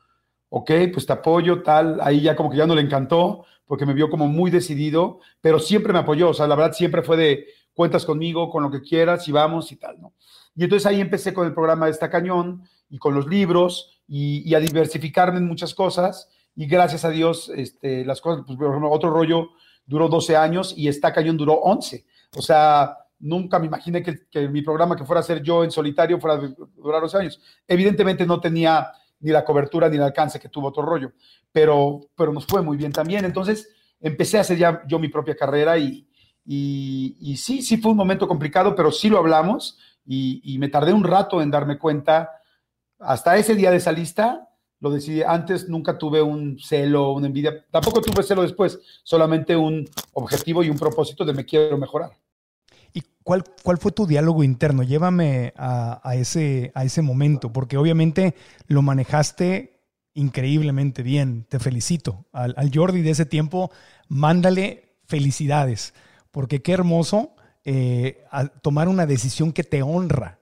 ok, 0.49 0.71
pues 0.93 1.05
te 1.05 1.13
apoyo, 1.13 1.63
tal, 1.63 1.99
ahí 2.01 2.21
ya 2.21 2.35
como 2.35 2.49
que 2.49 2.57
ya 2.57 2.67
no 2.67 2.75
le 2.75 2.81
encantó, 2.81 3.45
porque 3.65 3.85
me 3.85 3.93
vio 3.93 4.09
como 4.09 4.27
muy 4.27 4.51
decidido, 4.51 5.19
pero 5.39 5.59
siempre 5.59 5.93
me 5.93 5.99
apoyó, 5.99 6.29
o 6.29 6.33
sea, 6.33 6.47
la 6.47 6.55
verdad 6.55 6.73
siempre 6.73 7.01
fue 7.01 7.17
de, 7.17 7.47
cuentas 7.73 8.05
conmigo, 8.05 8.49
con 8.49 8.63
lo 8.63 8.71
que 8.71 8.81
quieras 8.81 9.27
y 9.27 9.31
vamos 9.31 9.71
y 9.71 9.75
tal, 9.77 9.99
¿no? 9.99 10.13
Y 10.55 10.63
entonces 10.63 10.85
ahí 10.85 11.01
empecé 11.01 11.33
con 11.33 11.47
el 11.47 11.53
programa 11.53 11.85
de 11.85 11.91
Esta 11.91 12.09
Cañón 12.09 12.63
y 12.89 12.97
con 12.97 13.15
los 13.15 13.27
libros 13.27 14.01
y, 14.07 14.53
a 14.53 14.59
diversificarme 14.59 15.37
en 15.37 15.47
muchas 15.47 15.73
cosas 15.73 16.29
y 16.55 16.67
gracias 16.67 17.05
a 17.05 17.09
Dios, 17.09 17.49
este, 17.55 18.03
las 18.03 18.19
cosas, 18.19 18.43
pues, 18.45 18.59
otro 18.59 19.09
rollo 19.09 19.51
duró 19.85 20.09
12 20.09 20.35
años 20.35 20.73
y 20.75 20.89
Esta 20.89 21.13
Cañón 21.13 21.37
duró 21.37 21.53
11, 21.53 22.05
o 22.35 22.41
sea, 22.41 22.97
nunca 23.19 23.59
me 23.59 23.67
imaginé 23.67 24.03
que, 24.03 24.27
que 24.29 24.49
mi 24.49 24.61
programa 24.61 24.95
que 24.95 25.05
fuera 25.05 25.21
a 25.21 25.23
ser 25.23 25.41
yo 25.41 25.63
en 25.63 25.71
solitario 25.71 26.19
fuera 26.19 26.35
a 26.35 26.53
durar 26.75 27.03
11 27.03 27.17
años. 27.17 27.41
Evidentemente 27.67 28.25
no 28.25 28.41
tenía 28.41 28.91
ni 29.21 29.31
la 29.31 29.45
cobertura 29.45 29.87
ni 29.87 29.95
el 29.95 30.03
alcance 30.03 30.39
que 30.39 30.49
tuvo 30.49 30.67
otro 30.67 30.83
rollo, 30.83 31.13
pero, 31.51 32.01
pero 32.15 32.33
nos 32.33 32.45
fue 32.45 32.61
muy 32.61 32.75
bien 32.75 32.91
también. 32.91 33.23
Entonces 33.23 33.69
empecé 33.99 34.39
a 34.39 34.41
hacer 34.41 34.57
ya 34.57 34.81
yo 34.87 34.99
mi 34.99 35.07
propia 35.07 35.35
carrera 35.35 35.77
y, 35.77 36.07
y 36.43 37.37
sí, 37.37 37.61
sí 37.61 37.77
fue 37.77 37.91
un 37.91 37.97
momento 37.97 38.27
complicado, 38.27 38.75
pero 38.75 38.91
sí 38.91 39.09
lo 39.09 39.19
hablamos 39.19 39.77
y, 40.05 40.57
me 40.59 40.69
tardé 40.69 40.93
un 40.93 41.03
rato 41.03 41.41
en 41.41 41.51
darme 41.51 41.77
cuenta. 41.77 42.31
Hasta 42.99 43.37
ese 43.37 43.55
día 43.55 43.71
de 43.71 43.77
esa 43.77 43.91
lista 43.91 44.49
lo 44.79 44.91
decidí. 44.91 45.21
Antes 45.21 45.69
nunca 45.69 45.97
tuve 45.97 46.21
un 46.21 46.57
celo, 46.59 47.13
una 47.13 47.27
envidia. 47.27 47.65
Tampoco 47.71 48.01
tuve 48.01 48.23
celo 48.23 48.41
después, 48.41 48.79
solamente 49.03 49.55
un 49.55 49.87
objetivo 50.13 50.63
y 50.63 50.69
un 50.69 50.77
propósito 50.77 51.23
de 51.25 51.33
me 51.33 51.45
quiero 51.45 51.77
mejorar. 51.77 52.11
¿Y 52.93 53.03
cuál, 53.23 53.43
cuál 53.63 53.77
fue 53.77 53.91
tu 53.91 54.05
diálogo 54.05 54.43
interno? 54.43 54.83
Llévame 54.83 55.53
a, 55.55 56.01
ese, 56.15 56.71
a 56.75 56.83
ese 56.83 57.01
momento, 57.01 57.53
porque 57.53 57.77
obviamente 57.77 58.35
lo 58.67 58.81
manejaste 58.81 59.79
increíblemente 60.13 61.03
bien. 61.03 61.45
Te 61.47 61.59
felicito. 61.59 62.25
Al 62.33 62.71
Jordi 62.73 63.01
de 63.01 63.11
ese 63.11 63.25
tiempo, 63.25 63.71
mándale 64.09 64.97
felicidades, 65.05 65.93
porque 66.31 66.61
qué 66.61 66.73
hermoso 66.73 67.35
eh, 67.65 68.23
a 68.31 68.47
tomar 68.47 68.87
una 68.87 69.05
decisión 69.05 69.51
que 69.51 69.63
te 69.63 69.81
honra. 69.83 70.39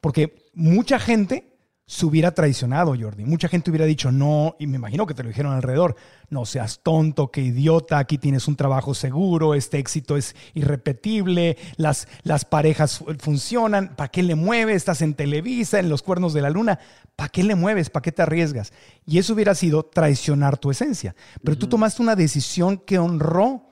Porque 0.00 0.46
mucha 0.54 0.98
gente 0.98 1.56
se 1.90 2.04
hubiera 2.04 2.32
traicionado, 2.34 2.94
Jordi. 3.00 3.24
Mucha 3.24 3.48
gente 3.48 3.70
hubiera 3.70 3.86
dicho 3.86 4.12
no, 4.12 4.56
y 4.58 4.66
me 4.66 4.76
imagino 4.76 5.06
que 5.06 5.14
te 5.14 5.22
lo 5.22 5.30
dijeron 5.30 5.54
alrededor, 5.54 5.96
no 6.28 6.44
seas 6.44 6.80
tonto, 6.82 7.30
qué 7.30 7.40
idiota, 7.40 7.98
aquí 7.98 8.18
tienes 8.18 8.46
un 8.46 8.56
trabajo 8.56 8.92
seguro, 8.92 9.54
este 9.54 9.78
éxito 9.78 10.18
es 10.18 10.36
irrepetible, 10.52 11.56
las, 11.78 12.06
las 12.24 12.44
parejas 12.44 12.98
fu- 12.98 13.14
funcionan, 13.18 13.96
¿para 13.96 14.10
qué 14.10 14.22
le 14.22 14.34
mueves? 14.34 14.76
Estás 14.76 15.00
en 15.00 15.14
Televisa, 15.14 15.78
en 15.78 15.88
los 15.88 16.02
cuernos 16.02 16.34
de 16.34 16.42
la 16.42 16.50
luna, 16.50 16.78
¿para 17.16 17.30
qué 17.30 17.42
le 17.42 17.54
mueves? 17.54 17.88
¿Para 17.88 18.02
qué 18.02 18.12
te 18.12 18.20
arriesgas? 18.20 18.74
Y 19.06 19.16
eso 19.16 19.32
hubiera 19.32 19.54
sido 19.54 19.84
traicionar 19.84 20.58
tu 20.58 20.70
esencia. 20.70 21.16
Pero 21.42 21.56
tú 21.56 21.68
tomaste 21.68 22.02
una 22.02 22.16
decisión 22.16 22.76
que 22.76 22.98
honró 22.98 23.67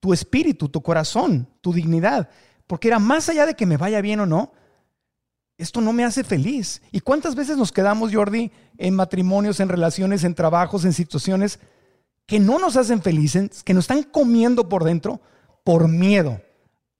tu 0.00 0.12
espíritu, 0.12 0.68
tu 0.68 0.82
corazón, 0.82 1.48
tu 1.60 1.72
dignidad, 1.72 2.28
porque 2.66 2.88
era 2.88 2.98
más 2.98 3.28
allá 3.28 3.46
de 3.46 3.54
que 3.54 3.66
me 3.66 3.76
vaya 3.76 4.00
bien 4.00 4.20
o 4.20 4.26
no, 4.26 4.52
esto 5.56 5.80
no 5.80 5.92
me 5.92 6.04
hace 6.04 6.22
feliz. 6.22 6.80
¿Y 6.92 7.00
cuántas 7.00 7.34
veces 7.34 7.56
nos 7.56 7.72
quedamos, 7.72 8.14
Jordi, 8.14 8.52
en 8.78 8.94
matrimonios, 8.94 9.58
en 9.58 9.68
relaciones, 9.68 10.22
en 10.22 10.34
trabajos, 10.34 10.84
en 10.84 10.92
situaciones 10.92 11.58
que 12.26 12.38
no 12.38 12.58
nos 12.58 12.76
hacen 12.76 13.02
felices, 13.02 13.64
que 13.64 13.74
nos 13.74 13.84
están 13.84 14.04
comiendo 14.04 14.68
por 14.68 14.84
dentro 14.84 15.20
por 15.64 15.88
miedo 15.88 16.40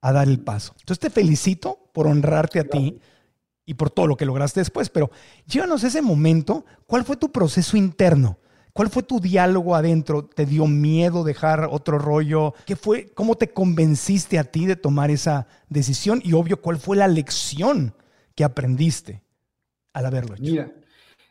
a 0.01 0.13
dar 0.13 0.27
el 0.27 0.41
paso? 0.41 0.75
Entonces 0.81 0.99
te 0.99 1.11
felicito 1.11 1.91
por 1.93 2.09
honrarte 2.09 2.59
a 2.59 2.65
ti 2.65 3.01
y 3.65 3.75
por 3.75 3.91
todo 3.91 4.09
lo 4.09 4.17
que 4.17 4.27
lograste 4.27 4.61
después, 4.61 4.89
pero 4.89 5.11
llévanos 5.47 5.85
ese 5.85 6.03
momento, 6.03 6.65
¿cuál 6.87 7.05
fue 7.05 7.17
tu 7.17 7.31
proceso 7.31 7.77
interno? 7.77 8.39
¿Cuál 8.79 8.91
fue 8.91 9.03
tu 9.03 9.19
diálogo 9.19 9.75
adentro? 9.75 10.25
¿Te 10.25 10.47
dio 10.47 10.69
miedo 10.69 11.25
dejar 11.25 11.67
otro 11.69 11.99
rollo? 11.99 12.55
¿Qué 12.65 12.77
fue? 12.77 13.13
¿Cómo 13.13 13.35
te 13.35 13.49
convenciste 13.49 14.39
a 14.39 14.45
ti 14.45 14.67
de 14.67 14.77
tomar 14.77 15.11
esa 15.11 15.49
decisión? 15.69 16.21
Y 16.23 16.33
obvio, 16.35 16.63
¿cuál 16.63 16.79
fue 16.79 16.97
la 16.97 17.09
lección 17.09 17.93
que 18.37 18.45
aprendiste 18.45 19.25
al 19.93 20.07
haberlo 20.07 20.37
hecho? 20.37 20.45
Mira, 20.45 20.73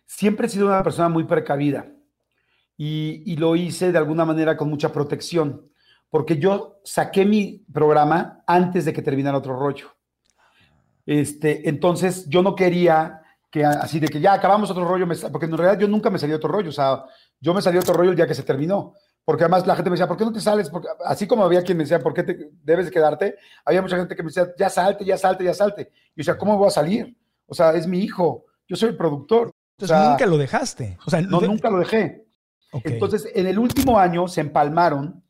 siempre 0.06 0.48
he 0.48 0.50
sido 0.50 0.68
una 0.68 0.84
persona 0.84 1.08
muy 1.08 1.24
precavida 1.24 1.90
y, 2.76 3.24
y 3.26 3.38
lo 3.38 3.56
hice 3.56 3.94
de 3.94 3.98
alguna 3.98 4.26
manera 4.26 4.58
con 4.58 4.70
mucha 4.70 4.92
protección, 4.92 5.72
porque 6.10 6.40
yo 6.40 6.82
saqué 6.84 7.24
mi 7.24 7.66
programa 7.72 8.44
antes 8.46 8.84
de 8.84 8.92
que 8.92 9.02
terminara 9.02 9.38
otro 9.38 9.58
rollo. 9.58 9.96
Este, 11.06 11.70
entonces 11.70 12.28
yo 12.28 12.44
no 12.44 12.56
quería 12.56 13.22
que 13.50 13.64
así 13.64 14.00
de 14.00 14.08
que 14.08 14.20
ya 14.20 14.34
acabamos 14.34 14.70
otro 14.70 14.86
rollo, 14.86 15.08
porque 15.32 15.46
en 15.46 15.58
realidad 15.58 15.80
yo 15.80 15.88
nunca 15.88 16.10
me 16.10 16.20
salí 16.20 16.34
otro 16.34 16.50
rollo, 16.50 16.70
o 16.70 16.74
sea, 16.74 17.04
yo 17.40 17.54
me 17.54 17.62
salí 17.62 17.78
otro 17.78 17.94
rollo 17.94 18.12
el 18.12 18.16
día 18.16 18.28
que 18.28 18.36
se 18.36 18.44
terminó, 18.44 18.94
porque 19.24 19.44
además 19.44 19.66
la 19.66 19.76
gente 19.76 19.90
me 19.90 19.96
decía, 19.96 20.08
¿por 20.08 20.18
qué 20.18 20.26
no 20.26 20.32
te 20.32 20.40
sales? 20.40 20.70
Porque, 20.70 20.88
así 21.06 21.28
como 21.28 21.44
había 21.44 21.62
quien 21.62 21.78
me 21.78 21.84
decía, 21.84 22.00
¿por 22.00 22.14
qué 22.14 22.24
te, 22.24 22.50
debes 22.64 22.86
de 22.86 22.92
quedarte? 22.92 23.36
Había 23.66 23.82
mucha 23.82 23.98
gente 23.98 24.16
que 24.16 24.24
me 24.24 24.28
decía, 24.28 24.48
ya 24.58 24.70
salte, 24.70 25.06
ya 25.06 25.18
salte, 25.18 25.44
ya 25.44 25.54
salte. 25.54 25.82
Y 25.82 25.86
yo 25.86 25.92
decía, 26.16 26.38
¿cómo 26.38 26.58
voy 26.58 26.68
a 26.68 26.72
salir? 26.72 27.18
O 27.46 27.54
sea, 27.54 27.74
es 27.74 27.88
mi 27.88 28.00
hijo, 28.00 28.46
yo 28.68 28.76
soy 28.76 28.90
el 28.90 28.98
productor. 28.98 29.48
O 29.48 29.54
Entonces 29.78 29.98
sea, 29.98 30.10
nunca 30.12 30.26
lo 30.26 30.38
dejaste. 30.38 30.98
O 31.06 31.10
sea, 31.10 31.22
no, 31.22 31.40
de- 31.40 31.48
nunca 31.48 31.70
lo 31.70 31.80
dejé. 31.80 32.26
Entonces, 32.84 33.30
en 33.34 33.48
el 33.48 33.60
último 33.60 34.00
año 34.00 34.28
se 34.28 34.42
empalmaron, 34.42 35.24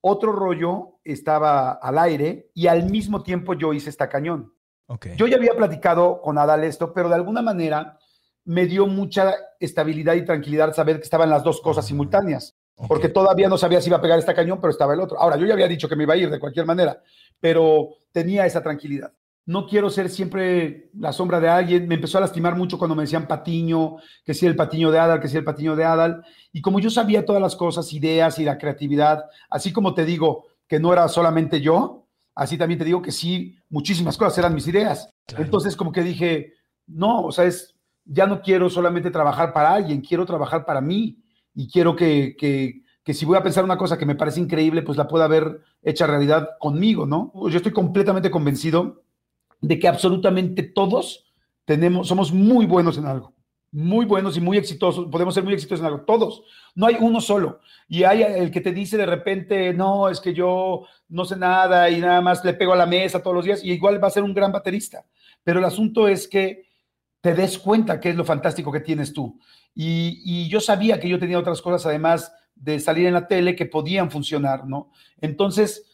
otro 0.00 0.32
rollo 0.32 0.98
estaba 1.02 1.72
al 1.72 1.98
aire 1.98 2.50
y 2.54 2.68
al 2.68 2.90
mismo 2.90 3.22
tiempo 3.22 3.54
yo 3.54 3.72
hice 3.72 3.90
esta 3.90 4.08
cañón. 4.08 4.52
Yo 5.16 5.26
ya 5.26 5.36
había 5.36 5.54
platicado 5.54 6.20
con 6.20 6.38
Adal 6.38 6.64
esto, 6.64 6.92
pero 6.92 7.08
de 7.08 7.16
alguna 7.16 7.42
manera 7.42 7.98
me 8.44 8.66
dio 8.66 8.86
mucha 8.86 9.34
estabilidad 9.58 10.14
y 10.14 10.24
tranquilidad 10.24 10.72
saber 10.74 10.96
que 10.98 11.02
estaban 11.04 11.28
las 11.30 11.42
dos 11.42 11.60
cosas 11.60 11.86
simultáneas, 11.86 12.56
Ok. 12.76 12.86
porque 12.86 13.08
todavía 13.08 13.48
no 13.48 13.58
sabía 13.58 13.80
si 13.80 13.88
iba 13.88 13.96
a 13.96 14.00
pegar 14.00 14.18
esta 14.18 14.34
cañón, 14.34 14.60
pero 14.60 14.70
estaba 14.70 14.94
el 14.94 15.00
otro. 15.00 15.18
Ahora, 15.18 15.36
yo 15.36 15.46
ya 15.46 15.54
había 15.54 15.66
dicho 15.66 15.88
que 15.88 15.96
me 15.96 16.04
iba 16.04 16.14
a 16.14 16.16
ir 16.16 16.30
de 16.30 16.38
cualquier 16.38 16.66
manera, 16.66 17.02
pero 17.40 17.88
tenía 18.12 18.46
esa 18.46 18.62
tranquilidad. 18.62 19.12
No 19.44 19.66
quiero 19.66 19.90
ser 19.90 20.08
siempre 20.10 20.90
la 20.98 21.12
sombra 21.12 21.38
de 21.38 21.48
alguien. 21.48 21.86
Me 21.86 21.94
empezó 21.96 22.18
a 22.18 22.20
lastimar 22.20 22.56
mucho 22.56 22.78
cuando 22.78 22.96
me 22.96 23.02
decían 23.04 23.28
Patiño, 23.28 23.96
que 24.24 24.34
sí 24.34 24.44
el 24.44 24.56
Patiño 24.56 24.90
de 24.90 24.98
Adal, 24.98 25.20
que 25.20 25.28
sí 25.28 25.36
el 25.36 25.44
Patiño 25.44 25.76
de 25.76 25.84
Adal. 25.84 26.24
Y 26.52 26.60
como 26.60 26.80
yo 26.80 26.90
sabía 26.90 27.24
todas 27.24 27.40
las 27.40 27.54
cosas, 27.54 27.92
ideas 27.92 28.38
y 28.40 28.44
la 28.44 28.58
creatividad, 28.58 29.24
así 29.48 29.72
como 29.72 29.94
te 29.94 30.04
digo 30.04 30.46
que 30.66 30.80
no 30.80 30.92
era 30.92 31.06
solamente 31.08 31.60
yo, 31.60 32.05
así 32.36 32.56
también 32.56 32.78
te 32.78 32.84
digo 32.84 33.02
que 33.02 33.10
sí, 33.10 33.56
muchísimas 33.68 34.16
cosas 34.16 34.38
eran 34.38 34.54
mis 34.54 34.68
ideas. 34.68 35.10
Claro. 35.26 35.44
Entonces, 35.44 35.74
como 35.74 35.90
que 35.90 36.02
dije, 36.02 36.52
no, 36.86 37.22
o 37.22 37.32
sea, 37.32 37.46
es, 37.46 37.74
ya 38.04 38.26
no 38.26 38.40
quiero 38.40 38.70
solamente 38.70 39.10
trabajar 39.10 39.52
para 39.52 39.72
alguien, 39.72 40.02
quiero 40.02 40.24
trabajar 40.24 40.64
para 40.64 40.80
mí 40.80 41.18
y 41.54 41.68
quiero 41.68 41.96
que, 41.96 42.36
que, 42.38 42.82
que 43.02 43.14
si 43.14 43.24
voy 43.24 43.36
a 43.36 43.42
pensar 43.42 43.64
una 43.64 43.78
cosa 43.78 43.98
que 43.98 44.06
me 44.06 44.14
parece 44.14 44.40
increíble, 44.40 44.82
pues 44.82 44.98
la 44.98 45.08
pueda 45.08 45.26
ver 45.26 45.60
hecha 45.82 46.06
realidad 46.06 46.50
conmigo, 46.60 47.06
¿no? 47.06 47.32
Yo 47.48 47.56
estoy 47.56 47.72
completamente 47.72 48.30
convencido 48.30 49.02
de 49.60 49.78
que 49.78 49.88
absolutamente 49.88 50.62
todos 50.62 51.32
tenemos, 51.64 52.06
somos 52.06 52.32
muy 52.32 52.66
buenos 52.66 52.98
en 52.98 53.06
algo. 53.06 53.35
Muy 53.72 54.06
buenos 54.06 54.36
y 54.36 54.40
muy 54.40 54.56
exitosos, 54.56 55.06
podemos 55.10 55.34
ser 55.34 55.44
muy 55.44 55.54
exitosos 55.54 55.80
en 55.80 55.86
algo, 55.86 56.04
todos, 56.04 56.42
no 56.74 56.86
hay 56.86 56.96
uno 57.00 57.20
solo. 57.20 57.60
Y 57.88 58.04
hay 58.04 58.22
el 58.22 58.50
que 58.50 58.60
te 58.60 58.72
dice 58.72 58.96
de 58.96 59.06
repente, 59.06 59.72
no, 59.74 60.08
es 60.08 60.20
que 60.20 60.32
yo 60.32 60.84
no 61.08 61.24
sé 61.24 61.36
nada 61.36 61.90
y 61.90 62.00
nada 62.00 62.20
más 62.20 62.44
le 62.44 62.54
pego 62.54 62.72
a 62.72 62.76
la 62.76 62.86
mesa 62.86 63.22
todos 63.22 63.36
los 63.36 63.44
días, 63.44 63.64
y 63.64 63.72
igual 63.72 64.02
va 64.02 64.08
a 64.08 64.12
ser 64.12 64.22
un 64.22 64.34
gran 64.34 64.52
baterista. 64.52 65.04
Pero 65.44 65.58
el 65.58 65.64
asunto 65.64 66.08
es 66.08 66.26
que 66.26 66.66
te 67.20 67.34
des 67.34 67.58
cuenta 67.58 68.00
qué 68.00 68.10
es 68.10 68.16
lo 68.16 68.24
fantástico 68.24 68.72
que 68.72 68.80
tienes 68.80 69.12
tú. 69.12 69.38
Y, 69.74 70.22
y 70.24 70.48
yo 70.48 70.60
sabía 70.60 70.98
que 70.98 71.08
yo 71.08 71.18
tenía 71.18 71.38
otras 71.38 71.60
cosas, 71.60 71.86
además 71.86 72.32
de 72.54 72.80
salir 72.80 73.06
en 73.06 73.14
la 73.14 73.28
tele, 73.28 73.54
que 73.54 73.66
podían 73.66 74.10
funcionar, 74.10 74.66
¿no? 74.66 74.90
Entonces, 75.20 75.84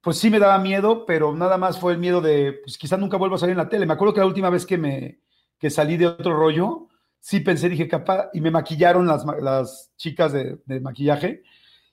pues 0.00 0.16
sí 0.18 0.30
me 0.30 0.38
daba 0.38 0.58
miedo, 0.58 1.04
pero 1.06 1.34
nada 1.34 1.58
más 1.58 1.78
fue 1.78 1.92
el 1.92 1.98
miedo 1.98 2.20
de, 2.20 2.60
pues 2.64 2.78
quizás 2.78 2.98
nunca 2.98 3.16
vuelva 3.16 3.36
a 3.36 3.38
salir 3.38 3.52
en 3.52 3.58
la 3.58 3.68
tele. 3.68 3.86
Me 3.86 3.94
acuerdo 3.94 4.14
que 4.14 4.20
la 4.20 4.26
última 4.26 4.50
vez 4.50 4.64
que 4.64 4.78
me 4.78 5.20
que 5.58 5.70
salí 5.70 5.96
de 5.96 6.06
otro 6.06 6.36
rollo, 6.36 6.87
sí 7.20 7.40
pensé, 7.40 7.68
dije, 7.68 7.88
capaz, 7.88 8.28
y 8.32 8.40
me 8.40 8.50
maquillaron 8.50 9.06
las, 9.06 9.24
las 9.40 9.92
chicas 9.96 10.32
de, 10.32 10.58
de, 10.64 10.80
maquillaje, 10.80 11.42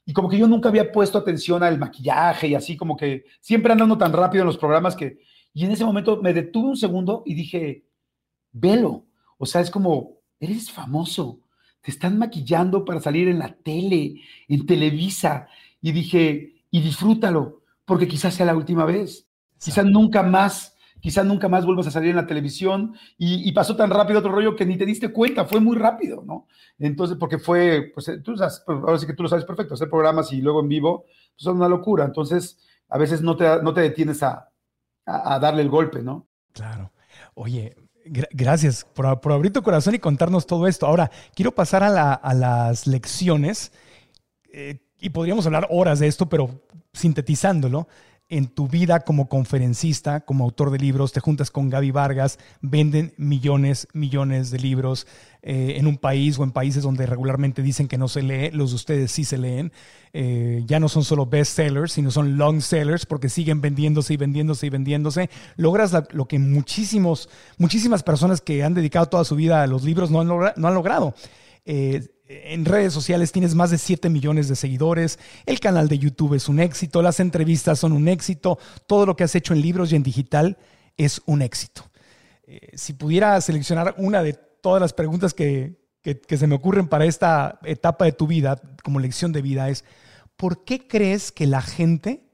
y 0.05 0.13
como 0.13 0.30
que 0.30 0.38
yo 0.38 0.47
nunca 0.47 0.69
había 0.69 0.91
puesto 0.91 1.17
atención 1.17 1.63
al 1.63 1.80
maquillaje 1.80 2.47
y 2.47 2.55
así 2.55 2.78
como 2.78 2.95
que 2.95 3.26
siempre 3.41 3.71
andando 3.71 3.97
tan 3.97 4.13
rápido 4.13 4.43
en 4.43 4.47
los 4.47 4.57
programas 4.57 4.95
que, 4.95 5.19
y 5.53 5.65
en 5.65 5.71
ese 5.71 5.86
momento 5.86 6.21
me 6.21 6.34
detuve 6.34 6.69
un 6.69 6.78
segundo 6.78 7.23
y 7.26 7.34
dije, 7.34 7.86
velo, 8.51 9.05
o 9.38 9.45
sea, 9.45 9.61
es 9.61 9.71
como, 9.71 10.19
eres 10.39 10.71
famoso, 10.71 11.39
te 11.82 11.91
están 11.91 12.17
maquillando 12.17 12.86
para 12.86 13.01
salir 13.01 13.28
en 13.28 13.39
la 13.39 13.53
tele, 13.53 14.15
en 14.47 14.65
Televisa, 14.65 15.47
y 15.82 15.91
dije, 15.91 16.55
y 16.71 16.82
disfrútalo, 16.82 17.61
porque 17.86 18.07
quizás 18.07 18.34
sea 18.34 18.45
la 18.45 18.55
última 18.55 18.86
vez, 18.86 19.28
quizás 19.59 19.86
nunca 19.86 20.23
más 20.23 20.74
quizás 21.05 21.23
nunca 21.23 21.47
más 21.47 21.67
vuelvas 21.67 21.85
a 21.85 21.91
salir 21.91 22.09
en 22.09 22.15
la 22.15 22.25
televisión 22.25 22.95
y, 23.15 23.51
pasó 23.51 23.75
tan 23.75 23.91
rápido 23.91 24.17
otro 24.17 24.31
rollo 24.31 24.55
que 24.55 24.65
ni 24.65 24.75
te 24.75 24.87
diste 24.87 25.13
cuenta, 25.13 25.45
fue 25.45 25.59
muy 25.59 25.77
rápido, 25.77 26.23
¿no? 26.25 26.47
Entonces, 26.79 27.15
porque 27.19 27.37
fue, 27.37 27.91
pues 27.93 28.09
tú 28.23 28.35
sabes, 28.35 28.63
pues, 28.65 28.79
ahora 28.79 28.97
sí 28.97 29.05
que 29.05 29.13
tú 29.13 29.21
lo 29.21 29.29
sabes 29.29 29.45
perfecto, 29.45 29.75
hacer 29.75 29.87
programas 29.87 30.33
y 30.33 30.41
luego 30.41 30.61
en 30.61 30.67
vivo, 30.67 31.03
pues 31.03 31.43
son 31.43 31.57
una 31.57 31.69
locura, 31.69 32.05
entonces 32.05 32.57
a 32.89 32.97
veces 32.97 33.21
no 33.21 33.35
te, 33.35 33.61
no 33.61 33.71
te 33.71 33.81
detienes 33.81 34.23
a, 34.23 34.49
a, 35.05 35.37
darle 35.37 35.61
el 35.61 35.69
golpe, 35.69 36.01
¿no? 36.01 36.25
Claro. 36.53 36.91
Oye, 37.35 37.75
gracias 38.31 38.83
por, 38.83 39.21
por, 39.21 39.31
abrir 39.31 39.53
tu 39.53 39.61
corazón 39.61 39.93
y 39.93 39.99
contarnos 39.99 40.47
todo 40.47 40.65
esto. 40.65 40.87
Ahora, 40.87 41.11
quiero 41.35 41.51
pasar 41.51 41.83
a, 41.83 41.89
la, 41.91 42.13
a 42.13 42.33
las 42.33 42.87
lecciones 42.87 43.71
eh, 44.51 44.79
y 44.99 45.11
podríamos 45.11 45.45
hablar 45.45 45.67
horas 45.69 45.99
de 45.99 46.07
esto, 46.07 46.27
pero 46.27 46.63
sintetizándolo 46.93 47.87
en 48.28 48.47
tu 48.47 48.67
vida 48.67 49.01
como 49.01 49.30
conferencista, 49.30 50.21
como 50.21 50.45
autor 50.45 50.71
de 50.71 50.80
libros, 50.80 51.11
te 51.11 51.19
juntas 51.19 51.51
con 51.51 51.69
Gaby 51.69 51.91
Vargas, 51.91 52.39
venden 52.61 53.13
millones, 53.17 53.88
millones 53.93 54.49
de 54.49 54.57
libros 54.57 55.05
eh, 55.43 55.76
en 55.78 55.86
un 55.86 55.97
país 55.97 56.39
o 56.39 56.43
en 56.43 56.51
países 56.51 56.82
donde 56.82 57.05
regularmente 57.05 57.61
dicen 57.61 57.88
que 57.88 57.99
no 57.99 58.07
se 58.07 58.23
lee, 58.23 58.49
los 58.51 58.71
de 58.71 58.76
ustedes 58.78 59.11
sí 59.11 59.26
se 59.26 59.38
leen. 59.38 59.71
Eh, 60.13 60.63
ya 60.65 60.80
no 60.80 60.89
son 60.89 61.03
solo 61.03 61.28
bestsellers, 61.28 61.91
sino 61.91 62.09
son 62.09 62.38
long 62.38 62.61
sellers 62.61 63.05
porque 63.05 63.30
siguen 63.30 63.61
vendiéndose 63.61 64.15
y 64.15 64.17
vendiéndose 64.17 64.65
y 64.65 64.69
vendiéndose. 64.71 65.30
Logras 65.55 65.93
lo 66.11 66.28
que 66.28 66.39
muchísimos, 66.39 67.30
muchísimas 67.59 68.01
personas 68.01 68.41
que 68.41 68.63
han 68.63 68.73
dedicado 68.73 69.05
toda 69.05 69.23
su 69.23 69.36
vida 69.36 69.61
a 69.61 69.67
los 69.67 69.84
libros 69.84 70.09
no 70.09 70.21
han, 70.21 70.28
logra, 70.28 70.53
no 70.57 70.67
han 70.67 70.73
logrado. 70.73 71.13
Eh, 71.65 72.14
en 72.28 72.65
redes 72.65 72.93
sociales 72.93 73.32
tienes 73.32 73.55
más 73.55 73.71
de 73.71 73.78
7 73.78 74.09
millones 74.09 74.47
de 74.47 74.55
seguidores, 74.55 75.19
el 75.45 75.59
canal 75.59 75.88
de 75.88 75.99
YouTube 75.99 76.34
es 76.34 76.49
un 76.49 76.59
éxito, 76.59 77.01
las 77.01 77.19
entrevistas 77.19 77.80
son 77.80 77.91
un 77.91 78.07
éxito, 78.07 78.57
todo 78.88 79.05
lo 79.05 79.15
que 79.15 79.23
has 79.23 79.36
hecho 79.36 79.53
en 79.53 79.61
libros 79.61 79.91
y 79.91 79.95
en 79.95 80.03
digital 80.03 80.57
es 80.97 81.21
un 81.26 81.41
éxito. 81.41 81.84
Eh, 82.47 82.71
si 82.73 82.93
pudiera 82.93 83.39
seleccionar 83.41 83.95
una 83.97 84.23
de 84.23 84.34
todas 84.34 84.82
las 84.82 84.93
preguntas 84.93 85.34
que, 85.34 85.80
que, 86.01 86.19
que, 86.19 86.38
se 86.38 86.47
me 86.47 86.55
ocurren 86.55 86.88
para 86.88 87.05
esta 87.05 87.59
etapa 87.63 88.05
de 88.05 88.11
tu 88.11 88.28
vida 88.28 88.59
como 88.84 88.99
lección 88.99 89.32
de 89.32 89.41
vida 89.41 89.69
es, 89.69 89.84
¿por 90.36 90.63
qué 90.63 90.88
crees 90.88 91.32
que 91.32 91.45
la 91.45 91.61
gente 91.61 92.26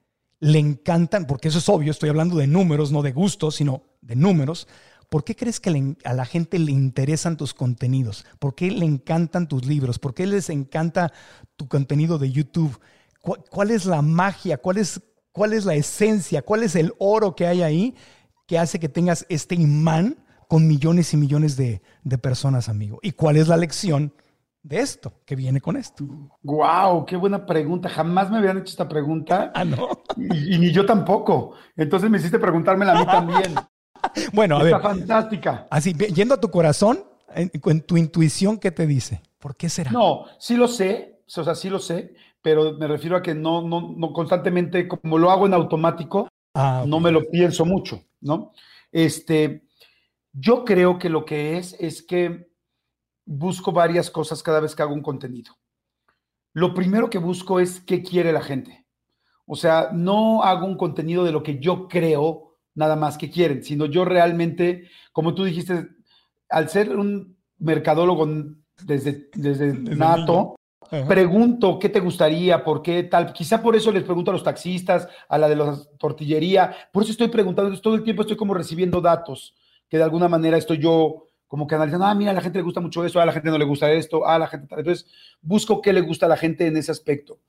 le 0.42 0.58
encantan, 0.58 1.28
porque 1.28 1.50
eso 1.50 1.60
es 1.60 1.70
obvio, 1.70 1.92
estoy 1.92 2.10
hablando 2.10 2.36
de 2.36 2.48
números, 2.48 2.92
no 2.92 3.04
de 3.04 3.12
gustos, 3.12 3.56
sino 3.56 3.84
de 4.02 4.16
números, 4.16 4.68
¿Por 5.12 5.26
qué 5.26 5.36
crees 5.36 5.60
que 5.60 5.98
a 6.06 6.14
la 6.14 6.24
gente 6.24 6.58
le 6.58 6.72
interesan 6.72 7.36
tus 7.36 7.54
contenidos? 7.54 8.26
¿Por 8.40 8.56
qué 8.56 8.72
le 8.72 8.86
encantan 8.86 9.50
tus 9.50 9.66
libros? 9.66 10.00
¿Por 10.00 10.14
qué 10.14 10.26
les 10.26 10.50
encanta 10.50 11.12
tu 11.58 11.68
contenido 11.68 12.18
de 12.18 12.32
YouTube? 12.32 12.80
¿Cuál, 13.20 13.44
cuál 13.50 13.72
es 13.72 13.86
la 13.86 14.02
magia? 14.02 14.58
¿Cuál 14.58 14.78
es, 14.78 15.02
¿Cuál 15.34 15.52
es 15.52 15.66
la 15.66 15.76
esencia? 15.76 16.44
¿Cuál 16.44 16.64
es 16.64 16.78
el 16.78 16.94
oro 16.98 17.36
que 17.36 17.46
hay 17.46 17.62
ahí 17.62 17.94
que 18.48 18.58
hace 18.58 18.80
que 18.80 18.88
tengas 18.88 19.26
este 19.28 19.56
imán 19.56 20.16
con 20.48 20.66
millones 20.66 21.14
y 21.14 21.18
millones 21.18 21.58
de, 21.58 21.82
de 22.06 22.18
personas, 22.18 22.70
amigo? 22.70 22.98
¿Y 23.02 23.12
cuál 23.12 23.36
es 23.36 23.50
la 23.50 23.58
lección 23.58 24.14
de 24.64 24.80
esto 24.80 25.12
que 25.26 25.36
viene 25.36 25.60
con 25.60 25.76
esto? 25.76 26.06
¡Wow! 26.42 27.06
¡Qué 27.06 27.18
buena 27.18 27.46
pregunta! 27.46 27.90
Jamás 27.90 28.32
me 28.32 28.38
habían 28.38 28.60
hecho 28.60 28.72
esta 28.72 28.88
pregunta. 28.88 29.52
Ah, 29.56 29.66
no. 29.66 29.90
Y, 30.16 30.56
y, 30.56 30.58
ni 30.58 30.72
yo 30.72 30.86
tampoco. 30.86 31.56
Entonces 31.76 32.10
me 32.10 32.18
hiciste 32.18 32.40
preguntármela 32.40 32.94
a 32.94 33.00
mí 33.00 33.06
también. 33.06 33.56
bueno, 34.34 34.58
a 34.58 34.64
Está 34.64 34.78
ver. 34.78 34.82
fantástica. 34.82 35.68
Así, 35.70 35.94
yendo 35.94 36.36
a 36.36 36.40
tu 36.40 36.50
corazón, 36.50 37.04
en, 37.34 37.52
en, 37.54 37.82
tu 37.82 37.98
intuición, 37.98 38.58
¿qué 38.58 38.72
te 38.72 38.86
dice? 38.88 39.22
¿Por 39.40 39.56
qué 39.56 39.70
será? 39.70 39.92
No, 39.92 40.26
sí 40.40 40.56
lo 40.56 40.68
sé, 40.68 41.22
o 41.36 41.44
sea, 41.44 41.56
sí 41.56 41.70
lo 41.70 41.80
sé, 41.80 42.16
pero 42.42 42.74
me 42.78 42.88
refiero 42.88 43.16
a 43.16 43.22
que 43.22 43.34
no, 43.34 43.62
no, 43.62 43.94
no 43.96 44.14
constantemente, 44.14 44.88
como 44.88 45.18
lo 45.18 45.32
hago 45.32 45.46
en 45.46 45.54
automático, 45.54 46.28
ah, 46.56 46.84
no 46.88 47.00
me 47.00 47.12
lo 47.12 47.30
pienso 47.30 47.66
mucho, 47.66 48.04
¿no? 48.20 48.52
Este, 48.92 49.68
yo 50.34 50.66
creo 50.66 50.98
que 50.98 51.10
lo 51.10 51.26
que 51.26 51.58
es 51.58 51.76
es 51.80 52.04
que 52.04 52.52
busco 53.26 53.72
varias 53.72 54.10
cosas 54.10 54.44
cada 54.44 54.60
vez 54.60 54.76
que 54.76 54.82
hago 54.82 54.94
un 54.94 55.02
contenido. 55.02 55.56
Lo 56.54 56.74
primero 56.74 57.10
que 57.10 57.18
busco 57.18 57.60
es 57.60 57.80
qué 57.80 58.04
quiere 58.04 58.34
la 58.34 58.42
gente. 58.42 58.86
O 59.46 59.56
sea, 59.56 59.90
no 59.94 60.44
hago 60.44 60.66
un 60.66 60.78
contenido 60.78 61.24
de 61.24 61.32
lo 61.32 61.44
que 61.44 61.60
yo 61.60 61.88
creo 61.88 62.51
nada 62.76 62.96
más 62.96 63.18
que 63.18 63.30
quieren, 63.30 63.64
sino 63.64 63.86
yo 63.86 64.06
realmente, 64.06 64.90
como 65.12 65.34
tú 65.34 65.44
dijiste, 65.44 65.88
al 66.50 66.70
ser 66.70 66.96
un 66.96 67.38
mercadólogo 67.58 68.28
desde, 68.84 69.30
desde, 69.34 69.74
desde 69.74 69.96
nato, 69.96 70.56
pregunto 71.08 71.80
qué 71.80 71.90
te 71.90 72.00
gustaría, 72.00 72.64
por 72.64 72.82
qué 72.82 73.04
tal. 73.04 73.32
Quizá 73.34 73.62
por 73.62 73.76
eso 73.76 73.92
les 73.92 74.04
pregunto 74.04 74.32
a 74.32 74.34
los 74.34 74.44
taxistas, 74.44 75.08
a 75.30 75.38
la 75.38 75.48
de 75.48 75.56
la 75.56 75.78
tortillería. 75.98 76.76
Por 76.92 77.04
eso 77.04 77.12
estoy 77.12 77.30
preguntando, 77.30 77.80
todo 77.80 77.96
el 77.96 78.04
tiempo 78.04 78.24
estoy 78.24 78.38
como 78.38 78.54
recibiendo 78.54 79.00
datos 79.00 79.56
que 79.88 79.98
de 79.98 80.04
alguna 80.04 80.30
manera 80.30 80.58
estoy 80.58 80.78
yo 80.78 81.26
como 81.48 81.68
que 81.68 81.76
analizando, 81.76 82.06
ah, 82.06 82.16
mira, 82.16 82.32
a 82.32 82.34
la 82.34 82.40
gente 82.40 82.60
le 82.60 82.64
gusta 82.64 82.80
mucho 82.80 83.04
eso, 83.04 83.20
a 83.20 83.26
la 83.26 83.34
gente 83.34 83.50
no 83.50 83.58
le 83.58 83.66
gusta 83.66 83.92
esto, 83.92 84.26
a 84.26 84.40
la 84.40 84.48
gente 84.48 84.68
tal. 84.68 84.80
Entonces, 84.80 85.06
busco 85.42 85.82
qué 85.82 85.92
le 85.92 86.00
gusta 86.00 86.26
a 86.26 86.30
la 86.30 86.38
gente 86.38 86.66
en 86.66 86.78
ese 86.78 86.92
aspecto. 86.92 87.40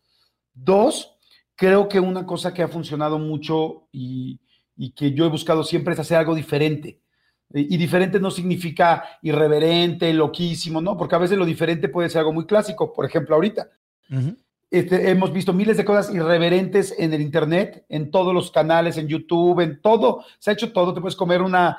Dos, 0.52 1.16
creo 1.54 1.88
que 1.88 2.00
una 2.00 2.26
cosa 2.26 2.52
que 2.52 2.64
ha 2.64 2.68
funcionado 2.68 3.20
mucho 3.20 3.86
y, 3.92 4.40
y 4.76 4.92
que 4.92 5.12
yo 5.12 5.24
he 5.24 5.28
buscado 5.28 5.64
siempre 5.64 5.94
es 5.94 6.00
hacer 6.00 6.18
algo 6.18 6.34
diferente. 6.34 7.00
Y 7.54 7.76
diferente 7.76 8.18
no 8.18 8.30
significa 8.30 9.04
irreverente, 9.20 10.12
loquísimo, 10.14 10.80
¿no? 10.80 10.96
Porque 10.96 11.14
a 11.14 11.18
veces 11.18 11.36
lo 11.36 11.44
diferente 11.44 11.88
puede 11.88 12.08
ser 12.08 12.20
algo 12.20 12.32
muy 12.32 12.46
clásico. 12.46 12.92
Por 12.92 13.04
ejemplo, 13.04 13.34
ahorita 13.34 13.68
uh 14.10 14.14
-huh. 14.14 14.36
este, 14.70 15.10
hemos 15.10 15.32
visto 15.32 15.52
miles 15.52 15.76
de 15.76 15.84
cosas 15.84 16.14
irreverentes 16.14 16.94
en 16.98 17.12
el 17.12 17.20
Internet, 17.20 17.84
en 17.90 18.10
todos 18.10 18.32
los 18.32 18.50
canales, 18.50 18.96
en 18.96 19.06
YouTube, 19.06 19.60
en 19.60 19.82
todo. 19.82 20.24
Se 20.38 20.50
ha 20.50 20.54
hecho 20.54 20.72
todo. 20.72 20.94
Te 20.94 21.02
puedes 21.02 21.16
comer 21.16 21.42
una, 21.42 21.76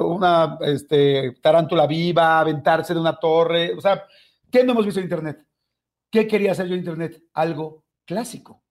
una 0.00 0.58
este, 0.62 1.32
tarántula 1.42 1.86
viva, 1.86 2.40
aventarse 2.40 2.94
de 2.94 3.00
una 3.00 3.16
torre. 3.16 3.74
O 3.76 3.82
sea, 3.82 4.04
¿qué 4.50 4.64
no 4.64 4.72
hemos 4.72 4.86
visto 4.86 5.00
en 5.00 5.04
Internet? 5.04 5.44
¿Qué 6.10 6.26
quería 6.26 6.52
hacer 6.52 6.68
yo 6.68 6.72
en 6.74 6.80
Internet? 6.80 7.22
Algo 7.34 7.84
clásico. 8.06 8.62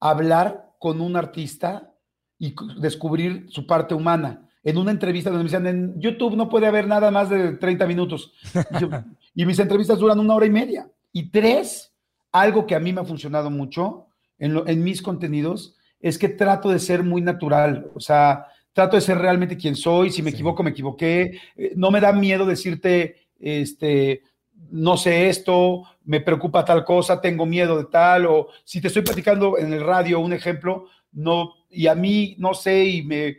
Hablar 0.00 0.74
con 0.78 1.00
un 1.00 1.16
artista 1.16 1.94
y 2.38 2.54
descubrir 2.80 3.46
su 3.48 3.66
parte 3.66 3.94
humana. 3.94 4.48
En 4.62 4.76
una 4.76 4.90
entrevista 4.90 5.30
donde 5.30 5.44
me 5.44 5.50
decían, 5.50 5.66
en 5.66 6.00
YouTube 6.00 6.36
no 6.36 6.48
puede 6.48 6.66
haber 6.66 6.86
nada 6.86 7.10
más 7.10 7.30
de 7.30 7.52
30 7.52 7.86
minutos. 7.86 8.32
Y, 8.70 8.80
yo, 8.80 8.88
y, 9.34 9.46
mis 9.46 9.58
entrevistas 9.58 9.98
duran 9.98 10.18
una 10.18 10.34
hora 10.34 10.46
y 10.46 10.50
media. 10.50 10.90
Y 11.12 11.30
tres, 11.30 11.92
algo 12.32 12.66
que 12.66 12.74
a 12.74 12.80
mí 12.80 12.92
me 12.92 13.00
ha 13.00 13.04
funcionado 13.04 13.50
mucho 13.50 14.06
en, 14.38 14.54
lo, 14.54 14.66
en 14.66 14.82
mis 14.84 15.02
contenidos 15.02 15.76
es 16.00 16.18
que 16.18 16.28
trato 16.28 16.68
de 16.70 16.78
ser 16.78 17.02
muy 17.02 17.22
natural. 17.22 17.90
O 17.94 18.00
sea, 18.00 18.46
trato 18.72 18.96
de 18.96 19.02
ser 19.02 19.18
realmente 19.18 19.56
quien 19.56 19.74
soy. 19.74 20.10
Si 20.10 20.22
me 20.22 20.30
sí. 20.30 20.36
equivoco, 20.36 20.62
me 20.62 20.70
equivoqué. 20.70 21.40
Eh, 21.56 21.72
No 21.74 21.90
me 21.90 22.00
da 22.00 22.12
miedo 22.12 22.46
decirte, 22.46 23.28
este, 23.38 24.22
no 24.70 24.96
sé 24.96 25.28
esto, 25.28 25.84
me 26.04 26.20
preocupa 26.20 26.64
tal 26.64 26.84
cosa, 26.84 27.20
tengo 27.20 27.46
miedo 27.46 27.78
de 27.78 27.84
tal, 27.84 28.26
o 28.26 28.48
si 28.64 28.80
te 28.80 28.88
estoy 28.88 29.02
platicando 29.02 29.58
en 29.58 29.72
el 29.72 29.84
radio 29.84 30.20
un 30.20 30.32
ejemplo, 30.32 30.86
no, 31.12 31.54
y 31.70 31.86
a 31.86 31.94
mí 31.94 32.34
no 32.38 32.54
sé, 32.54 32.84
y 32.84 33.02
me, 33.02 33.36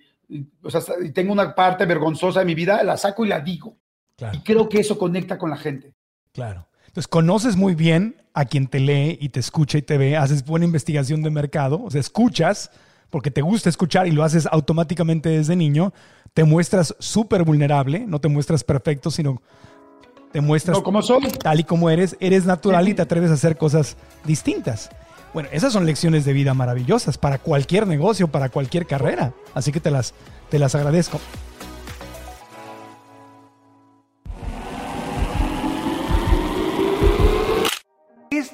o 0.64 0.70
sea, 0.70 0.82
tengo 1.14 1.34
una 1.34 1.56
parte 1.56 1.86
vergonzosa 1.86 2.40
de 2.40 2.46
mi 2.46 2.56
vida, 2.56 2.84
la 2.84 2.98
saco 2.98 3.26
y 3.26 3.30
la 3.30 3.40
digo. 3.40 3.78
Claro. 4.16 4.38
Y 4.38 4.42
creo 4.42 4.68
que 4.68 4.80
eso 4.80 4.98
conecta 4.98 5.38
con 5.38 5.50
la 5.50 5.58
gente. 5.58 5.94
Claro. 6.34 6.68
Entonces, 6.88 7.08
conoces 7.08 7.56
muy 7.56 7.76
bien 7.76 8.22
a 8.34 8.46
quien 8.46 8.68
te 8.68 8.80
lee 8.80 9.18
y 9.22 9.30
te 9.30 9.40
escucha 9.40 9.78
y 9.78 9.82
te 9.82 9.98
ve, 9.98 10.18
haces 10.18 10.46
buena 10.46 10.66
investigación 10.66 11.22
de 11.22 11.30
mercado, 11.30 11.82
o 11.84 11.90
sea, 11.92 12.02
escuchas 12.02 12.72
porque 13.10 13.32
te 13.32 13.42
gusta 13.42 13.70
escuchar 13.70 14.08
y 14.08 14.12
lo 14.12 14.24
haces 14.24 14.48
automáticamente 14.52 15.30
desde 15.30 15.56
niño, 15.56 15.94
te 16.34 16.44
muestras 16.44 16.96
súper 17.00 17.44
vulnerable, 17.44 18.06
no 18.06 18.20
te 18.20 18.28
muestras 18.28 18.64
perfecto, 18.64 19.10
sino 19.10 19.42
te 20.32 20.42
muestras 20.42 20.78
No, 20.78 20.84
como 20.84 21.02
soy. 21.02 21.24
tal 21.44 21.60
y 21.60 21.64
como 21.64 21.90
eres, 21.90 22.16
eres 22.20 22.46
natural 22.46 22.88
y 22.88 22.94
te 22.94 23.02
atreves 23.04 23.32
a 23.32 23.34
hacer 23.34 23.58
cosas 23.58 23.98
distintas. 24.26 24.90
Bueno, 25.34 25.50
esas 25.52 25.74
son 25.74 25.86
lecciones 25.86 26.26
de 26.26 26.34
vida 26.34 26.54
maravillosas 26.54 27.18
para 27.18 27.38
cualquier 27.38 27.88
negocio, 27.88 28.28
para 28.30 28.50
cualquier 28.50 28.86
carrera. 28.86 29.34
Así 29.54 29.72
que 29.72 29.80
te 29.80 29.92
las, 29.92 30.14
te 30.50 30.60
las 30.60 30.74
agradezco. 30.76 31.20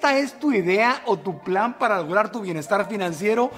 ¿Esta 0.05 0.19
es 0.19 0.33
tu 0.33 0.53
idea 0.53 1.01
o 1.07 1.17
tu 1.17 1.39
plan 1.39 1.79
para 1.79 1.97
lograr 1.97 2.31
tu 2.31 2.41
bienestar 2.41 2.87
financiero? 2.87 3.49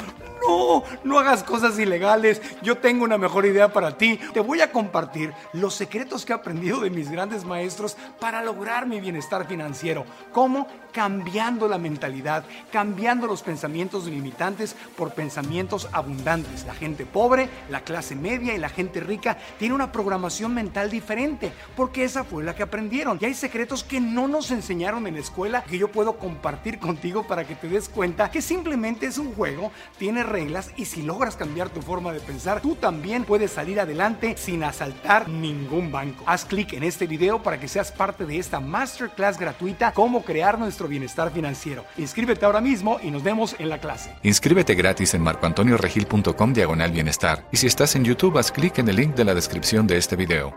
No, 0.47 0.81
no 1.03 1.19
hagas 1.19 1.43
cosas 1.43 1.77
ilegales. 1.77 2.41
Yo 2.61 2.77
tengo 2.77 3.03
una 3.03 3.17
mejor 3.17 3.45
idea 3.45 3.73
para 3.73 3.97
ti. 3.97 4.17
Te 4.33 4.39
voy 4.39 4.61
a 4.61 4.71
compartir 4.71 5.33
los 5.51 5.73
secretos 5.73 6.23
que 6.23 6.31
he 6.31 6.35
aprendido 6.35 6.79
de 6.79 6.89
mis 6.89 7.11
grandes 7.11 7.43
maestros 7.43 7.97
para 8.17 8.41
lograr 8.41 8.87
mi 8.87 9.01
bienestar 9.01 9.45
financiero. 9.45 10.05
¿Cómo? 10.31 10.67
Cambiando 10.93 11.67
la 11.67 11.77
mentalidad, 11.77 12.45
cambiando 12.71 13.27
los 13.27 13.43
pensamientos 13.43 14.05
limitantes 14.05 14.73
por 14.95 15.11
pensamientos 15.11 15.89
abundantes. 15.91 16.65
La 16.65 16.73
gente 16.73 17.05
pobre, 17.05 17.49
la 17.69 17.81
clase 17.81 18.15
media 18.15 18.55
y 18.55 18.57
la 18.57 18.69
gente 18.69 19.01
rica 19.01 19.37
tiene 19.59 19.75
una 19.75 19.91
programación 19.91 20.53
mental 20.53 20.89
diferente 20.89 21.51
porque 21.75 22.05
esa 22.05 22.23
fue 22.23 22.45
la 22.45 22.55
que 22.55 22.63
aprendieron. 22.63 23.17
Y 23.19 23.25
hay 23.25 23.33
secretos 23.33 23.83
que 23.83 23.99
no 23.99 24.29
nos 24.29 24.49
enseñaron 24.51 25.07
en 25.07 25.15
la 25.15 25.19
escuela 25.19 25.63
que 25.63 25.77
yo 25.77 25.91
puedo 25.91 26.17
compartir 26.17 26.36
contigo 26.79 27.25
para 27.27 27.45
que 27.45 27.55
te 27.55 27.67
des 27.67 27.89
cuenta 27.89 28.31
que 28.31 28.41
simplemente 28.41 29.05
es 29.05 29.17
un 29.17 29.33
juego, 29.33 29.71
tiene 29.97 30.23
reglas 30.23 30.71
y 30.77 30.85
si 30.85 31.01
logras 31.01 31.35
cambiar 31.35 31.69
tu 31.69 31.81
forma 31.81 32.11
de 32.13 32.19
pensar, 32.19 32.61
tú 32.61 32.75
también 32.75 33.23
puedes 33.23 33.51
salir 33.51 33.79
adelante 33.79 34.35
sin 34.37 34.63
asaltar 34.63 35.29
ningún 35.29 35.91
banco. 35.91 36.23
Haz 36.25 36.45
clic 36.45 36.73
en 36.73 36.83
este 36.83 37.07
video 37.07 37.41
para 37.41 37.59
que 37.59 37.67
seas 37.67 37.91
parte 37.91 38.25
de 38.25 38.37
esta 38.37 38.59
masterclass 38.59 39.39
gratuita, 39.39 39.93
cómo 39.93 40.23
crear 40.23 40.59
nuestro 40.59 40.87
bienestar 40.87 41.31
financiero. 41.31 41.85
Inscríbete 41.97 42.45
ahora 42.45 42.61
mismo 42.61 42.99
y 43.01 43.11
nos 43.11 43.23
vemos 43.23 43.55
en 43.59 43.69
la 43.69 43.79
clase. 43.79 44.13
Inscríbete 44.23 44.75
gratis 44.75 45.13
en 45.13 45.21
marcoantonioregil.com 45.21 46.53
diagonal 46.53 46.91
bienestar. 46.91 47.47
Y 47.51 47.57
si 47.57 47.67
estás 47.67 47.95
en 47.95 48.03
YouTube, 48.03 48.37
haz 48.37 48.51
clic 48.51 48.77
en 48.79 48.89
el 48.89 48.95
link 48.95 49.15
de 49.15 49.25
la 49.25 49.33
descripción 49.33 49.87
de 49.87 49.97
este 49.97 50.15
video. 50.15 50.55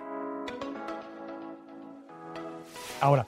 Ahora, 3.01 3.27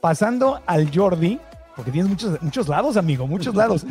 pasando 0.00 0.60
al 0.66 0.90
Jordi, 0.92 1.38
porque 1.76 1.90
tienes 1.90 2.10
muchos, 2.10 2.40
muchos 2.42 2.68
lados, 2.68 2.96
amigo, 2.96 3.26
muchos 3.26 3.54
lados. 3.54 3.86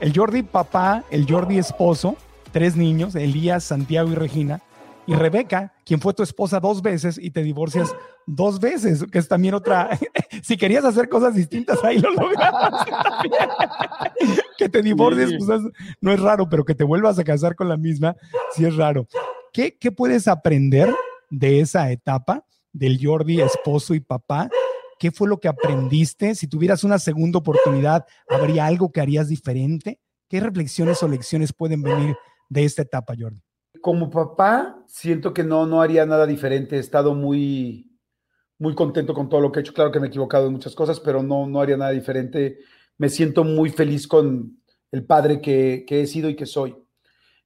El 0.00 0.16
Jordi 0.16 0.42
papá, 0.42 1.04
el 1.10 1.26
Jordi 1.30 1.58
esposo, 1.58 2.16
tres 2.52 2.76
niños, 2.76 3.14
Elías, 3.14 3.64
Santiago 3.64 4.10
y 4.10 4.14
Regina, 4.14 4.60
y 5.06 5.14
Rebeca, 5.14 5.72
quien 5.84 6.00
fue 6.00 6.14
tu 6.14 6.22
esposa 6.22 6.60
dos 6.60 6.82
veces 6.82 7.18
y 7.20 7.30
te 7.30 7.42
divorcias 7.42 7.92
dos 8.26 8.60
veces, 8.60 9.04
que 9.10 9.18
es 9.18 9.26
también 9.26 9.54
otra. 9.54 9.98
si 10.42 10.56
querías 10.56 10.84
hacer 10.84 11.08
cosas 11.08 11.34
distintas, 11.34 11.82
ahí 11.82 11.98
lo 11.98 12.14
también. 12.14 12.40
que 14.56 14.68
te 14.68 14.82
divorcies, 14.82 15.32
pues 15.38 15.60
es- 15.60 15.72
no 16.00 16.12
es 16.12 16.20
raro, 16.20 16.48
pero 16.48 16.64
que 16.64 16.74
te 16.74 16.84
vuelvas 16.84 17.18
a 17.18 17.24
casar 17.24 17.54
con 17.56 17.68
la 17.68 17.76
misma, 17.76 18.14
sí 18.54 18.64
es 18.64 18.76
raro. 18.76 19.06
¿Qué, 19.52 19.76
qué 19.78 19.90
puedes 19.90 20.28
aprender 20.28 20.94
de 21.28 21.60
esa 21.60 21.90
etapa 21.90 22.44
del 22.72 22.98
Jordi 23.02 23.40
esposo 23.40 23.94
y 23.94 24.00
papá? 24.00 24.48
¿Qué 25.00 25.10
fue 25.10 25.28
lo 25.28 25.40
que 25.40 25.48
aprendiste? 25.48 26.34
Si 26.34 26.46
tuvieras 26.46 26.84
una 26.84 26.98
segunda 26.98 27.38
oportunidad, 27.38 28.04
¿habría 28.28 28.66
algo 28.66 28.92
que 28.92 29.00
harías 29.00 29.28
diferente? 29.28 29.98
¿Qué 30.28 30.40
reflexiones 30.40 31.02
o 31.02 31.08
lecciones 31.08 31.54
pueden 31.54 31.80
venir 31.80 32.14
de 32.50 32.64
esta 32.64 32.82
etapa, 32.82 33.14
Jordi? 33.18 33.42
Como 33.80 34.10
papá, 34.10 34.84
siento 34.86 35.32
que 35.32 35.42
no, 35.42 35.64
no 35.64 35.80
haría 35.80 36.04
nada 36.04 36.26
diferente. 36.26 36.76
He 36.76 36.80
estado 36.80 37.14
muy, 37.14 37.96
muy 38.58 38.74
contento 38.74 39.14
con 39.14 39.30
todo 39.30 39.40
lo 39.40 39.50
que 39.50 39.60
he 39.60 39.62
hecho. 39.62 39.72
Claro 39.72 39.90
que 39.90 40.00
me 40.00 40.08
he 40.08 40.10
equivocado 40.10 40.48
en 40.48 40.52
muchas 40.52 40.74
cosas, 40.74 41.00
pero 41.00 41.22
no, 41.22 41.46
no 41.46 41.62
haría 41.62 41.78
nada 41.78 41.92
diferente. 41.92 42.58
Me 42.98 43.08
siento 43.08 43.42
muy 43.42 43.70
feliz 43.70 44.06
con 44.06 44.60
el 44.92 45.06
padre 45.06 45.40
que, 45.40 45.86
que 45.88 46.02
he 46.02 46.06
sido 46.06 46.28
y 46.28 46.36
que 46.36 46.44
soy. 46.44 46.76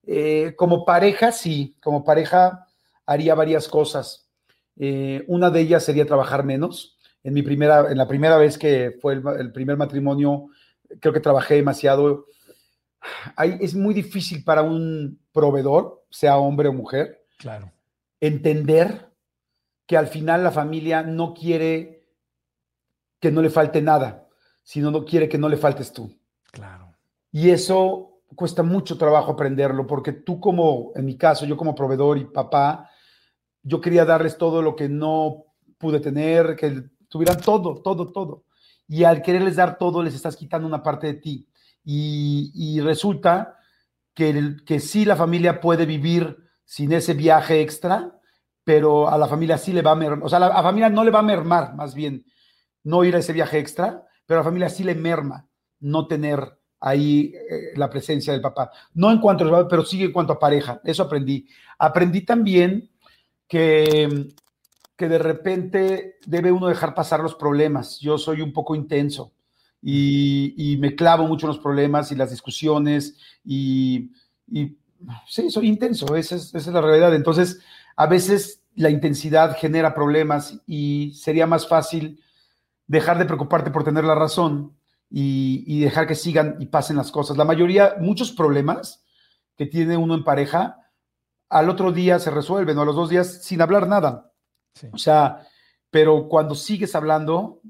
Eh, 0.03 0.55
como 0.57 0.85
pareja, 0.85 1.31
sí, 1.31 1.77
como 1.81 2.03
pareja 2.03 2.67
haría 3.07 3.37
varias 3.37 3.69
cosas. 3.69 4.29
Eh, 4.77 5.25
una 5.29 5.51
de 5.51 5.61
ellas 5.61 5.85
sería 5.85 6.05
trabajar 6.05 6.45
menos. 6.45 6.94
En, 7.25 7.35
mi 7.35 7.43
primera, 7.43 7.91
en 7.91 7.99
la 7.99 8.07
primera 8.07 8.37
vez 8.37 8.57
que 8.57 8.97
fue 9.01 9.15
el, 9.15 9.53
primer 9.53 9.77
matrimonio, 9.77 10.49
creo 11.01 11.13
que 11.13 11.21
trabajé 11.21 11.55
demasiado. 11.55 12.27
Es 13.61 13.75
muy 13.75 13.93
difícil 13.95 14.45
para 14.45 14.63
un 14.63 15.19
proveedor, 15.33 16.05
sea 16.11 16.39
hombre 16.39 16.69
o 16.69 16.73
mujer, 16.73 17.25
Claro. 17.39 17.73
entender 18.21 19.11
que 19.87 19.97
al 19.97 20.07
final 20.07 20.45
la 20.45 20.53
familia 20.53 21.03
no 21.03 21.35
quiere 21.35 22.05
que 23.21 23.31
no 23.31 23.43
le 23.43 23.51
falte 23.51 23.83
nada, 23.83 24.29
sino 24.63 24.91
no 24.91 25.05
quiere 25.05 25.29
que 25.29 25.39
no 25.39 25.49
le 25.49 25.57
faltes 25.57 25.93
tú. 25.93 26.15
Claro. 26.53 26.95
Y 27.33 27.51
eso 27.51 28.21
cuesta 28.35 28.63
mucho 28.63 28.99
trabajo 28.99 29.33
aprenderlo, 29.33 29.87
porque 29.87 30.13
tú 30.13 30.41
como, 30.41 30.93
en 30.95 31.05
mi 31.05 31.17
caso, 31.17 31.47
yo 31.47 31.57
como 31.57 31.75
proveedor 31.75 32.19
y 32.19 32.25
papá, 32.25 32.91
yo 33.63 33.81
quería 33.81 34.05
darles 34.05 34.37
todo 34.37 34.61
lo 34.63 34.77
que 34.77 34.89
no 34.89 35.47
pude 35.79 36.01
tener, 36.01 36.57
que 36.57 36.85
tuvieran 37.15 37.41
todo, 37.41 37.81
todo, 37.81 38.11
todo. 38.11 38.45
Y 38.89 39.05
al 39.05 39.23
quererles 39.23 39.55
dar 39.57 39.79
todo, 39.79 40.03
les 40.03 40.15
estás 40.15 40.37
quitando 40.37 40.67
una 40.67 40.83
parte 40.83 41.07
de 41.07 41.15
ti. 41.15 41.49
Y, 41.85 42.51
y 42.55 42.81
resulta 42.81 43.57
que, 44.15 44.31
el- 44.31 44.65
que 44.65 44.81
sí 44.81 45.05
la 45.05 45.17
familia 45.17 45.61
puede 45.61 45.87
vivir 45.87 46.37
sin 46.65 46.93
ese 46.93 47.15
viaje 47.15 47.61
extra, 47.61 48.19
pero 48.65 49.09
a 49.09 49.17
la 49.17 49.29
familia 49.29 49.59
sí 49.59 49.73
le 49.73 49.83
va 49.83 49.93
a 49.93 49.97
mermar, 49.97 50.25
o 50.27 50.29
sea, 50.29 50.39
a 50.39 50.49
la, 50.49 50.63
familia 50.63 50.89
no 50.89 51.05
le 51.05 51.11
va 51.13 51.21
a 51.21 51.23
mermar, 51.23 51.75
más 51.77 51.95
bien, 51.95 52.25
no 52.83 53.05
ir 53.05 53.15
a 53.15 53.21
ese 53.21 53.33
viaje 53.33 53.59
extra, 53.61 54.05
pero 54.27 54.41
a 54.41 54.43
la 54.43 54.49
familia 54.51 54.69
sí 54.71 54.83
le 54.85 54.95
merma 54.97 55.47
no 55.81 56.07
tener 56.09 56.41
ahí 56.81 57.33
eh, 57.35 57.73
la 57.77 57.89
presencia 57.91 58.33
del 58.33 58.43
papá. 58.43 58.73
No 58.95 59.11
en 59.13 59.21
cuanto 59.21 59.55
a, 59.55 59.69
pero 59.69 59.85
sí 59.85 60.03
en 60.03 60.13
cuanto 60.13 60.33
a 60.35 60.39
pareja. 60.41 60.81
Eso 60.85 61.05
aprendí. 61.05 61.47
Aprendí 61.79 62.23
también 62.23 62.91
que, 63.49 64.29
que 64.97 65.09
de 65.09 65.19
repente 65.19 66.19
debe 66.27 66.53
uno 66.53 66.69
dejar 66.69 66.95
pasar 66.95 67.21
los 67.21 67.35
problemas. 67.35 67.99
Yo 68.01 68.19
soy 68.19 68.43
un 68.43 68.53
poco 68.53 68.75
intenso 68.75 69.33
y, 69.83 70.77
me 70.81 70.95
clavo 70.95 71.27
mucho 71.27 71.47
en 71.47 71.49
los 71.49 71.59
problemas 71.59 72.11
y 72.11 72.15
las 72.15 72.31
discusiones 72.31 73.17
y, 73.45 74.11
sí, 75.29 75.51
soy 75.51 75.69
intenso, 75.69 76.17
esa 76.17 76.37
es, 76.37 76.55
esa 76.55 76.59
es 76.59 76.75
la 76.75 76.81
realidad. 76.81 77.15
Entonces, 77.15 77.61
a 77.97 78.07
veces 78.07 78.63
la 78.77 78.91
intensidad 78.91 79.57
genera 79.57 79.95
problemas 79.95 80.61
y 80.67 81.13
sería 81.15 81.47
más 81.47 81.69
fácil 81.69 82.21
dejar 82.87 83.19
de 83.19 83.25
preocuparte 83.25 83.71
por 83.71 83.85
tener 83.85 84.05
la 84.05 84.15
razón 84.15 84.77
y, 85.11 85.65
y 85.67 85.81
dejar 85.81 86.07
que 86.07 86.15
sigan 86.15 86.57
y 86.61 86.67
pasen 86.67 86.97
las 86.97 87.13
cosas. 87.13 87.37
La 87.37 87.45
mayoría, 87.45 87.97
muchos 88.01 88.33
problemas 88.33 89.05
que 89.57 89.67
tiene 89.67 89.97
uno 89.97 90.15
en 90.15 90.25
pareja, 90.25 90.91
al 91.49 91.69
otro 91.69 91.93
día 91.93 92.19
se 92.19 92.31
resuelven 92.31 92.79
o 92.79 92.83
a 92.83 92.85
los 92.85 92.97
dos 92.97 93.11
días 93.11 93.45
sin 93.45 93.61
hablar 93.61 93.87
nada. 93.87 94.34
Sí. 94.75 94.89
O 94.93 94.99
sea, 94.99 95.47
pero 95.91 96.29
cuando 96.29 96.55
sigues 96.55 96.95
hablando, 96.95 97.61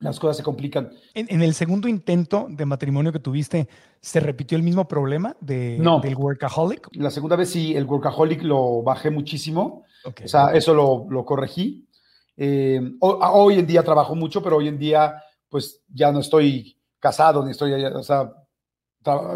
las 0.00 0.18
cosas 0.20 0.36
se 0.36 0.42
complican. 0.42 0.90
En, 1.14 1.26
en 1.30 1.42
el 1.42 1.54
segundo 1.54 1.88
intento 1.88 2.46
de 2.50 2.66
matrimonio 2.66 3.12
que 3.12 3.18
tuviste, 3.20 3.68
¿se 4.00 4.20
repitió 4.20 4.56
el 4.56 4.62
mismo 4.62 4.86
problema 4.86 5.36
de, 5.40 5.78
No. 5.80 6.00
del 6.00 6.14
workaholic? 6.16 6.88
La 6.92 7.10
segunda 7.10 7.36
vez 7.36 7.50
sí, 7.50 7.74
el 7.74 7.84
workaholic 7.84 8.42
lo 8.42 8.82
bajé 8.82 9.10
muchísimo. 9.10 9.84
Ok. 10.04 10.22
O 10.24 10.28
sea, 10.28 10.52
eso 10.52 10.74
lo, 10.74 11.06
lo 11.08 11.24
corregí. 11.24 11.88
Eh, 12.36 12.80
ho- 13.00 13.22
a- 13.22 13.32
hoy 13.32 13.58
en 13.58 13.66
día 13.66 13.82
trabajo 13.82 14.14
mucho, 14.14 14.42
pero 14.42 14.56
hoy 14.56 14.68
en 14.68 14.78
día, 14.78 15.14
pues 15.48 15.82
ya 15.88 16.12
no 16.12 16.20
estoy 16.20 16.78
casado, 16.98 17.44
ni 17.44 17.52
estoy, 17.52 17.72
o 17.84 18.02
sea, 18.02 18.30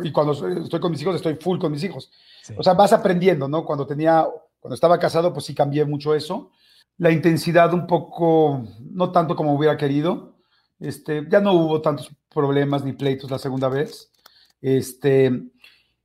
y 0.03 0.11
cuando 0.13 0.33
estoy 0.33 0.63
estoy 0.63 0.81
con 0.81 0.91
mis 0.91 1.01
hijos, 1.03 1.15
estoy 1.17 1.35
full 1.37 1.59
con 1.59 1.71
mis 1.73 1.85
hijos. 1.85 2.11
Sí. 2.43 2.55
O 2.59 2.63
sea, 2.63 2.75
vas 2.75 2.93
aprendiendo, 2.93 3.47
¿no? 3.49 3.65
Cuando 3.65 3.87
tenía, 3.87 4.27
cuando 4.61 4.75
estaba 4.75 4.99
casado, 4.99 5.33
pues 5.33 5.47
sí 5.47 5.55
cambié 5.55 5.85
mucho 5.85 6.15
eso. 6.15 6.51
La 6.97 7.11
intensidad 7.11 7.73
un 7.75 7.87
poco, 7.87 8.65
no 8.81 9.13
tanto 9.13 9.37
como 9.37 9.55
hubiera 9.55 9.77
querido. 9.77 10.37
Este, 10.81 11.27
ya 11.29 11.41
no 11.41 11.53
hubo 11.53 11.81
tantos 11.81 12.11
problemas 12.29 12.85
ni 12.85 12.93
pleitos 12.93 13.31
la 13.31 13.39
segunda 13.39 13.69
vez. 13.69 14.11
Este, 14.61 15.31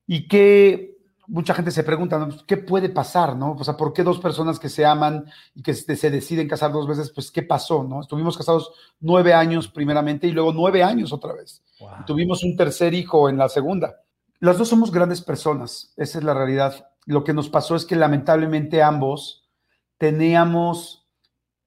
y 0.05 0.27
que 0.27 0.93
mucha 1.27 1.53
gente 1.53 1.71
se 1.71 1.83
pregunta, 1.83 2.19
¿no? 2.19 2.29
¿qué 2.45 2.57
puede 2.57 2.89
pasar, 2.89 3.35
no? 3.35 3.53
O 3.53 3.63
sea, 3.63 3.77
¿por 3.77 3.93
qué 3.93 4.03
dos 4.03 4.19
personas 4.19 4.59
que 4.59 4.69
se 4.69 4.85
aman 4.85 5.25
y 5.55 5.63
que 5.63 5.73
se, 5.73 6.09
deciden 6.09 6.47
casar 6.47 6.71
dos 6.71 6.87
veces, 6.87 7.11
pues, 7.11 7.31
¿qué 7.31 7.43
pasó, 7.43 7.83
no? 7.83 8.01
Estuvimos 8.01 8.37
casados 8.37 8.71
nueve 8.99 9.33
años 9.33 9.67
primeramente 9.67 10.27
y 10.27 10.31
luego 10.31 10.53
nueve 10.53 10.83
años 10.83 11.13
otra 11.13 11.33
vez. 11.33 11.63
Wow. 11.79 11.89
Tuvimos 12.05 12.43
un 12.43 12.55
tercer 12.55 12.93
hijo 12.93 13.29
en 13.29 13.37
la 13.37 13.49
segunda. 13.49 14.01
Las 14.39 14.57
dos 14.57 14.67
somos 14.67 14.91
grandes 14.91 15.21
personas, 15.21 15.93
esa 15.95 16.17
es 16.17 16.23
la 16.23 16.33
realidad. 16.33 16.89
Lo 17.05 17.23
que 17.23 17.33
nos 17.33 17.49
pasó 17.49 17.75
es 17.75 17.85
que 17.85 17.95
lamentablemente 17.95 18.81
ambos 18.81 19.49
teníamos 19.97 21.07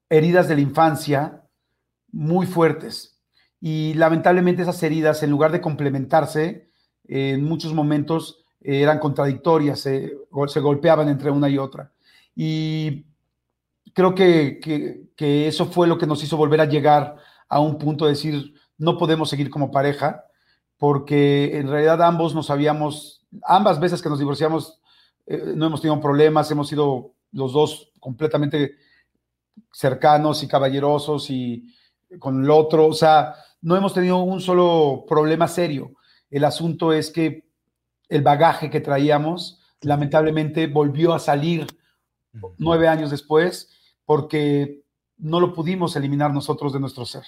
heridas 0.08 0.48
de 0.48 0.54
la 0.56 0.60
infancia 0.60 1.42
muy 2.12 2.46
fuertes 2.46 3.20
y 3.60 3.94
lamentablemente 3.94 4.62
esas 4.62 4.82
heridas, 4.82 5.22
en 5.22 5.30
lugar 5.30 5.52
de 5.52 5.60
complementarse, 5.60 6.70
eh, 7.08 7.32
en 7.32 7.44
muchos 7.44 7.72
momentos 7.72 8.44
eh, 8.60 8.82
eran 8.82 8.98
contradictorias, 8.98 9.80
se 9.80 10.60
golpeaban 10.60 11.08
entre 11.08 11.30
una 11.30 11.48
y 11.48 11.58
otra. 11.58 11.92
Y 12.34 13.06
creo 13.94 14.14
que, 14.14 14.60
que, 15.16 15.48
eso 15.48 15.66
fue 15.66 15.86
lo 15.86 15.96
que 15.96 16.06
nos 16.06 16.22
hizo 16.22 16.36
volver 16.36 16.60
a 16.60 16.66
llegar 16.66 17.16
a 17.48 17.60
un 17.60 17.78
punto 17.78 18.04
de 18.04 18.12
decir, 18.12 18.54
no 18.76 18.98
podemos 18.98 19.30
seguir 19.30 19.48
como 19.48 19.70
pareja, 19.70 20.24
porque 20.76 21.56
en 21.58 21.68
realidad 21.68 22.02
ambos 22.02 22.34
nos 22.34 22.50
habíamos, 22.50 23.26
ambas 23.42 23.80
veces 23.80 24.02
que 24.02 24.10
nos 24.10 24.18
divorciamos, 24.18 24.80
eh, 25.26 25.52
no 25.54 25.66
hemos 25.66 25.80
tenido 25.80 26.00
problemas, 26.00 26.50
hemos 26.50 26.68
sido 26.68 27.14
los 27.32 27.52
dos 27.52 27.92
completamente 28.00 28.76
cercanos 29.72 30.42
y 30.42 30.48
caballerosos 30.48 31.30
y 31.30 31.74
con 32.18 32.44
el 32.44 32.50
otro, 32.50 32.86
o 32.86 32.92
sea, 32.92 33.34
no 33.60 33.76
hemos 33.76 33.94
tenido 33.94 34.18
un 34.18 34.40
solo 34.40 35.04
problema 35.08 35.48
serio. 35.48 35.92
El 36.30 36.44
asunto 36.44 36.92
es 36.92 37.10
que 37.10 37.48
el 38.08 38.22
bagaje 38.22 38.70
que 38.70 38.80
traíamos 38.80 39.60
lamentablemente 39.80 40.66
volvió 40.66 41.14
a 41.14 41.18
salir 41.18 41.66
nueve 42.58 42.88
años 42.88 43.10
después 43.10 43.70
porque 44.04 44.84
no 45.16 45.40
lo 45.40 45.52
pudimos 45.52 45.96
eliminar 45.96 46.32
nosotros 46.32 46.72
de 46.72 46.80
nuestro 46.80 47.04
ser. 47.04 47.24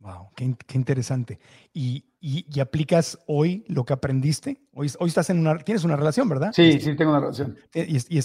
Wow, 0.00 0.30
qué, 0.34 0.74
interesante. 0.74 1.38
¿Y, 1.72 2.04
aplicas 2.60 3.18
hoy 3.26 3.64
lo 3.68 3.84
que 3.84 3.92
aprendiste? 3.92 4.62
Hoy, 4.72 4.90
hoy 4.98 5.08
estás 5.08 5.30
en 5.30 5.38
una, 5.38 5.58
tienes 5.58 5.84
una 5.84 5.96
relación, 5.96 6.28
¿verdad? 6.28 6.52
Sí, 6.54 6.80
sí, 6.80 6.94
tengo 6.96 7.10
una 7.10 7.20
relación. 7.20 7.56
¿Y, 7.74 8.20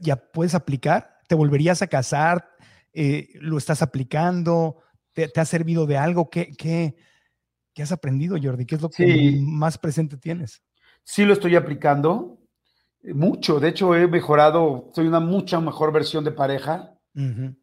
ya 0.00 0.16
puedes 0.16 0.54
aplicar? 0.54 1.18
¿Te 1.28 1.34
volverías 1.34 1.82
a 1.82 1.86
casar? 1.86 2.48
Eh, 2.92 3.28
¿Lo 3.34 3.58
estás 3.58 3.82
aplicando? 3.82 4.78
¿Te, 5.12 5.30
ha 5.34 5.44
servido 5.44 5.86
de 5.86 5.96
algo? 5.96 6.30
¿Qué, 6.30 6.52
qué, 6.56 6.94
has 7.82 7.92
aprendido, 7.92 8.36
Jordi? 8.42 8.66
¿Qué 8.66 8.74
es 8.74 8.82
lo 8.82 8.90
que 8.90 9.38
más 9.42 9.78
presente 9.78 10.16
tienes? 10.16 10.62
Sí, 11.02 11.24
lo 11.24 11.32
estoy 11.32 11.56
aplicando. 11.56 12.38
Eh, 13.02 13.14
mucho. 13.14 13.58
De 13.58 13.68
hecho, 13.68 13.94
he 13.94 14.06
mejorado. 14.06 14.90
Soy 14.94 15.06
una 15.06 15.20
mucha 15.20 15.60
mejor 15.60 15.92
versión 15.92 16.24
de 16.24 16.32
pareja. 16.32 16.94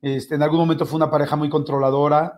este, 0.02 0.36
en 0.36 0.44
algún 0.44 0.60
momento 0.60 0.86
fue 0.86 0.98
una 0.98 1.10
pareja 1.10 1.36
muy 1.36 1.50
controladora 1.50 2.38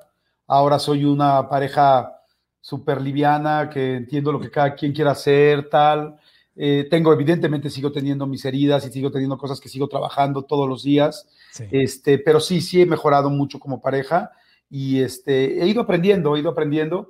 Ahora 0.52 0.80
soy 0.80 1.06
una 1.06 1.48
pareja 1.48 2.19
súper 2.62 3.02
liviana, 3.02 3.70
que 3.70 3.96
entiendo 3.96 4.32
lo 4.32 4.40
que 4.40 4.52
cada 4.52 4.76
quien 4.76 4.94
quiera 4.94 5.12
hacer, 5.12 5.70
tal. 5.70 6.18
Eh, 6.56 6.88
tengo, 6.90 7.14
evidentemente, 7.14 7.70
sigo 7.70 7.92
teniendo 7.92 8.28
mis 8.28 8.44
heridas 8.46 8.86
y 8.86 8.92
sigo 8.92 9.12
teniendo 9.12 9.38
cosas 9.38 9.60
que 9.60 9.70
sigo 9.70 9.88
trabajando 9.88 10.44
todos 10.44 10.68
los 10.68 10.84
días. 10.84 11.28
Este, 11.72 12.20
pero 12.20 12.40
sí, 12.40 12.62
sí 12.62 12.82
he 12.82 12.86
mejorado 12.86 13.30
mucho 13.30 13.60
como 13.60 13.82
pareja 13.82 14.32
y 14.70 15.02
este, 15.02 15.64
he 15.64 15.68
ido 15.68 15.82
aprendiendo, 15.82 16.36
he 16.36 16.40
ido 16.40 16.52
aprendiendo. 16.52 17.10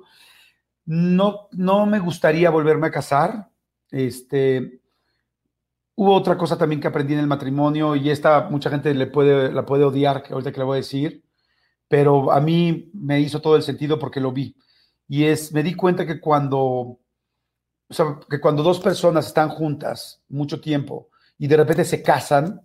No, 0.86 1.48
no 1.52 1.86
me 1.86 1.98
gustaría 1.98 2.50
volverme 2.50 2.86
a 2.88 2.90
casar. 2.90 3.48
Este, 3.90 4.80
hubo 5.94 6.14
otra 6.14 6.38
cosa 6.38 6.56
también 6.56 6.80
que 6.80 6.88
aprendí 6.88 7.14
en 7.14 7.20
el 7.20 7.26
matrimonio 7.26 7.96
y 7.96 8.10
esta 8.10 8.48
mucha 8.48 8.70
gente 8.70 8.94
le 8.94 9.06
puede, 9.06 9.52
la 9.52 9.66
puede 9.66 9.84
odiar, 9.84 10.22
que 10.22 10.32
ahorita 10.32 10.52
que 10.52 10.58
le 10.58 10.64
voy 10.64 10.76
a 10.76 10.82
decir 10.82 11.24
pero 11.90 12.30
a 12.30 12.40
mí 12.40 12.88
me 12.94 13.18
hizo 13.18 13.40
todo 13.40 13.56
el 13.56 13.64
sentido 13.64 13.98
porque 13.98 14.20
lo 14.20 14.30
vi. 14.30 14.54
Y 15.10 15.24
es, 15.24 15.52
me 15.52 15.64
di 15.64 15.74
cuenta 15.74 16.06
que 16.06 16.20
cuando, 16.20 16.60
o 16.60 17.00
sea, 17.90 18.20
que 18.30 18.40
cuando 18.40 18.62
dos 18.62 18.78
personas 18.78 19.26
están 19.26 19.48
juntas 19.48 20.22
mucho 20.28 20.60
tiempo 20.60 21.08
y 21.36 21.48
de 21.48 21.56
repente 21.56 21.84
se 21.84 22.00
casan, 22.00 22.60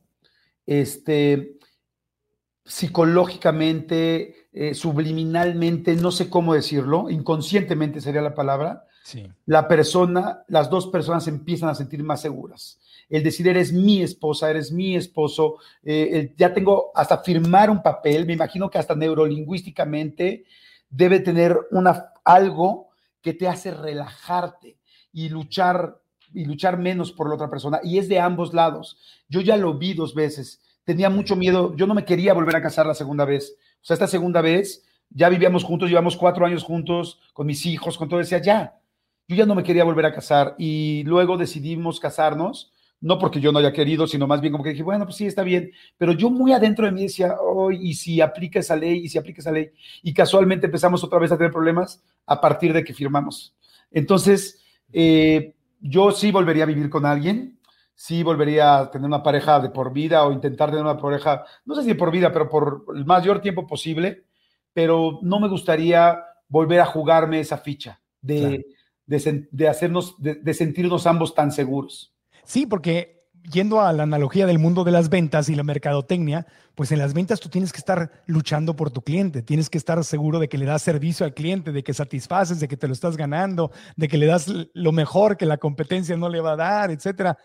este, 0.63 1.57
psicológicamente, 2.63 4.47
eh, 4.53 4.75
subliminalmente, 4.75 5.95
no 5.95 6.11
sé 6.11 6.29
cómo 6.29 6.53
decirlo, 6.53 7.09
inconscientemente 7.09 7.99
sería 7.99 8.21
la 8.21 8.35
palabra, 8.35 8.85
sí. 9.03 9.27
la 9.47 9.67
persona, 9.67 10.43
las 10.47 10.69
dos 10.69 10.85
personas 10.85 11.27
empiezan 11.27 11.69
a 11.69 11.75
sentir 11.75 12.03
más 12.03 12.21
seguras 12.21 12.79
el 13.09 13.23
decir 13.23 13.47
eres 13.47 13.71
mi 13.71 14.01
esposa, 14.01 14.49
eres 14.49 14.71
mi 14.71 14.95
esposo, 14.95 15.57
eh, 15.83 16.33
ya 16.37 16.53
tengo 16.53 16.91
hasta 16.95 17.19
firmar 17.19 17.69
un 17.69 17.81
papel, 17.81 18.25
me 18.25 18.33
imagino 18.33 18.69
que 18.69 18.77
hasta 18.77 18.95
neurolingüísticamente 18.95 20.45
debe 20.89 21.19
tener 21.19 21.57
una, 21.71 22.11
algo 22.23 22.89
que 23.21 23.33
te 23.33 23.47
hace 23.47 23.71
relajarte 23.71 24.77
y 25.11 25.29
luchar 25.29 25.99
y 26.33 26.45
luchar 26.45 26.77
menos 26.77 27.11
por 27.11 27.29
la 27.29 27.35
otra 27.35 27.49
persona. 27.49 27.79
Y 27.83 27.97
es 27.97 28.09
de 28.09 28.19
ambos 28.19 28.53
lados. 28.53 28.97
Yo 29.29 29.41
ya 29.41 29.57
lo 29.57 29.77
vi 29.77 29.93
dos 29.93 30.13
veces, 30.13 30.61
tenía 30.83 31.09
mucho 31.09 31.35
miedo, 31.35 31.75
yo 31.75 31.87
no 31.87 31.93
me 31.93 32.05
quería 32.05 32.33
volver 32.33 32.55
a 32.55 32.61
casar 32.61 32.85
la 32.85 32.93
segunda 32.93 33.25
vez. 33.25 33.55
O 33.81 33.85
sea, 33.85 33.95
esta 33.95 34.07
segunda 34.07 34.41
vez 34.41 34.83
ya 35.09 35.29
vivíamos 35.29 35.63
juntos, 35.63 35.89
llevamos 35.89 36.17
cuatro 36.17 36.45
años 36.45 36.63
juntos 36.63 37.19
con 37.33 37.47
mis 37.47 37.65
hijos, 37.65 37.97
con 37.97 38.09
todo, 38.09 38.19
decía 38.19 38.41
ya, 38.41 38.79
yo 39.27 39.35
ya 39.35 39.45
no 39.45 39.55
me 39.55 39.63
quería 39.63 39.83
volver 39.83 40.05
a 40.05 40.13
casar. 40.13 40.55
Y 40.57 41.03
luego 41.03 41.37
decidimos 41.37 41.99
casarnos 41.99 42.71
no 43.01 43.19
porque 43.19 43.39
yo 43.39 43.51
no 43.51 43.59
haya 43.59 43.73
querido, 43.73 44.07
sino 44.07 44.27
más 44.27 44.41
bien 44.41 44.51
como 44.51 44.63
que 44.63 44.71
dije, 44.71 44.83
bueno, 44.83 45.05
pues 45.05 45.17
sí, 45.17 45.25
está 45.25 45.43
bien, 45.43 45.71
pero 45.97 46.13
yo 46.13 46.29
muy 46.29 46.53
adentro 46.53 46.85
de 46.85 46.91
mí 46.91 47.03
decía, 47.03 47.35
oh, 47.39 47.71
y 47.71 47.93
si 47.93 48.21
aplica 48.21 48.59
esa 48.59 48.75
ley, 48.75 49.05
y 49.05 49.09
si 49.09 49.17
aplica 49.17 49.41
esa 49.41 49.51
ley, 49.51 49.69
y 50.01 50.13
casualmente 50.13 50.65
empezamos 50.65 51.03
otra 51.03 51.19
vez 51.19 51.31
a 51.31 51.37
tener 51.37 51.51
problemas 51.51 52.03
a 52.25 52.39
partir 52.41 52.73
de 52.73 52.83
que 52.83 52.93
firmamos. 52.93 53.55
Entonces, 53.91 54.63
eh, 54.91 55.53
yo 55.79 56.11
sí 56.11 56.31
volvería 56.31 56.63
a 56.63 56.67
vivir 56.67 56.89
con 56.89 57.05
alguien, 57.05 57.59
sí 57.93 58.23
volvería 58.23 58.79
a 58.79 58.91
tener 58.91 59.05
una 59.05 59.23
pareja 59.23 59.59
de 59.59 59.69
por 59.69 59.93
vida 59.93 60.25
o 60.25 60.31
intentar 60.31 60.69
tener 60.69 60.83
una 60.83 60.97
pareja, 60.97 61.45
no 61.65 61.75
sé 61.75 61.83
si 61.83 61.89
de 61.89 61.95
por 61.95 62.11
vida, 62.11 62.31
pero 62.31 62.49
por 62.49 62.85
el 62.95 63.05
mayor 63.05 63.39
tiempo 63.39 63.67
posible, 63.67 64.25
pero 64.73 65.19
no 65.21 65.39
me 65.39 65.47
gustaría 65.47 66.19
volver 66.47 66.81
a 66.81 66.85
jugarme 66.85 67.39
esa 67.39 67.57
ficha 67.57 68.01
de, 68.21 68.65
de, 69.05 69.67
hacernos, 69.67 70.15
de 70.19 70.53
sentirnos 70.53 71.05
ambos 71.05 71.35
tan 71.35 71.51
seguros. 71.51 72.14
Sí, 72.45 72.65
porque 72.65 73.15
yendo 73.51 73.81
a 73.81 73.93
la 73.93 74.03
analogía 74.03 74.45
del 74.45 74.59
mundo 74.59 74.83
de 74.83 74.91
las 74.91 75.09
ventas 75.09 75.49
y 75.49 75.55
la 75.55 75.63
mercadotecnia, 75.63 76.47
pues 76.73 76.91
en 76.91 76.99
las 76.99 77.13
ventas 77.13 77.39
tú 77.39 77.49
tienes 77.49 77.71
que 77.71 77.77
estar 77.77 78.11
luchando 78.25 78.75
por 78.75 78.91
tu 78.91 79.01
cliente, 79.01 79.41
tienes 79.41 79.69
que 79.69 79.77
estar 79.77 80.03
seguro 80.03 80.39
de 80.39 80.49
que 80.49 80.57
le 80.57 80.65
das 80.65 80.81
servicio 80.81 81.25
al 81.25 81.33
cliente, 81.33 81.71
de 81.71 81.83
que 81.83 81.93
satisfaces, 81.93 82.59
de 82.59 82.67
que 82.67 82.77
te 82.77 82.87
lo 82.87 82.93
estás 82.93 83.17
ganando, 83.17 83.71
de 83.95 84.07
que 84.07 84.17
le 84.17 84.25
das 84.25 84.47
lo 84.73 84.91
mejor 84.91 85.37
que 85.37 85.45
la 85.45 85.57
competencia 85.57 86.17
no 86.17 86.29
le 86.29 86.41
va 86.41 86.53
a 86.53 86.57
dar, 86.57 86.91
etcétera. 86.91 87.37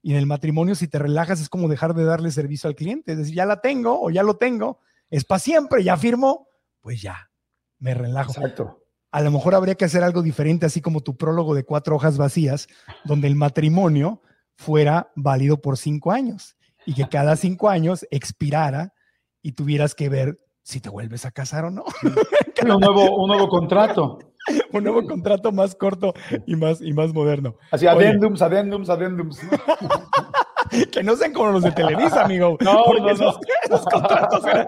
Y 0.00 0.12
en 0.12 0.18
el 0.18 0.26
matrimonio, 0.26 0.74
si 0.74 0.88
te 0.88 0.98
relajas, 0.98 1.40
es 1.40 1.48
como 1.48 1.68
dejar 1.68 1.94
de 1.94 2.04
darle 2.04 2.30
servicio 2.30 2.68
al 2.68 2.76
cliente. 2.76 3.12
Es 3.12 3.18
decir, 3.18 3.34
ya 3.34 3.46
la 3.46 3.60
tengo 3.60 4.00
o 4.00 4.10
ya 4.10 4.22
lo 4.22 4.36
tengo, 4.36 4.80
es 5.10 5.24
para 5.24 5.40
siempre, 5.40 5.82
ya 5.82 5.96
firmó, 5.96 6.48
pues 6.80 7.02
ya, 7.02 7.30
me 7.78 7.94
relajo. 7.94 8.32
Exacto. 8.32 8.84
A 9.10 9.22
lo 9.22 9.30
mejor 9.30 9.54
habría 9.54 9.74
que 9.74 9.86
hacer 9.86 10.04
algo 10.04 10.22
diferente, 10.22 10.66
así 10.66 10.82
como 10.82 11.00
tu 11.00 11.16
prólogo 11.16 11.54
de 11.54 11.64
cuatro 11.64 11.96
hojas 11.96 12.18
vacías, 12.18 12.68
donde 13.04 13.26
el 13.26 13.36
matrimonio 13.36 14.20
fuera 14.58 15.10
válido 15.14 15.62
por 15.62 15.78
cinco 15.78 16.10
años 16.10 16.56
y 16.84 16.94
que 16.94 17.08
cada 17.08 17.36
cinco 17.36 17.70
años 17.70 18.06
expirara 18.10 18.92
y 19.40 19.52
tuvieras 19.52 19.94
que 19.94 20.08
ver 20.08 20.40
si 20.62 20.80
te 20.80 20.90
vuelves 20.90 21.24
a 21.24 21.30
casar 21.30 21.64
o 21.64 21.70
no. 21.70 21.84
un, 22.02 22.80
nuevo, 22.80 23.16
un 23.16 23.28
nuevo 23.28 23.48
contrato. 23.48 24.18
un 24.72 24.84
nuevo 24.84 25.06
contrato 25.06 25.52
más 25.52 25.74
corto 25.74 26.12
y 26.46 26.56
más, 26.56 26.82
y 26.82 26.92
más 26.92 27.14
moderno. 27.14 27.56
Así, 27.70 27.86
adendums, 27.86 28.42
adendums, 28.42 28.90
adendums. 28.90 29.40
que 30.92 31.02
no 31.02 31.16
sean 31.16 31.32
como 31.32 31.52
los 31.52 31.62
de 31.62 31.72
Televisa, 31.72 32.24
amigo. 32.24 32.58
No, 32.60 32.84
no, 32.92 33.08
esos, 33.08 33.38
esos, 33.64 33.84
contratos 33.84 34.44
eran, 34.44 34.66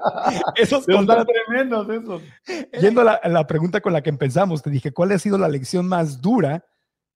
esos 0.56 0.86
contratos 0.86 1.26
tremendos 1.26 1.88
esos. 1.90 2.22
Yendo 2.80 3.02
a 3.02 3.04
la, 3.04 3.20
la, 3.24 3.46
pregunta 3.46 3.80
con 3.80 3.92
la 3.92 4.02
que 4.02 4.10
empezamos, 4.10 4.62
te 4.62 4.70
dije, 4.70 4.92
¿cuál 4.92 5.12
ha 5.12 5.18
sido 5.18 5.36
la 5.36 5.48
lección 5.48 5.86
más 5.86 6.20
dura 6.20 6.64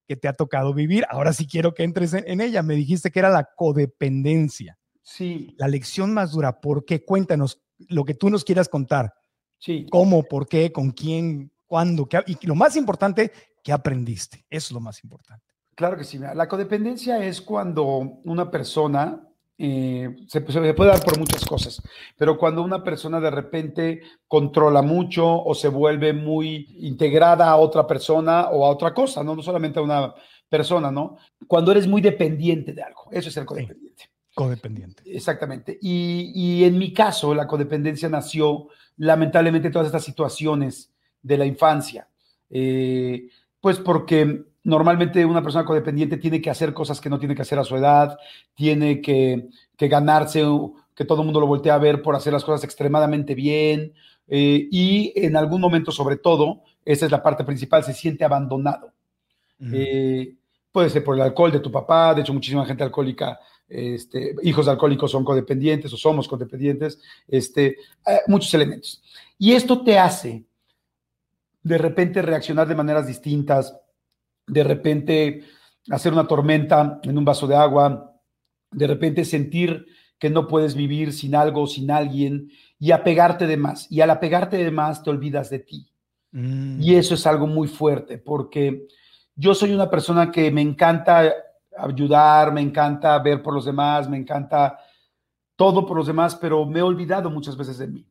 que 0.07 0.17
te 0.17 0.29
ha 0.29 0.33
tocado 0.33 0.75
vivir. 0.75 1.05
Ahora 1.09 1.33
sí 1.33 1.47
quiero 1.47 1.75
que 1.75 1.85
entres 1.85 2.15
en, 2.15 2.41
ella. 2.41 2.63
Me 2.63 2.75
dijiste 2.75 3.11
que 3.11 3.19
era 3.19 3.31
la 3.31 3.45
codependencia. 3.57 4.79
Sí. 5.03 5.55
La 5.59 5.69
lección 5.69 6.13
más 6.13 6.33
dura. 6.33 6.61
¿Por 6.61 6.85
qué? 6.85 7.05
Cuéntanos 7.05 7.63
lo 7.89 8.05
que 8.05 8.15
tú 8.15 8.31
nos 8.31 8.45
quieras 8.45 8.69
contar. 8.69 9.15
Sí. 9.59 9.87
¿Cómo? 9.91 10.23
¿Por 10.23 10.47
qué? 10.49 10.73
¿Con 10.73 10.91
quién? 10.91 11.53
¿Cuándo? 11.67 12.07
Qué, 12.07 12.23
y 12.27 12.47
lo 12.47 12.55
más 12.55 12.77
importante, 12.77 13.33
¿qué 13.63 13.73
aprendiste? 13.73 14.45
Eso 14.51 14.67
es 14.67 14.73
lo 14.73 14.81
más 14.81 15.03
importante. 15.03 15.45
Claro 15.75 15.97
que 15.97 16.05
sí. 16.05 16.19
La 16.19 16.49
codependencia 16.49 17.25
es 17.25 17.41
cuando 17.41 18.21
una 18.25 18.51
persona 18.51 19.29
eh, 19.57 20.17
se, 20.27 20.41
puede 20.41 20.73
dar 20.73 21.05
por 21.05 21.19
muchas 21.19 21.45
cosas, 21.45 21.81
pero 22.17 22.37
cuando 22.37 22.63
una 22.63 22.83
persona 22.83 23.21
de 23.21 23.31
repente 23.31 24.03
controla 24.27 24.83
mucho 24.83 25.43
o 25.45 25.55
se 25.55 25.69
vuelve 25.69 26.13
muy 26.13 26.77
integrada 26.81 27.49
a 27.49 27.57
otra 27.57 27.87
persona 27.87 28.49
o 28.49 28.67
a 28.67 28.71
otra 28.71 28.93
cosa, 28.93 29.23
no, 29.23 29.37
no 29.37 29.43
solamente 29.43 29.79
a 29.79 29.83
una 29.83 30.15
persona, 30.49 30.91
¿no? 30.91 31.19
Cuando 31.47 31.71
eres 31.71 31.87
muy 31.87 32.01
dependiente 32.01 32.73
de 32.73 32.83
algo, 32.83 33.09
eso 33.13 33.29
es 33.29 33.35
ser 33.35 33.45
codependiente. 33.45 34.11
codependiente. 34.35 35.03
Exactamente. 35.07 35.79
Y, 35.81 36.33
y, 36.35 36.65
en 36.65 36.77
mi 36.77 36.93
caso, 36.93 37.35
la 37.35 37.47
codependencia 37.47 38.09
nació 38.09 38.69
lamentablemente 38.97 39.71
todas 39.71 39.87
estas 39.87 40.05
situaciones 40.05 40.93
de 41.23 41.39
la 41.39 41.47
infancia, 41.47 42.09
eh, 42.51 43.29
pues 43.65 43.79
porque 43.79 44.45
normalmente 44.63 45.25
una 45.25 45.43
persona 45.43 45.65
codependiente 45.65 46.19
tiene 46.19 46.43
que 46.43 46.51
hacer 46.51 46.75
cosas 46.75 47.01
que 47.01 47.09
no 47.09 47.19
tiene 47.19 47.35
que 47.35 47.41
hacer 47.41 47.59
a 47.59 47.65
su 47.65 47.75
edad, 47.75 48.19
tiene 48.53 49.01
que, 49.01 49.49
ganarse, 49.79 50.45
que 50.95 51.07
todo 51.07 51.23
el 51.23 51.25
mundo 51.25 51.41
lo 51.41 51.47
voltee 51.47 51.73
a 51.73 51.79
ver 51.79 52.03
por 52.03 52.15
hacer 52.15 52.35
las 52.35 52.45
cosas 52.45 52.63
extremadamente 52.63 53.35
bien 53.35 53.95
eh, 54.29 54.69
y 54.71 55.15
en 55.17 55.35
algún 55.35 55.63
momento, 55.63 55.93
sobre 55.93 56.19
todo, 56.19 56.61
esa 56.85 57.07
es 57.07 57.11
la 57.11 57.23
parte 57.23 57.43
principal, 57.43 57.83
se 57.83 57.95
siente 57.95 58.23
abandonado. 58.23 58.93
Eh, 59.73 60.35
puede 60.71 60.91
ser 60.91 61.03
por 61.03 61.15
el 61.15 61.23
alcohol 61.23 61.51
de 61.51 61.61
tu 61.61 61.73
papá, 61.73 62.13
de 62.13 62.21
hecho 62.21 62.35
muchísima 62.35 62.67
gente 62.67 62.85
alcohólica, 62.85 63.41
este, 63.67 64.37
hijos 64.43 64.67
de 64.67 64.73
alcohólicos 64.73 65.11
son 65.11 65.25
codependientes 65.25 65.91
o 65.91 65.97
somos 65.97 66.29
codependientes, 66.29 67.01
este, 67.27 67.79
eh, 68.07 68.21
muchos 68.27 68.53
elementos. 68.53 69.03
Y 69.39 69.53
esto 69.53 69.83
te 69.83 69.99
hace 69.99 70.45
de 71.65 71.79
repente 71.79 72.23
reaccionar 72.23 72.69
de 72.69 72.77
maneras 72.77 73.07
distintas, 73.07 73.77
de 74.47 74.63
repente 74.63 75.45
hacer 75.91 76.13
una 76.13 76.29
tormenta 76.29 77.01
en 77.03 77.19
un 77.19 77.25
vaso 77.25 77.47
de 77.47 77.57
agua, 77.57 78.15
de 78.71 78.87
repente 78.87 79.25
sentir 79.25 79.87
que 80.19 80.31
no 80.31 80.47
puedes 80.47 80.75
vivir 80.75 81.13
sin 81.13 81.35
algo 81.35 81.67
sin 81.67 81.91
alguien 81.91 82.51
y 82.79 82.93
apegarte 82.93 83.47
de 83.47 83.57
más. 83.57 83.91
Y 83.91 84.03
al 84.03 84.11
apegarte 84.11 84.59
de 84.59 84.71
más 84.71 85.03
te 85.03 85.11
olvidas 85.11 85.51
de 85.51 85.59
ti. 85.61 85.91
Mm. 86.33 86.81
Y 86.83 86.95
eso 86.97 87.15
es 87.15 87.27
algo 87.27 87.47
muy 87.47 87.67
fuerte 87.67 88.19
porque 88.19 88.87
yo 89.35 89.55
soy 89.55 89.73
una 89.73 89.91
persona 89.91 90.31
que 90.31 90.51
me 90.51 90.61
encanta 90.61 91.33
ayudar, 91.77 92.53
me 92.53 92.61
encanta 92.61 93.19
ver 93.19 93.43
por 93.43 93.55
los 93.55 93.65
demás, 93.65 94.09
me 94.09 94.19
encanta 94.19 94.79
todo 95.57 95.87
por 95.87 95.97
los 95.97 96.07
demás, 96.07 96.37
pero 96.37 96.67
me 96.67 96.81
he 96.81 96.83
olvidado 96.83 97.31
muchas 97.31 97.57
veces 97.57 97.79
de 97.79 97.87
mí. 97.87 98.07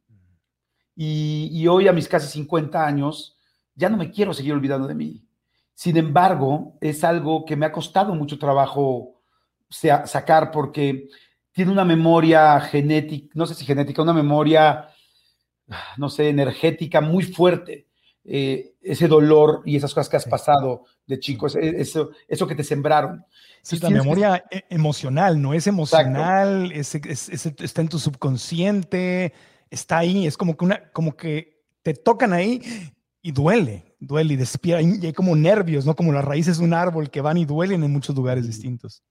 Y, 0.96 1.50
y 1.52 1.68
hoy 1.68 1.88
a 1.88 1.94
mis 1.94 2.08
casi 2.08 2.28
50 2.28 2.86
años 2.86 3.33
ya 3.76 3.90
no 3.90 3.98
me 3.98 4.12
quiero 4.12 4.34
seguir 4.34 4.54
olvidando 4.54 4.88
de 4.88 4.96
mí. 4.96 5.26
Sin 5.74 5.98
embargo, 5.98 6.78
es 6.82 7.04
algo 7.04 7.46
que 7.46 7.56
me 7.56 7.66
ha 7.66 7.72
costado 7.72 8.14
mucho 8.16 8.38
trabajo 8.38 9.22
sacar 9.70 10.52
porque 10.52 11.08
tiene 11.52 11.72
una 11.72 11.86
memoria 11.86 12.60
genética, 12.62 13.32
no 13.34 13.46
sé 13.46 13.56
si 13.56 13.66
genética, 13.66 14.02
una 14.02 14.14
memoria, 14.14 14.90
no 15.98 16.10
sé, 16.10 16.30
energética 16.30 17.02
muy 17.02 17.24
fuerte. 17.24 17.88
Eh, 18.26 18.76
ese 18.82 19.10
dolor 19.10 19.64
y 19.66 19.76
esas 19.76 19.94
cosas 19.94 20.08
que 20.08 20.16
has 20.16 20.26
pasado 20.26 20.86
de 21.06 21.20
chico, 21.20 21.48
eso, 21.48 22.12
eso 22.26 22.48
que 22.48 22.56
te 22.56 22.64
sembraron. 22.64 23.26
es 23.62 23.84
la 23.84 23.90
memoria 23.90 24.46
e, 24.50 24.64
emocional, 24.70 25.42
¿no? 25.42 25.54
Es 25.54 25.68
emocional, 25.68 26.72
está 26.72 27.82
en 27.82 27.90
tu 27.90 28.00
subconsciente, 28.00 29.34
está 29.70 29.98
ahí, 29.98 30.26
es 30.26 30.38
como 30.38 30.56
que, 30.56 30.64
una, 30.64 30.90
como 30.92 31.18
que 31.18 31.64
te 31.82 31.94
tocan 31.94 32.32
ahí 32.32 32.62
y 33.26 33.32
duele, 33.32 33.96
duele 34.00 34.34
y 34.34 34.38
despierta, 34.38 34.82
y 34.82 35.06
hay 35.06 35.14
como 35.14 35.34
nervios, 35.36 35.86
¿no? 35.86 35.96
Como 35.96 36.12
las 36.12 36.26
raíces 36.26 36.60
de 36.60 36.66
un 36.66 36.74
árbol 36.74 37.10
que 37.10 37.22
van 37.22 37.38
y 37.38 37.46
duelen 37.46 37.84
en 37.84 37.92
muchos 37.92 38.14
lugares 38.16 38.46
distintos. 38.46 39.02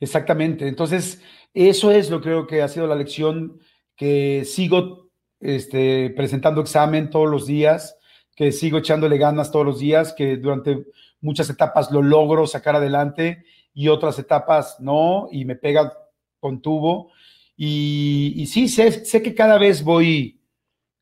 Exactamente, 0.00 0.66
entonces 0.66 1.20
eso 1.52 1.92
es 1.92 2.08
lo 2.08 2.22
creo 2.22 2.46
que 2.46 2.62
ha 2.62 2.68
sido 2.68 2.86
la 2.86 2.96
lección 2.96 3.60
que 3.96 4.46
sigo 4.46 5.10
este, 5.40 6.08
presentando 6.16 6.62
examen 6.62 7.10
todos 7.10 7.30
los 7.30 7.46
días, 7.46 7.98
que 8.34 8.50
sigo 8.50 8.78
echándole 8.78 9.18
ganas 9.18 9.52
todos 9.52 9.66
los 9.66 9.78
días, 9.78 10.14
que 10.14 10.38
durante 10.38 10.86
muchas 11.20 11.50
etapas 11.50 11.90
lo 11.90 12.00
logro 12.00 12.46
sacar 12.46 12.76
adelante 12.76 13.44
y 13.74 13.88
otras 13.88 14.18
etapas 14.18 14.76
no, 14.80 15.28
y 15.30 15.44
me 15.44 15.54
pega 15.54 15.92
con 16.38 16.62
tubo. 16.62 17.12
Y, 17.56 18.32
y 18.36 18.46
sí, 18.46 18.68
sé, 18.68 19.04
sé 19.04 19.20
que 19.20 19.34
cada 19.34 19.58
vez 19.58 19.84
voy, 19.84 20.40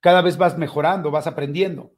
cada 0.00 0.22
vez 0.22 0.36
vas 0.36 0.58
mejorando, 0.58 1.12
vas 1.12 1.28
aprendiendo 1.28 1.92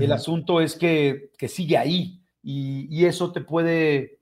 el 0.00 0.12
asunto 0.12 0.60
es 0.60 0.74
que, 0.74 1.30
sigue 1.48 1.76
ahí 1.76 2.20
y, 2.42 3.04
eso 3.04 3.32
te 3.32 3.40
puede, 3.40 4.20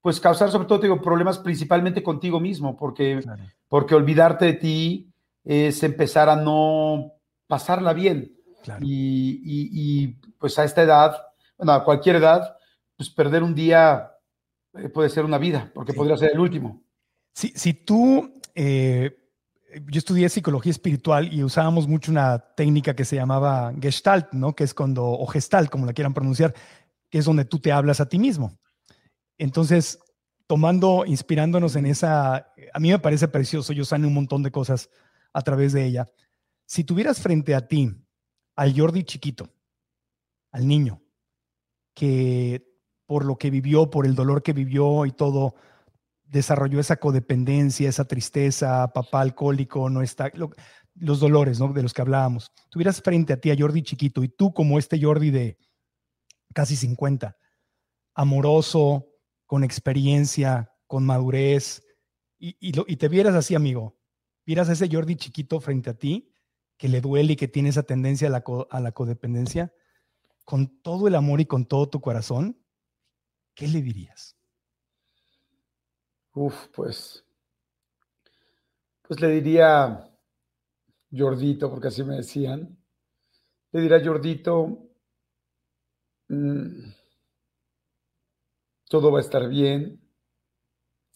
pues, 0.00 0.20
causar 0.20 0.50
sobre 0.50 0.66
todo, 0.68 0.78
digo, 0.78 1.00
problemas 1.00 1.38
principalmente 1.38 2.02
contigo 2.02 2.40
mismo, 2.40 2.76
porque, 2.76 3.20
porque 3.68 3.94
olvidarte 3.94 4.46
de 4.46 4.52
ti 4.54 5.12
es 5.44 5.82
empezar 5.82 6.28
a 6.28 6.36
no 6.36 7.12
pasarla 7.46 7.92
bien. 7.92 8.34
Y, 8.80 10.08
pues 10.38 10.58
a 10.58 10.64
esta 10.64 10.82
edad, 10.82 11.16
bueno, 11.56 11.72
a 11.72 11.84
cualquier 11.84 12.16
edad, 12.16 12.56
pues 12.96 13.10
perder 13.10 13.42
un 13.42 13.54
día 13.54 14.12
eh, 14.74 14.88
puede 14.88 15.08
ser 15.08 15.24
una 15.24 15.38
vida, 15.38 15.70
porque 15.74 15.92
podría 15.92 16.16
ser 16.16 16.32
el 16.32 16.40
último. 16.40 16.82
Si, 17.32 17.48
si 17.48 17.72
tú 17.74 18.40
eh, 18.54 19.16
yo 19.86 19.98
estudié 19.98 20.28
psicología 20.28 20.70
espiritual 20.70 21.32
y 21.32 21.44
usábamos 21.44 21.86
mucho 21.86 22.10
una 22.10 22.38
técnica 22.38 22.94
que 22.94 23.04
se 23.04 23.16
llamaba 23.16 23.72
Gestalt, 23.80 24.32
¿no? 24.32 24.54
Que 24.54 24.64
es 24.64 24.74
cuando, 24.74 25.04
o 25.04 25.26
Gestalt, 25.26 25.68
como 25.70 25.86
la 25.86 25.92
quieran 25.92 26.14
pronunciar, 26.14 26.54
que 27.10 27.18
es 27.18 27.24
donde 27.24 27.44
tú 27.44 27.58
te 27.58 27.72
hablas 27.72 28.00
a 28.00 28.08
ti 28.08 28.18
mismo. 28.18 28.58
Entonces, 29.36 29.98
tomando, 30.46 31.04
inspirándonos 31.06 31.76
en 31.76 31.86
esa, 31.86 32.36
a 32.72 32.80
mí 32.80 32.90
me 32.90 32.98
parece 32.98 33.28
precioso, 33.28 33.72
yo 33.72 33.84
sano 33.84 34.08
un 34.08 34.14
montón 34.14 34.42
de 34.42 34.50
cosas 34.50 34.90
a 35.32 35.42
través 35.42 35.72
de 35.72 35.84
ella. 35.84 36.06
Si 36.66 36.84
tuvieras 36.84 37.20
frente 37.20 37.54
a 37.54 37.68
ti 37.68 37.94
al 38.56 38.78
Jordi 38.78 39.04
chiquito, 39.04 39.48
al 40.50 40.66
niño, 40.66 41.02
que 41.94 42.66
por 43.06 43.24
lo 43.24 43.36
que 43.36 43.50
vivió, 43.50 43.90
por 43.90 44.06
el 44.06 44.14
dolor 44.14 44.42
que 44.42 44.52
vivió 44.52 45.06
y 45.06 45.12
todo, 45.12 45.54
desarrolló 46.28 46.80
esa 46.80 46.96
codependencia, 46.96 47.88
esa 47.88 48.06
tristeza, 48.06 48.90
papá 48.92 49.22
alcohólico, 49.22 49.88
no 49.90 50.02
está, 50.02 50.30
los 50.94 51.20
dolores 51.20 51.58
¿no? 51.58 51.72
de 51.72 51.82
los 51.82 51.94
que 51.94 52.02
hablábamos. 52.02 52.52
Tuvieras 52.70 53.00
frente 53.00 53.32
a 53.32 53.40
ti 53.40 53.50
a 53.50 53.56
Jordi 53.58 53.82
chiquito 53.82 54.22
y 54.22 54.28
tú 54.28 54.52
como 54.52 54.78
este 54.78 55.00
Jordi 55.00 55.30
de 55.30 55.58
casi 56.54 56.76
50, 56.76 57.36
amoroso, 58.14 59.06
con 59.46 59.64
experiencia, 59.64 60.72
con 60.86 61.04
madurez, 61.04 61.82
y, 62.40 62.72
te 62.96 63.08
vieras 63.08 63.34
así, 63.34 63.56
amigo, 63.56 63.98
vieras 64.46 64.68
a 64.68 64.72
ese 64.72 64.88
Jordi 64.90 65.16
chiquito 65.16 65.60
frente 65.60 65.90
a 65.90 65.94
ti, 65.94 66.32
que 66.76 66.88
le 66.88 67.00
duele 67.00 67.32
y 67.32 67.36
que 67.36 67.48
tiene 67.48 67.70
esa 67.70 67.82
tendencia 67.82 68.28
a 68.28 68.30
la, 68.30 68.44
a 68.70 68.80
la 68.80 68.92
codependencia, 68.92 69.72
con 70.44 70.80
todo 70.80 71.08
el 71.08 71.16
amor 71.16 71.40
y 71.40 71.46
con 71.46 71.66
todo 71.66 71.88
tu 71.88 72.00
corazón, 72.00 72.64
¿qué 73.54 73.66
le 73.66 73.82
dirías? 73.82 74.37
Uf, 76.44 76.68
pues, 76.72 76.98
pues 79.02 79.20
le 79.20 79.28
diría 79.28 80.08
Jordito, 81.10 81.70
porque 81.70 81.88
así 81.88 82.02
me 82.02 82.16
decían, 82.16 82.78
le 83.72 83.80
diría 83.80 84.04
Jordito, 84.04 84.90
mm, 86.30 86.92
todo 88.90 89.12
va 89.12 89.18
a 89.18 89.22
estar 89.22 89.48
bien, 89.48 90.00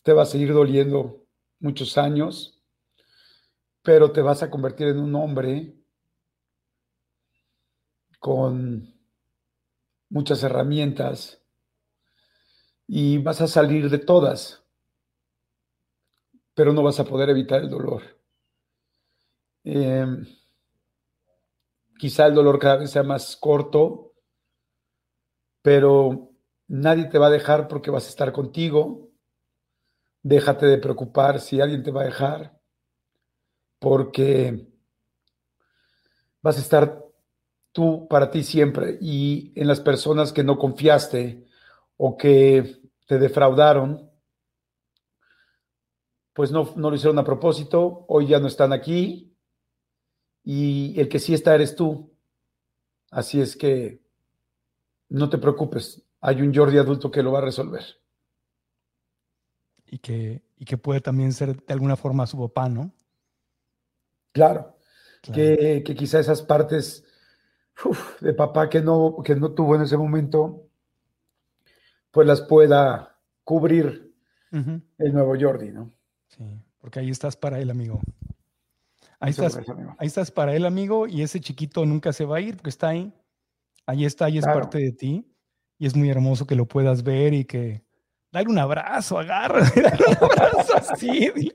te 0.05 0.13
va 0.13 0.23
a 0.23 0.27
seguir 0.27 0.53
doliendo 0.53 1.27
muchos 1.59 1.99
años, 1.99 2.63
pero 3.83 4.11
te 4.11 4.23
vas 4.23 4.43
a 4.43 4.51
convertir 4.51 4.89
en 4.89 4.99
un 4.99 5.15
hombre 5.15 5.75
con 8.21 8.95
muchas 10.11 10.45
herramientas 10.45 11.43
y 12.87 13.19
vas 13.19 13.41
a 13.41 13.49
salir 13.49 13.91
de 13.91 13.99
todas 13.99 14.62
pero 16.55 16.73
no 16.73 16.83
vas 16.83 17.01
a 17.01 17.05
poder 17.05 17.31
evitar 17.31 17.63
el 17.63 17.71
dolor. 17.71 18.03
Em, 19.65 20.27
quizá 21.99 22.27
el 22.27 22.35
dolor 22.35 22.59
cada 22.59 22.77
vez 22.77 22.91
sea 22.91 23.03
más 23.03 23.37
corto, 23.37 24.15
pero 25.63 26.31
nadie 26.69 27.05
te 27.07 27.19
va 27.19 27.29
a 27.29 27.31
dejar 27.31 27.69
porque 27.69 27.91
vas 27.91 28.07
a 28.07 28.11
estar 28.11 28.33
contigo. 28.33 29.11
Déjate 30.23 30.67
de 30.67 30.79
preocupar 30.79 31.41
si 31.41 31.61
alguien 31.61 31.83
te 31.83 31.91
va 31.91 32.03
a 32.03 32.07
dejar, 32.07 32.61
porque 33.79 34.69
vas 36.41 36.57
a 36.59 36.61
estar 36.61 37.05
tú 37.73 38.07
para 38.09 38.31
ti 38.31 38.45
siempre 38.45 38.99
y 39.01 39.53
en 39.57 39.67
las 39.67 39.81
personas 39.81 40.33
que 40.33 40.45
no 40.45 40.59
confiaste 40.59 41.47
o 41.97 42.17
que 42.17 42.81
te 43.07 43.19
defraudaron, 43.19 44.12
pues 46.33 46.51
no, 46.51 46.73
no 46.77 46.91
lo 46.91 46.97
hicieron 46.97 47.19
a 47.19 47.25
propósito, 47.25 48.05
hoy 48.09 48.27
ya 48.27 48.39
no 48.39 48.47
están 48.47 48.73
aquí 48.73 49.37
y 50.45 50.99
el 50.99 51.09
que 51.09 51.19
sí 51.19 51.35
está 51.35 51.55
eres 51.55 51.77
tú. 51.77 52.13
Así 53.11 53.41
es 53.41 53.57
que 53.57 54.01
no 55.09 55.29
te 55.29 55.39
preocupes, 55.39 56.03
hay 56.21 56.41
un 56.41 56.55
Jordi 56.55 56.79
adulto 56.79 57.11
que 57.11 57.23
lo 57.23 57.33
va 57.33 57.41
a 57.41 57.43
resolver. 57.43 57.83
Y 59.87 59.99
que, 59.99 60.43
y 60.57 60.65
que 60.65 60.79
puede 60.79 61.03
también 61.03 61.33
ser 61.35 61.63
de 61.63 61.73
alguna 61.75 61.97
forma 61.97 62.27
su 62.27 62.39
papá, 62.39 62.69
¿no? 62.71 62.93
Claro, 64.33 64.79
Que, 65.21 65.83
que, 65.85 65.95
quizá 65.95 66.19
esas 66.19 66.41
partes 66.41 67.05
de 68.21 68.33
papá 68.33 68.71
que 68.71 68.81
no, 68.81 69.19
que 69.23 69.37
no 69.37 69.53
tuvo 69.53 69.77
en 69.77 69.83
ese 69.83 69.99
momento, 69.99 70.67
pues 72.11 72.27
las 72.27 72.41
pueda 72.41 73.19
cubrir 73.45 74.15
el 74.51 75.13
nuevo 75.13 75.35
Jordi, 75.39 75.71
¿no? 75.71 75.93
Sí, 76.37 76.45
porque 76.79 77.01
ahí 77.01 77.11
estás 77.11 77.37
para 77.37 77.61
él, 77.61 77.71
amigo. 77.71 78.01
Ahí 79.21 79.31
estás, 79.31 79.57
ahí 79.99 80.07
estás 80.07 80.31
para 80.31 80.55
él, 80.55 80.67
amigo, 80.67 81.07
y 81.07 81.23
ese 81.23 81.41
chiquito 81.41 81.87
nunca 81.87 82.13
se 82.13 82.25
va 82.25 82.39
a 82.39 82.41
ir 82.41 82.57
porque 82.57 82.71
está 82.71 82.89
ahí. 82.89 83.13
Ahí 83.87 84.05
está, 84.05 84.25
ahí 84.25 84.39
es 84.39 84.45
parte 84.45 84.79
de 84.79 84.93
ti. 84.93 85.27
Y 85.79 85.87
es 85.87 85.95
muy 85.95 86.11
hermoso 86.11 86.47
que 86.47 86.57
lo 86.57 86.67
puedas 86.67 87.03
ver 87.03 87.35
y 87.35 87.45
que 87.45 87.85
dale 88.33 88.49
un 88.49 88.59
abrazo, 88.59 89.19
agarra, 89.19 89.61
dale 89.77 90.05
un 90.07 90.25
abrazo 90.25 90.77
así. 90.77 91.33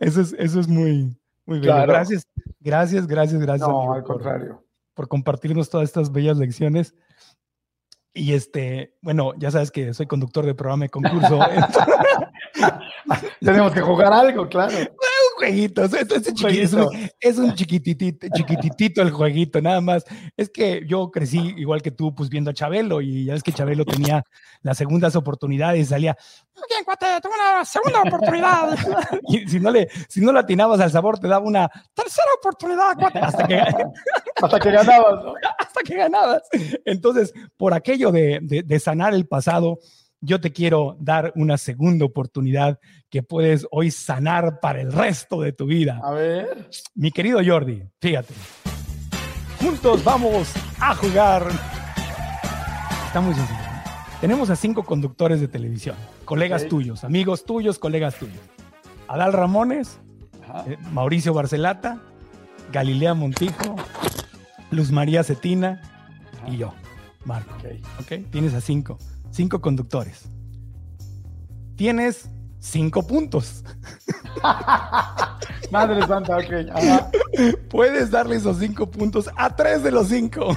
Eso, 0.00 0.20
es, 0.20 0.34
eso 0.36 0.58
es 0.58 0.66
muy, 0.66 1.16
muy 1.46 1.60
bello. 1.60 1.74
Gracias, 1.86 2.26
gracias, 2.58 3.06
gracias, 3.06 3.40
gracias. 3.40 3.68
No, 3.68 3.92
al 3.92 4.02
contrario. 4.02 4.64
Por 4.94 5.06
compartirnos 5.06 5.70
todas 5.70 5.88
estas 5.88 6.10
bellas 6.10 6.36
lecciones. 6.38 6.94
Y 8.14 8.34
este, 8.34 8.94
bueno, 9.00 9.32
ya 9.38 9.50
sabes 9.50 9.70
que 9.70 9.94
soy 9.94 10.06
conductor 10.06 10.44
de 10.44 10.54
programa 10.54 10.84
de 10.84 10.90
concurso. 10.90 11.38
Tenemos 13.40 13.72
que 13.72 13.80
jugar 13.80 14.12
algo, 14.12 14.48
claro. 14.48 14.76
Jueguito, 15.46 15.84
es, 15.84 15.92
es, 15.94 16.10
un 16.10 16.34
chiqui- 16.34 16.58
es 16.62 16.72
un- 16.72 17.10
es 17.20 17.38
un 17.38 17.54
chiquititito, 17.54 18.26
chiquititito 18.34 19.02
el 19.02 19.10
jueguito, 19.10 19.60
nada 19.60 19.80
más. 19.80 20.04
Es 20.36 20.48
que 20.50 20.82
yo 20.86 21.10
crecí 21.10 21.54
igual 21.56 21.82
que 21.82 21.90
tú, 21.90 22.14
pues 22.14 22.28
viendo 22.28 22.50
a 22.50 22.54
Chabelo 22.54 23.00
y 23.00 23.24
ya 23.26 23.34
ves 23.34 23.42
que 23.42 23.52
Chabelo 23.52 23.84
tenía 23.84 24.22
las 24.62 24.78
segundas 24.78 25.16
oportunidades 25.16 25.80
y 25.80 25.84
salía, 25.84 26.16
bien, 26.68 26.84
cuate, 26.84 27.06
tengo 27.20 27.34
una 27.34 27.64
segunda 27.64 28.02
oportunidad. 28.02 28.76
y 29.28 29.48
si 29.48 29.58
no 29.60 29.70
le, 29.70 29.88
si 30.08 30.20
no 30.20 30.32
le 30.32 30.38
atinabas 30.40 30.80
al 30.80 30.90
sabor, 30.90 31.18
te 31.18 31.28
daba 31.28 31.44
una 31.46 31.68
tercera 31.94 32.28
oportunidad, 32.38 32.94
cuate, 32.96 33.18
hasta 33.18 33.46
que, 33.46 33.60
Hasta 34.42 34.58
que 34.58 34.70
ganabas, 34.72 35.24
¿no? 35.24 35.34
hasta 35.58 35.82
que 35.84 35.96
ganabas. 35.96 36.42
Entonces, 36.84 37.32
por 37.56 37.74
aquello 37.74 38.10
de, 38.10 38.40
de- 38.42 38.62
de 38.62 38.80
sanar 38.80 39.14
el 39.14 39.26
pasado, 39.26 39.78
yo 40.22 40.40
te 40.40 40.52
quiero 40.52 40.96
dar 41.00 41.32
una 41.34 41.58
segunda 41.58 42.04
oportunidad 42.04 42.78
que 43.10 43.22
puedes 43.22 43.66
hoy 43.72 43.90
sanar 43.90 44.60
para 44.60 44.80
el 44.80 44.92
resto 44.92 45.40
de 45.42 45.52
tu 45.52 45.66
vida. 45.66 46.00
A 46.02 46.12
ver. 46.12 46.70
Mi 46.94 47.10
querido 47.10 47.40
Jordi, 47.44 47.82
fíjate. 48.00 48.32
Juntos 49.60 50.02
vamos 50.04 50.52
a 50.80 50.94
jugar. 50.94 51.46
Está 53.06 53.20
muy 53.20 53.34
sencillo. 53.34 53.58
Tenemos 54.20 54.48
a 54.50 54.56
cinco 54.56 54.84
conductores 54.84 55.40
de 55.40 55.48
televisión, 55.48 55.96
colegas 56.24 56.68
tuyos, 56.68 57.02
amigos 57.02 57.44
tuyos, 57.44 57.78
colegas 57.80 58.14
tuyos. 58.14 58.38
Adal 59.08 59.32
Ramones, 59.32 59.98
Ajá. 60.48 60.64
eh, 60.68 60.78
Mauricio 60.92 61.34
Barcelata, 61.34 62.00
Galilea 62.72 63.14
Montijo, 63.14 63.74
Luz 64.70 64.92
María 64.92 65.24
Cetina 65.24 65.82
y 66.46 66.56
yo, 66.58 66.72
Marco. 67.24 67.52
Ok. 67.56 67.64
¿Ok? 68.00 68.30
Tienes 68.30 68.54
a 68.54 68.60
cinco, 68.60 68.96
cinco 69.32 69.60
conductores. 69.60 70.22
Tienes 71.76 72.28
cinco 72.60 73.04
puntos. 73.06 73.64
Madre 75.70 76.06
santa, 76.06 76.36
ok. 76.36 76.52
Ajá. 76.74 77.10
Puedes 77.70 78.10
darle 78.10 78.36
esos 78.36 78.58
cinco 78.58 78.90
puntos 78.90 79.28
a 79.36 79.54
tres 79.56 79.82
de 79.82 79.90
los 79.90 80.08
cinco. 80.08 80.54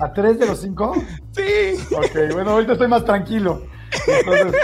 ¿A 0.00 0.12
tres 0.12 0.38
de 0.38 0.46
los 0.46 0.60
cinco? 0.60 0.94
Sí. 1.32 1.76
Ok, 1.96 2.32
bueno, 2.34 2.50
ahorita 2.52 2.72
estoy 2.74 2.88
más 2.88 3.04
tranquilo. 3.04 3.62
Entonces, 4.06 4.54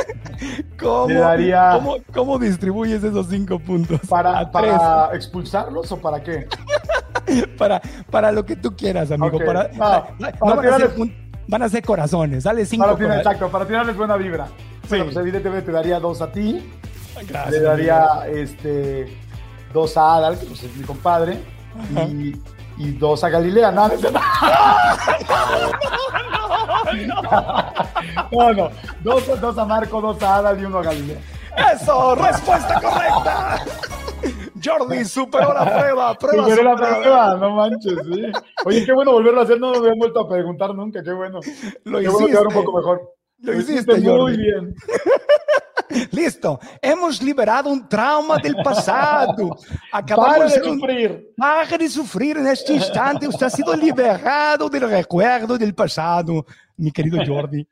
¿Cómo, 0.79 1.13
daría- 1.19 1.71
cómo, 1.73 1.97
cómo 2.15 2.39
distribuyes 2.39 3.03
esos 3.03 3.27
cinco 3.29 3.59
puntos? 3.59 4.01
¿para, 4.09 4.51
para 4.53 5.11
expulsarlos 5.15 5.91
o 5.91 5.97
para 6.01 6.23
qué? 6.23 6.47
Para, 7.59 7.81
para 8.09 8.31
lo 8.31 8.45
que 8.45 8.55
tú 8.55 8.77
quieras, 8.77 9.11
amigo. 9.11 9.39
Ok. 9.39 9.45
Para, 9.45 9.69
No, 9.73 9.79
para- 9.79 10.13
para 10.39 10.55
no 10.55 10.61
van 11.49 11.63
a 11.63 11.69
ser 11.69 11.85
corazones. 11.85 12.45
Dale 12.45 12.65
cinco. 12.67 12.85
Para 12.85 12.97
tirar, 12.97 13.19
exacto, 13.19 13.49
para 13.49 13.67
tirarles 13.67 13.97
buena 13.97 14.17
vibra. 14.17 14.47
Bueno, 14.89 15.05
Sí. 15.05 15.11
pues 15.13 15.17
evidentemente 15.17 15.67
te 15.67 15.73
daría 15.73 15.99
dos 16.01 16.21
a 16.23 16.31
ti, 16.31 16.73
Gracias, 17.29 17.51
le 17.51 17.57
amigo. 17.59 17.71
daría 17.71 18.07
este, 18.41 19.19
dos 19.73 19.97
a 19.97 20.17
Adal, 20.17 20.39
que 20.39 20.47
pues 20.47 20.63
es 20.63 20.77
mi 20.77 20.85
compadre, 20.85 21.39
y, 21.91 22.37
y 22.79 22.93
dos 22.93 23.23
a 23.25 23.29
Galilea. 23.29 23.71
No, 23.73 23.89
no, 23.97 23.97
cierto. 23.99 24.21
no, 28.33 28.53
no, 28.53 28.71
dos, 29.03 29.41
dos 29.41 29.59
a 29.59 29.65
Marco, 29.65 30.01
dos 30.01 30.23
a 30.23 30.37
Adal 30.37 30.61
y 30.61 30.65
uno 30.65 30.79
a 30.79 30.83
Galilea. 30.83 31.19
¡Eso! 31.75 32.15
¡Respuesta 32.15 32.81
correcta! 32.81 33.65
Jordi 34.67 35.05
superó 35.05 35.55
la 35.55 35.79
prueba. 35.79 36.15
Prueba 36.15 36.45
Superé 36.45 36.65
la 36.65 36.77
prueba, 36.77 37.37
no 37.37 37.51
manches, 37.55 37.95
sí. 38.05 38.23
Oye, 38.65 38.85
qué 38.85 38.93
bueno 38.93 39.13
volverlo 39.13 39.41
a 39.41 39.45
hacer, 39.45 39.61
no 39.61 39.71
me 39.71 39.79
habían 39.79 39.99
vuelto 39.99 40.21
a 40.21 40.29
preguntar 40.29 40.75
nunca, 40.75 41.03
qué 41.03 41.13
bueno. 41.13 41.41
Lo 41.85 42.01
qué 42.01 42.09
bueno 42.09 42.27
hiciste. 42.27 42.31
quedar 42.33 42.47
un 42.47 42.55
poco 42.55 42.77
mejor. 42.77 43.13
Lo 43.39 43.55
hiciste, 43.55 43.95
muy 44.01 44.05
Jordi. 44.07 44.37
bien. 44.37 44.75
Listo. 46.11 46.59
Hemos 46.83 47.23
liberado 47.23 47.71
un 47.71 47.89
trauma 47.89 48.39
del 48.39 48.57
pasado. 48.57 49.51
Para 49.91 50.05
Acabamos 50.05 50.55
de 50.55 50.63
sufrir. 50.63 51.35
Pare 51.37 51.79
de 51.79 51.89
sufrir 51.89 52.37
en 52.39 52.47
este 52.49 52.75
instante. 52.75 53.29
Usted 53.29 53.47
ha 53.47 53.51
sido 53.51 53.75
liberado 53.75 54.69
del 54.69 54.89
recuerdo 54.89 55.57
del 55.57 55.75
pasado, 55.75 56.45
mi 56.77 56.93
querido 56.93 57.19
Jordi. 57.27 57.67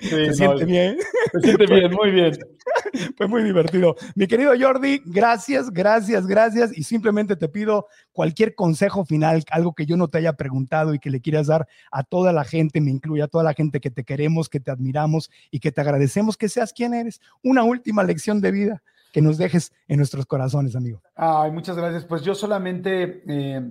Sí, 0.00 0.08
Se 0.08 0.26
no, 0.26 0.34
siente 0.34 0.64
bien. 0.64 0.98
Se 1.32 1.40
siente 1.40 1.66
bien, 1.66 1.92
muy 1.92 2.10
bien. 2.10 2.32
Fue 3.16 3.28
muy 3.28 3.42
divertido. 3.42 3.96
Mi 4.14 4.26
querido 4.26 4.52
Jordi, 4.58 5.00
gracias, 5.04 5.70
gracias, 5.70 6.26
gracias. 6.26 6.76
Y 6.76 6.82
simplemente 6.82 7.36
te 7.36 7.48
pido 7.48 7.86
cualquier 8.12 8.54
consejo 8.54 9.04
final, 9.04 9.44
algo 9.50 9.74
que 9.74 9.86
yo 9.86 9.96
no 9.96 10.08
te 10.08 10.18
haya 10.18 10.34
preguntado 10.34 10.94
y 10.94 10.98
que 10.98 11.10
le 11.10 11.20
quieras 11.20 11.46
dar 11.46 11.68
a 11.90 12.02
toda 12.02 12.32
la 12.32 12.44
gente, 12.44 12.80
me 12.80 12.90
incluye 12.90 13.22
a 13.22 13.28
toda 13.28 13.44
la 13.44 13.54
gente 13.54 13.80
que 13.80 13.90
te 13.90 14.04
queremos, 14.04 14.48
que 14.48 14.60
te 14.60 14.70
admiramos 14.70 15.30
y 15.50 15.60
que 15.60 15.72
te 15.72 15.80
agradecemos 15.80 16.36
que 16.36 16.48
seas 16.48 16.72
quien 16.72 16.94
eres. 16.94 17.20
Una 17.42 17.62
última 17.64 18.02
lección 18.02 18.40
de 18.40 18.50
vida 18.50 18.82
que 19.12 19.22
nos 19.22 19.38
dejes 19.38 19.72
en 19.88 19.98
nuestros 19.98 20.26
corazones, 20.26 20.74
amigo. 20.74 21.02
Ay, 21.14 21.52
muchas 21.52 21.76
gracias. 21.76 22.04
Pues 22.04 22.22
yo 22.22 22.34
solamente 22.34 23.22
eh, 23.28 23.70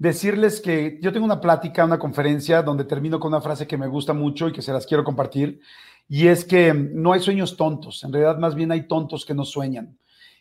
decirles 0.00 0.62
que 0.62 0.98
yo 1.02 1.12
tengo 1.12 1.26
una 1.26 1.42
plática, 1.42 1.84
una 1.84 1.98
conferencia 1.98 2.62
donde 2.62 2.84
termino 2.84 3.20
con 3.20 3.34
una 3.34 3.42
frase 3.42 3.66
que 3.66 3.76
me 3.76 3.86
gusta 3.86 4.14
mucho 4.14 4.48
y 4.48 4.52
que 4.52 4.62
se 4.62 4.72
las 4.72 4.86
quiero 4.86 5.04
compartir. 5.04 5.60
Y 6.08 6.26
es 6.26 6.42
que 6.42 6.72
no 6.72 7.12
hay 7.12 7.20
sueños 7.20 7.54
tontos, 7.56 8.02
en 8.02 8.12
realidad 8.12 8.38
más 8.38 8.54
bien 8.54 8.72
hay 8.72 8.88
tontos 8.88 9.26
que 9.26 9.34
no 9.34 9.44
sueñan. 9.44 9.98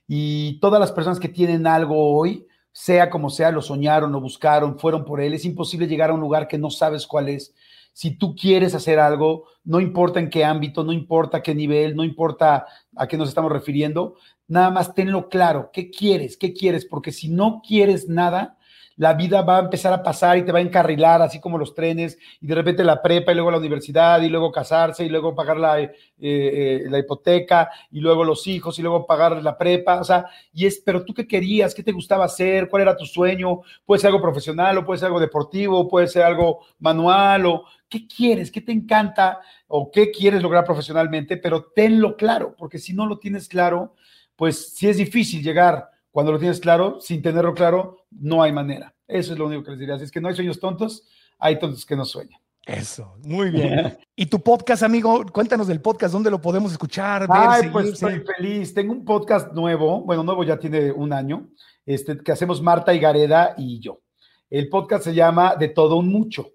Y 0.07 0.59
todas 0.61 0.79
las 0.79 0.93
personas 0.93 1.19
que 1.19 1.27
tienen 1.27 1.67
algo 1.67 2.17
hoy, 2.17 2.47
sea 2.71 3.09
como 3.09 3.29
sea, 3.29 3.51
lo 3.51 3.61
soñaron, 3.61 4.13
lo 4.13 4.21
buscaron, 4.21 4.79
fueron 4.79 5.03
por 5.03 5.19
él, 5.19 5.33
es 5.33 5.43
imposible 5.43 5.87
llegar 5.87 6.09
a 6.09 6.13
un 6.13 6.21
lugar 6.21 6.47
que 6.47 6.57
no 6.57 6.69
sabes 6.69 7.05
cuál 7.05 7.27
es. 7.27 7.53
Si 7.91 8.11
tú 8.11 8.35
quieres 8.35 8.73
hacer 8.75 8.97
algo, 8.97 9.43
no 9.65 9.81
importa 9.81 10.21
en 10.21 10.29
qué 10.29 10.45
ámbito, 10.45 10.85
no 10.85 10.93
importa 10.93 11.43
qué 11.43 11.53
nivel, 11.53 11.97
no 11.97 12.05
importa 12.05 12.65
a 12.95 13.07
qué 13.09 13.17
nos 13.17 13.27
estamos 13.27 13.51
refiriendo, 13.51 14.15
nada 14.47 14.71
más 14.71 14.95
tenlo 14.95 15.27
claro, 15.27 15.69
¿qué 15.73 15.91
quieres? 15.91 16.37
¿Qué 16.37 16.53
quieres? 16.53 16.85
Porque 16.85 17.11
si 17.11 17.27
no 17.27 17.61
quieres 17.61 18.07
nada, 18.07 18.57
la 18.99 19.13
vida 19.13 19.43
va 19.43 19.55
a 19.55 19.61
empezar 19.61 19.93
a 19.93 20.03
pasar 20.03 20.37
y 20.37 20.43
te 20.43 20.51
va 20.51 20.59
a 20.59 20.61
encarrilar, 20.61 21.21
así 21.21 21.39
como 21.39 21.57
los 21.57 21.73
trenes, 21.73 22.17
y 22.41 22.47
de 22.47 22.53
repente 22.53 22.83
la 22.83 23.01
prepa 23.01 23.31
y 23.31 23.35
luego 23.35 23.49
la 23.49 23.57
universidad, 23.57 24.21
y 24.21 24.27
luego 24.27 24.51
casarse, 24.51 25.05
y 25.05 25.09
luego 25.09 25.33
pagar 25.33 25.55
la, 25.55 25.79
eh, 25.79 25.89
eh, 26.19 26.83
la 26.89 26.99
hipoteca, 26.99 27.71
y 27.91 28.01
luego 28.01 28.25
los 28.25 28.45
hijos, 28.45 28.77
y 28.77 28.81
luego 28.81 29.07
pagar 29.07 29.41
la 29.41 29.57
prepa, 29.57 30.01
o 30.01 30.03
sea, 30.03 30.25
y 30.53 30.65
es, 30.65 30.81
pero 30.85 31.05
tú 31.05 31.13
qué 31.13 31.25
querías, 31.25 31.73
qué 31.73 31.81
te 31.81 31.93
gustaba 31.93 32.25
hacer, 32.25 32.67
cuál 32.67 32.81
era 32.81 32.97
tu 32.97 33.05
sueño, 33.05 33.61
puede 33.85 34.01
ser 34.01 34.09
algo 34.09 34.21
profesional, 34.21 34.77
o 34.77 34.85
puede 34.85 34.99
ser 34.99 35.05
algo 35.05 35.21
deportivo, 35.21 35.87
puede 35.87 36.09
ser 36.09 36.23
algo 36.23 36.65
manual, 36.79 37.45
o 37.45 37.63
qué 37.87 38.05
quieres, 38.05 38.51
qué 38.51 38.59
te 38.59 38.73
encanta, 38.73 39.39
o 39.69 39.89
qué 39.89 40.11
quieres 40.11 40.41
lograr 40.41 40.65
profesionalmente, 40.65 41.37
pero 41.37 41.71
tenlo 41.73 42.17
claro, 42.17 42.53
porque 42.57 42.79
si 42.79 42.91
no 42.93 43.05
lo 43.05 43.17
tienes 43.17 43.47
claro, 43.47 43.95
pues 44.35 44.73
sí 44.75 44.89
es 44.89 44.97
difícil 44.97 45.41
llegar 45.41 45.89
cuando 46.11 46.31
lo 46.31 46.39
tienes 46.39 46.59
claro, 46.59 46.99
sin 46.99 47.21
tenerlo 47.21 47.53
claro, 47.53 48.05
no 48.11 48.41
hay 48.41 48.51
manera. 48.51 48.95
Eso 49.07 49.33
es 49.33 49.39
lo 49.39 49.47
único 49.47 49.63
que 49.63 49.71
les 49.71 49.79
diría. 49.79 49.95
Así 49.95 50.05
es 50.05 50.11
que 50.11 50.21
no 50.21 50.27
hay 50.27 50.35
sueños 50.35 50.59
tontos, 50.59 51.07
hay 51.37 51.59
tontos 51.59 51.85
que 51.85 51.95
no 51.95 52.05
sueñan. 52.05 52.39
Eso, 52.65 53.15
muy 53.23 53.49
bien. 53.49 53.97
¿Y 54.15 54.27
tu 54.27 54.39
podcast, 54.41 54.83
amigo? 54.83 55.25
Cuéntanos 55.33 55.67
del 55.67 55.81
podcast, 55.81 56.13
¿dónde 56.13 56.29
lo 56.29 56.39
podemos 56.39 56.71
escuchar? 56.71 57.21
Ver, 57.21 57.29
Ay, 57.31 57.69
pues 57.71 57.87
estoy 57.87 58.21
feliz. 58.21 58.73
Tengo 58.73 58.93
un 58.93 59.03
podcast 59.03 59.53
nuevo, 59.53 60.01
bueno, 60.01 60.23
nuevo 60.23 60.43
ya 60.43 60.59
tiene 60.59 60.91
un 60.91 61.11
año, 61.11 61.49
este, 61.85 62.17
que 62.19 62.31
hacemos 62.31 62.61
Marta 62.61 62.93
y 62.93 62.99
Gareda 62.99 63.55
y 63.57 63.79
yo. 63.79 64.01
El 64.51 64.69
podcast 64.69 65.05
se 65.05 65.15
llama 65.15 65.55
De 65.55 65.69
todo 65.69 65.95
un 65.95 66.09
mucho. 66.09 66.51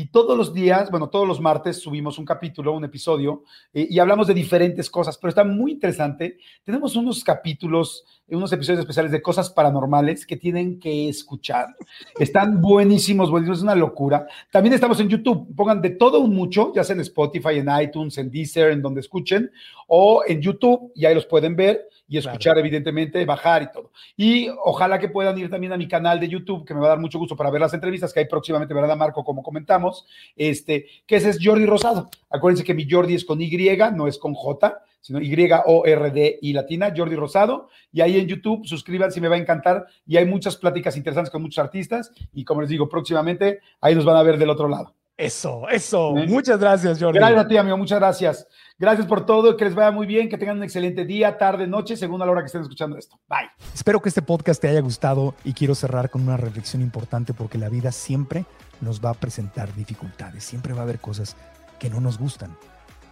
Y 0.00 0.06
todos 0.06 0.38
los 0.38 0.54
días, 0.54 0.92
bueno, 0.92 1.08
todos 1.08 1.26
los 1.26 1.40
martes 1.40 1.80
subimos 1.80 2.20
un 2.20 2.24
capítulo, 2.24 2.72
un 2.72 2.84
episodio, 2.84 3.42
eh, 3.74 3.84
y 3.90 3.98
hablamos 3.98 4.28
de 4.28 4.34
diferentes 4.34 4.88
cosas, 4.88 5.18
pero 5.18 5.30
está 5.30 5.42
muy 5.42 5.72
interesante. 5.72 6.38
Tenemos 6.62 6.94
unos 6.94 7.24
capítulos, 7.24 8.04
unos 8.28 8.52
episodios 8.52 8.78
especiales 8.78 9.10
de 9.10 9.20
cosas 9.20 9.50
paranormales 9.50 10.24
que 10.24 10.36
tienen 10.36 10.78
que 10.78 11.08
escuchar. 11.08 11.74
Están 12.16 12.60
buenísimos, 12.62 13.28
buenísimos, 13.28 13.58
es 13.58 13.64
una 13.64 13.74
locura. 13.74 14.24
También 14.52 14.72
estamos 14.72 15.00
en 15.00 15.08
YouTube, 15.08 15.52
pongan 15.56 15.82
de 15.82 15.90
todo 15.90 16.20
un 16.20 16.32
mucho, 16.32 16.72
ya 16.72 16.84
sea 16.84 16.94
en 16.94 17.00
Spotify, 17.00 17.56
en 17.56 17.66
iTunes, 17.82 18.18
en 18.18 18.30
Deezer, 18.30 18.70
en 18.70 18.82
donde 18.82 19.00
escuchen, 19.00 19.50
o 19.88 20.22
en 20.28 20.40
YouTube, 20.40 20.92
y 20.94 21.06
ahí 21.06 21.14
los 21.16 21.26
pueden 21.26 21.56
ver 21.56 21.88
y 22.08 22.16
escuchar, 22.16 22.58
evidentemente, 22.58 23.24
bajar 23.24 23.62
y 23.62 23.70
todo. 23.70 23.92
Y 24.16 24.48
ojalá 24.64 24.98
que 24.98 25.08
puedan 25.08 25.38
ir 25.38 25.50
también 25.50 25.72
a 25.72 25.76
mi 25.76 25.86
canal 25.86 26.18
de 26.18 26.28
YouTube, 26.28 26.64
que 26.64 26.74
me 26.74 26.80
va 26.80 26.86
a 26.86 26.90
dar 26.90 26.98
mucho 26.98 27.18
gusto 27.18 27.36
para 27.36 27.50
ver 27.50 27.60
las 27.60 27.74
entrevistas 27.74 28.12
que 28.12 28.20
hay 28.20 28.26
próximamente, 28.26 28.72
¿verdad, 28.72 28.96
Marco? 28.96 29.22
Como 29.22 29.42
comentamos, 29.42 30.06
este, 30.34 30.86
que 31.06 31.16
ese 31.16 31.30
es 31.30 31.38
Jordi 31.42 31.66
Rosado. 31.66 32.08
Acuérdense 32.30 32.64
que 32.64 32.74
mi 32.74 32.90
Jordi 32.90 33.14
es 33.14 33.24
con 33.24 33.40
Y, 33.40 33.50
no 33.94 34.08
es 34.08 34.18
con 34.18 34.34
J, 34.34 34.82
sino 35.00 35.20
Y-O-R-D 35.20 36.38
y 36.40 36.52
latina, 36.52 36.92
Jordi 36.96 37.16
Rosado. 37.16 37.68
Y 37.92 38.00
ahí 38.00 38.18
en 38.18 38.26
YouTube, 38.26 38.66
suscríbanse, 38.66 39.20
me 39.20 39.28
va 39.28 39.36
a 39.36 39.38
encantar. 39.38 39.86
Y 40.06 40.16
hay 40.16 40.24
muchas 40.24 40.56
pláticas 40.56 40.96
interesantes 40.96 41.30
con 41.30 41.42
muchos 41.42 41.62
artistas. 41.62 42.10
Y 42.32 42.44
como 42.44 42.62
les 42.62 42.70
digo, 42.70 42.88
próximamente 42.88 43.60
ahí 43.80 43.94
nos 43.94 44.04
van 44.04 44.16
a 44.16 44.22
ver 44.22 44.38
del 44.38 44.50
otro 44.50 44.68
lado. 44.68 44.94
Eso, 45.18 45.68
eso. 45.68 46.16
¿Eh? 46.16 46.26
Muchas 46.28 46.60
gracias, 46.60 47.00
Jordi. 47.00 47.18
Gracias 47.18 47.44
a 47.44 47.48
ti, 47.48 47.56
amigo. 47.56 47.76
Muchas 47.76 47.98
gracias. 47.98 48.46
Gracias 48.80 49.08
por 49.08 49.26
todo. 49.26 49.56
Que 49.56 49.64
les 49.64 49.74
vaya 49.74 49.90
muy 49.90 50.06
bien. 50.06 50.28
Que 50.28 50.38
tengan 50.38 50.58
un 50.58 50.62
excelente 50.62 51.04
día, 51.04 51.36
tarde, 51.36 51.66
noche, 51.66 51.96
según 51.96 52.22
a 52.22 52.26
la 52.26 52.30
hora 52.30 52.42
que 52.42 52.46
estén 52.46 52.62
escuchando 52.62 52.96
esto. 52.96 53.18
Bye. 53.28 53.50
Espero 53.74 54.00
que 54.00 54.08
este 54.08 54.22
podcast 54.22 54.60
te 54.60 54.68
haya 54.68 54.80
gustado 54.80 55.34
y 55.42 55.52
quiero 55.52 55.74
cerrar 55.74 56.10
con 56.10 56.22
una 56.22 56.36
reflexión 56.36 56.80
importante 56.80 57.34
porque 57.34 57.58
la 57.58 57.68
vida 57.68 57.90
siempre 57.90 58.46
nos 58.80 59.04
va 59.04 59.10
a 59.10 59.14
presentar 59.14 59.74
dificultades, 59.74 60.44
siempre 60.44 60.74
va 60.74 60.80
a 60.80 60.82
haber 60.84 61.00
cosas 61.00 61.36
que 61.80 61.90
no 61.90 62.00
nos 62.00 62.18
gustan, 62.18 62.56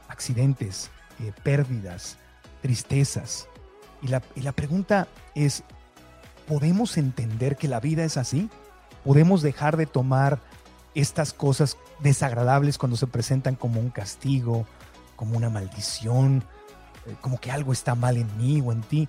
accidentes, 0.08 0.90
eh, 1.20 1.32
pérdidas, 1.42 2.16
tristezas. 2.62 3.48
Y 4.02 4.08
la, 4.08 4.22
y 4.36 4.42
la 4.42 4.52
pregunta 4.52 5.08
es, 5.34 5.64
¿podemos 6.46 6.96
entender 6.96 7.56
que 7.56 7.66
la 7.66 7.80
vida 7.80 8.04
es 8.04 8.16
así? 8.16 8.48
¿Podemos 9.04 9.42
dejar 9.42 9.76
de 9.76 9.86
tomar 9.86 10.38
estas 10.94 11.32
cosas 11.32 11.76
desagradables 12.00 12.78
cuando 12.78 12.96
se 12.96 13.06
presentan 13.06 13.56
como 13.56 13.80
un 13.80 13.90
castigo, 13.90 14.66
como 15.16 15.36
una 15.36 15.50
maldición, 15.50 16.44
eh, 17.06 17.14
como 17.20 17.38
que 17.38 17.50
algo 17.50 17.72
está 17.72 17.94
mal 17.94 18.16
en 18.16 18.36
mí 18.36 18.62
o 18.64 18.72
en 18.72 18.82
ti? 18.82 19.08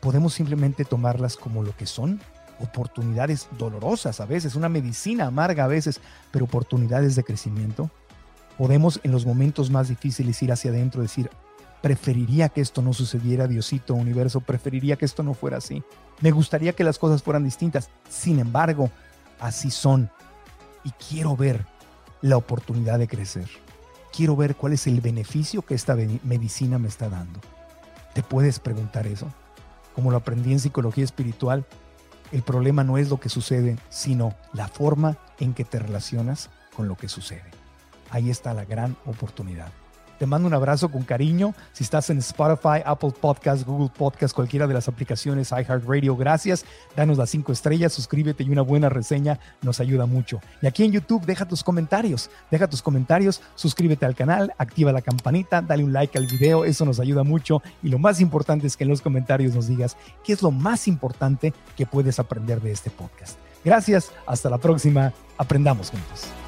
¿Podemos 0.00 0.34
simplemente 0.34 0.84
tomarlas 0.84 1.36
como 1.36 1.62
lo 1.62 1.76
que 1.76 1.86
son? 1.86 2.20
Oportunidades 2.60 3.48
dolorosas 3.58 4.20
a 4.20 4.26
veces, 4.26 4.54
una 4.54 4.68
medicina 4.68 5.26
amarga 5.26 5.64
a 5.64 5.68
veces, 5.68 6.00
pero 6.30 6.44
oportunidades 6.44 7.16
de 7.16 7.24
crecimiento. 7.24 7.90
Podemos 8.56 9.00
en 9.02 9.12
los 9.12 9.26
momentos 9.26 9.70
más 9.70 9.88
difíciles 9.88 10.42
ir 10.42 10.52
hacia 10.52 10.70
adentro 10.70 11.00
y 11.00 11.04
decir, 11.04 11.30
preferiría 11.80 12.48
que 12.48 12.60
esto 12.60 12.82
no 12.82 12.92
sucediera, 12.92 13.46
Diosito, 13.46 13.94
universo, 13.94 14.40
preferiría 14.40 14.96
que 14.96 15.04
esto 15.04 15.22
no 15.22 15.34
fuera 15.34 15.58
así. 15.58 15.82
Me 16.20 16.30
gustaría 16.32 16.72
que 16.72 16.84
las 16.84 16.98
cosas 16.98 17.22
fueran 17.22 17.44
distintas. 17.44 17.90
Sin 18.08 18.40
embargo, 18.40 18.90
así 19.38 19.70
son. 19.70 20.10
Y 20.84 20.90
quiero 20.90 21.36
ver 21.36 21.66
la 22.20 22.36
oportunidad 22.36 22.98
de 22.98 23.06
crecer. 23.06 23.48
Quiero 24.18 24.34
ver 24.34 24.56
cuál 24.56 24.72
es 24.72 24.88
el 24.88 25.00
beneficio 25.00 25.62
que 25.62 25.76
esta 25.76 25.94
medicina 26.24 26.80
me 26.80 26.88
está 26.88 27.08
dando. 27.08 27.38
¿Te 28.14 28.24
puedes 28.24 28.58
preguntar 28.58 29.06
eso? 29.06 29.32
Como 29.94 30.10
lo 30.10 30.16
aprendí 30.16 30.50
en 30.50 30.58
psicología 30.58 31.04
espiritual, 31.04 31.64
el 32.32 32.42
problema 32.42 32.82
no 32.82 32.98
es 32.98 33.10
lo 33.10 33.20
que 33.20 33.28
sucede, 33.28 33.78
sino 33.90 34.34
la 34.52 34.66
forma 34.66 35.18
en 35.38 35.54
que 35.54 35.62
te 35.64 35.78
relacionas 35.78 36.50
con 36.74 36.88
lo 36.88 36.96
que 36.96 37.08
sucede. 37.08 37.48
Ahí 38.10 38.28
está 38.28 38.54
la 38.54 38.64
gran 38.64 38.96
oportunidad. 39.06 39.70
Te 40.18 40.26
mando 40.26 40.48
un 40.48 40.54
abrazo 40.54 40.90
con 40.90 41.02
cariño. 41.02 41.54
Si 41.72 41.84
estás 41.84 42.10
en 42.10 42.18
Spotify, 42.18 42.82
Apple 42.84 43.12
Podcast, 43.20 43.64
Google 43.64 43.90
Podcast, 43.96 44.34
cualquiera 44.34 44.66
de 44.66 44.74
las 44.74 44.88
aplicaciones 44.88 45.52
iHeartRadio, 45.52 46.16
gracias. 46.16 46.64
Danos 46.96 47.18
las 47.18 47.30
cinco 47.30 47.52
estrellas, 47.52 47.92
suscríbete 47.92 48.42
y 48.42 48.50
una 48.50 48.62
buena 48.62 48.88
reseña 48.88 49.38
nos 49.62 49.78
ayuda 49.78 50.06
mucho. 50.06 50.40
Y 50.60 50.66
aquí 50.66 50.84
en 50.84 50.92
YouTube, 50.92 51.24
deja 51.24 51.46
tus 51.46 51.62
comentarios. 51.62 52.30
Deja 52.50 52.68
tus 52.68 52.82
comentarios, 52.82 53.40
suscríbete 53.54 54.06
al 54.06 54.16
canal, 54.16 54.52
activa 54.58 54.90
la 54.90 55.02
campanita, 55.02 55.62
dale 55.62 55.84
un 55.84 55.92
like 55.92 56.18
al 56.18 56.26
video, 56.26 56.64
eso 56.64 56.84
nos 56.84 56.98
ayuda 56.98 57.22
mucho. 57.22 57.62
Y 57.82 57.88
lo 57.88 57.98
más 57.98 58.20
importante 58.20 58.66
es 58.66 58.76
que 58.76 58.84
en 58.84 58.90
los 58.90 59.00
comentarios 59.00 59.54
nos 59.54 59.68
digas 59.68 59.96
qué 60.24 60.32
es 60.32 60.42
lo 60.42 60.50
más 60.50 60.88
importante 60.88 61.54
que 61.76 61.86
puedes 61.86 62.18
aprender 62.18 62.60
de 62.60 62.72
este 62.72 62.90
podcast. 62.90 63.38
Gracias, 63.64 64.10
hasta 64.26 64.50
la 64.50 64.58
próxima. 64.58 65.12
Aprendamos 65.36 65.90
juntos. 65.90 66.47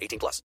18 0.01 0.19
plus. 0.19 0.41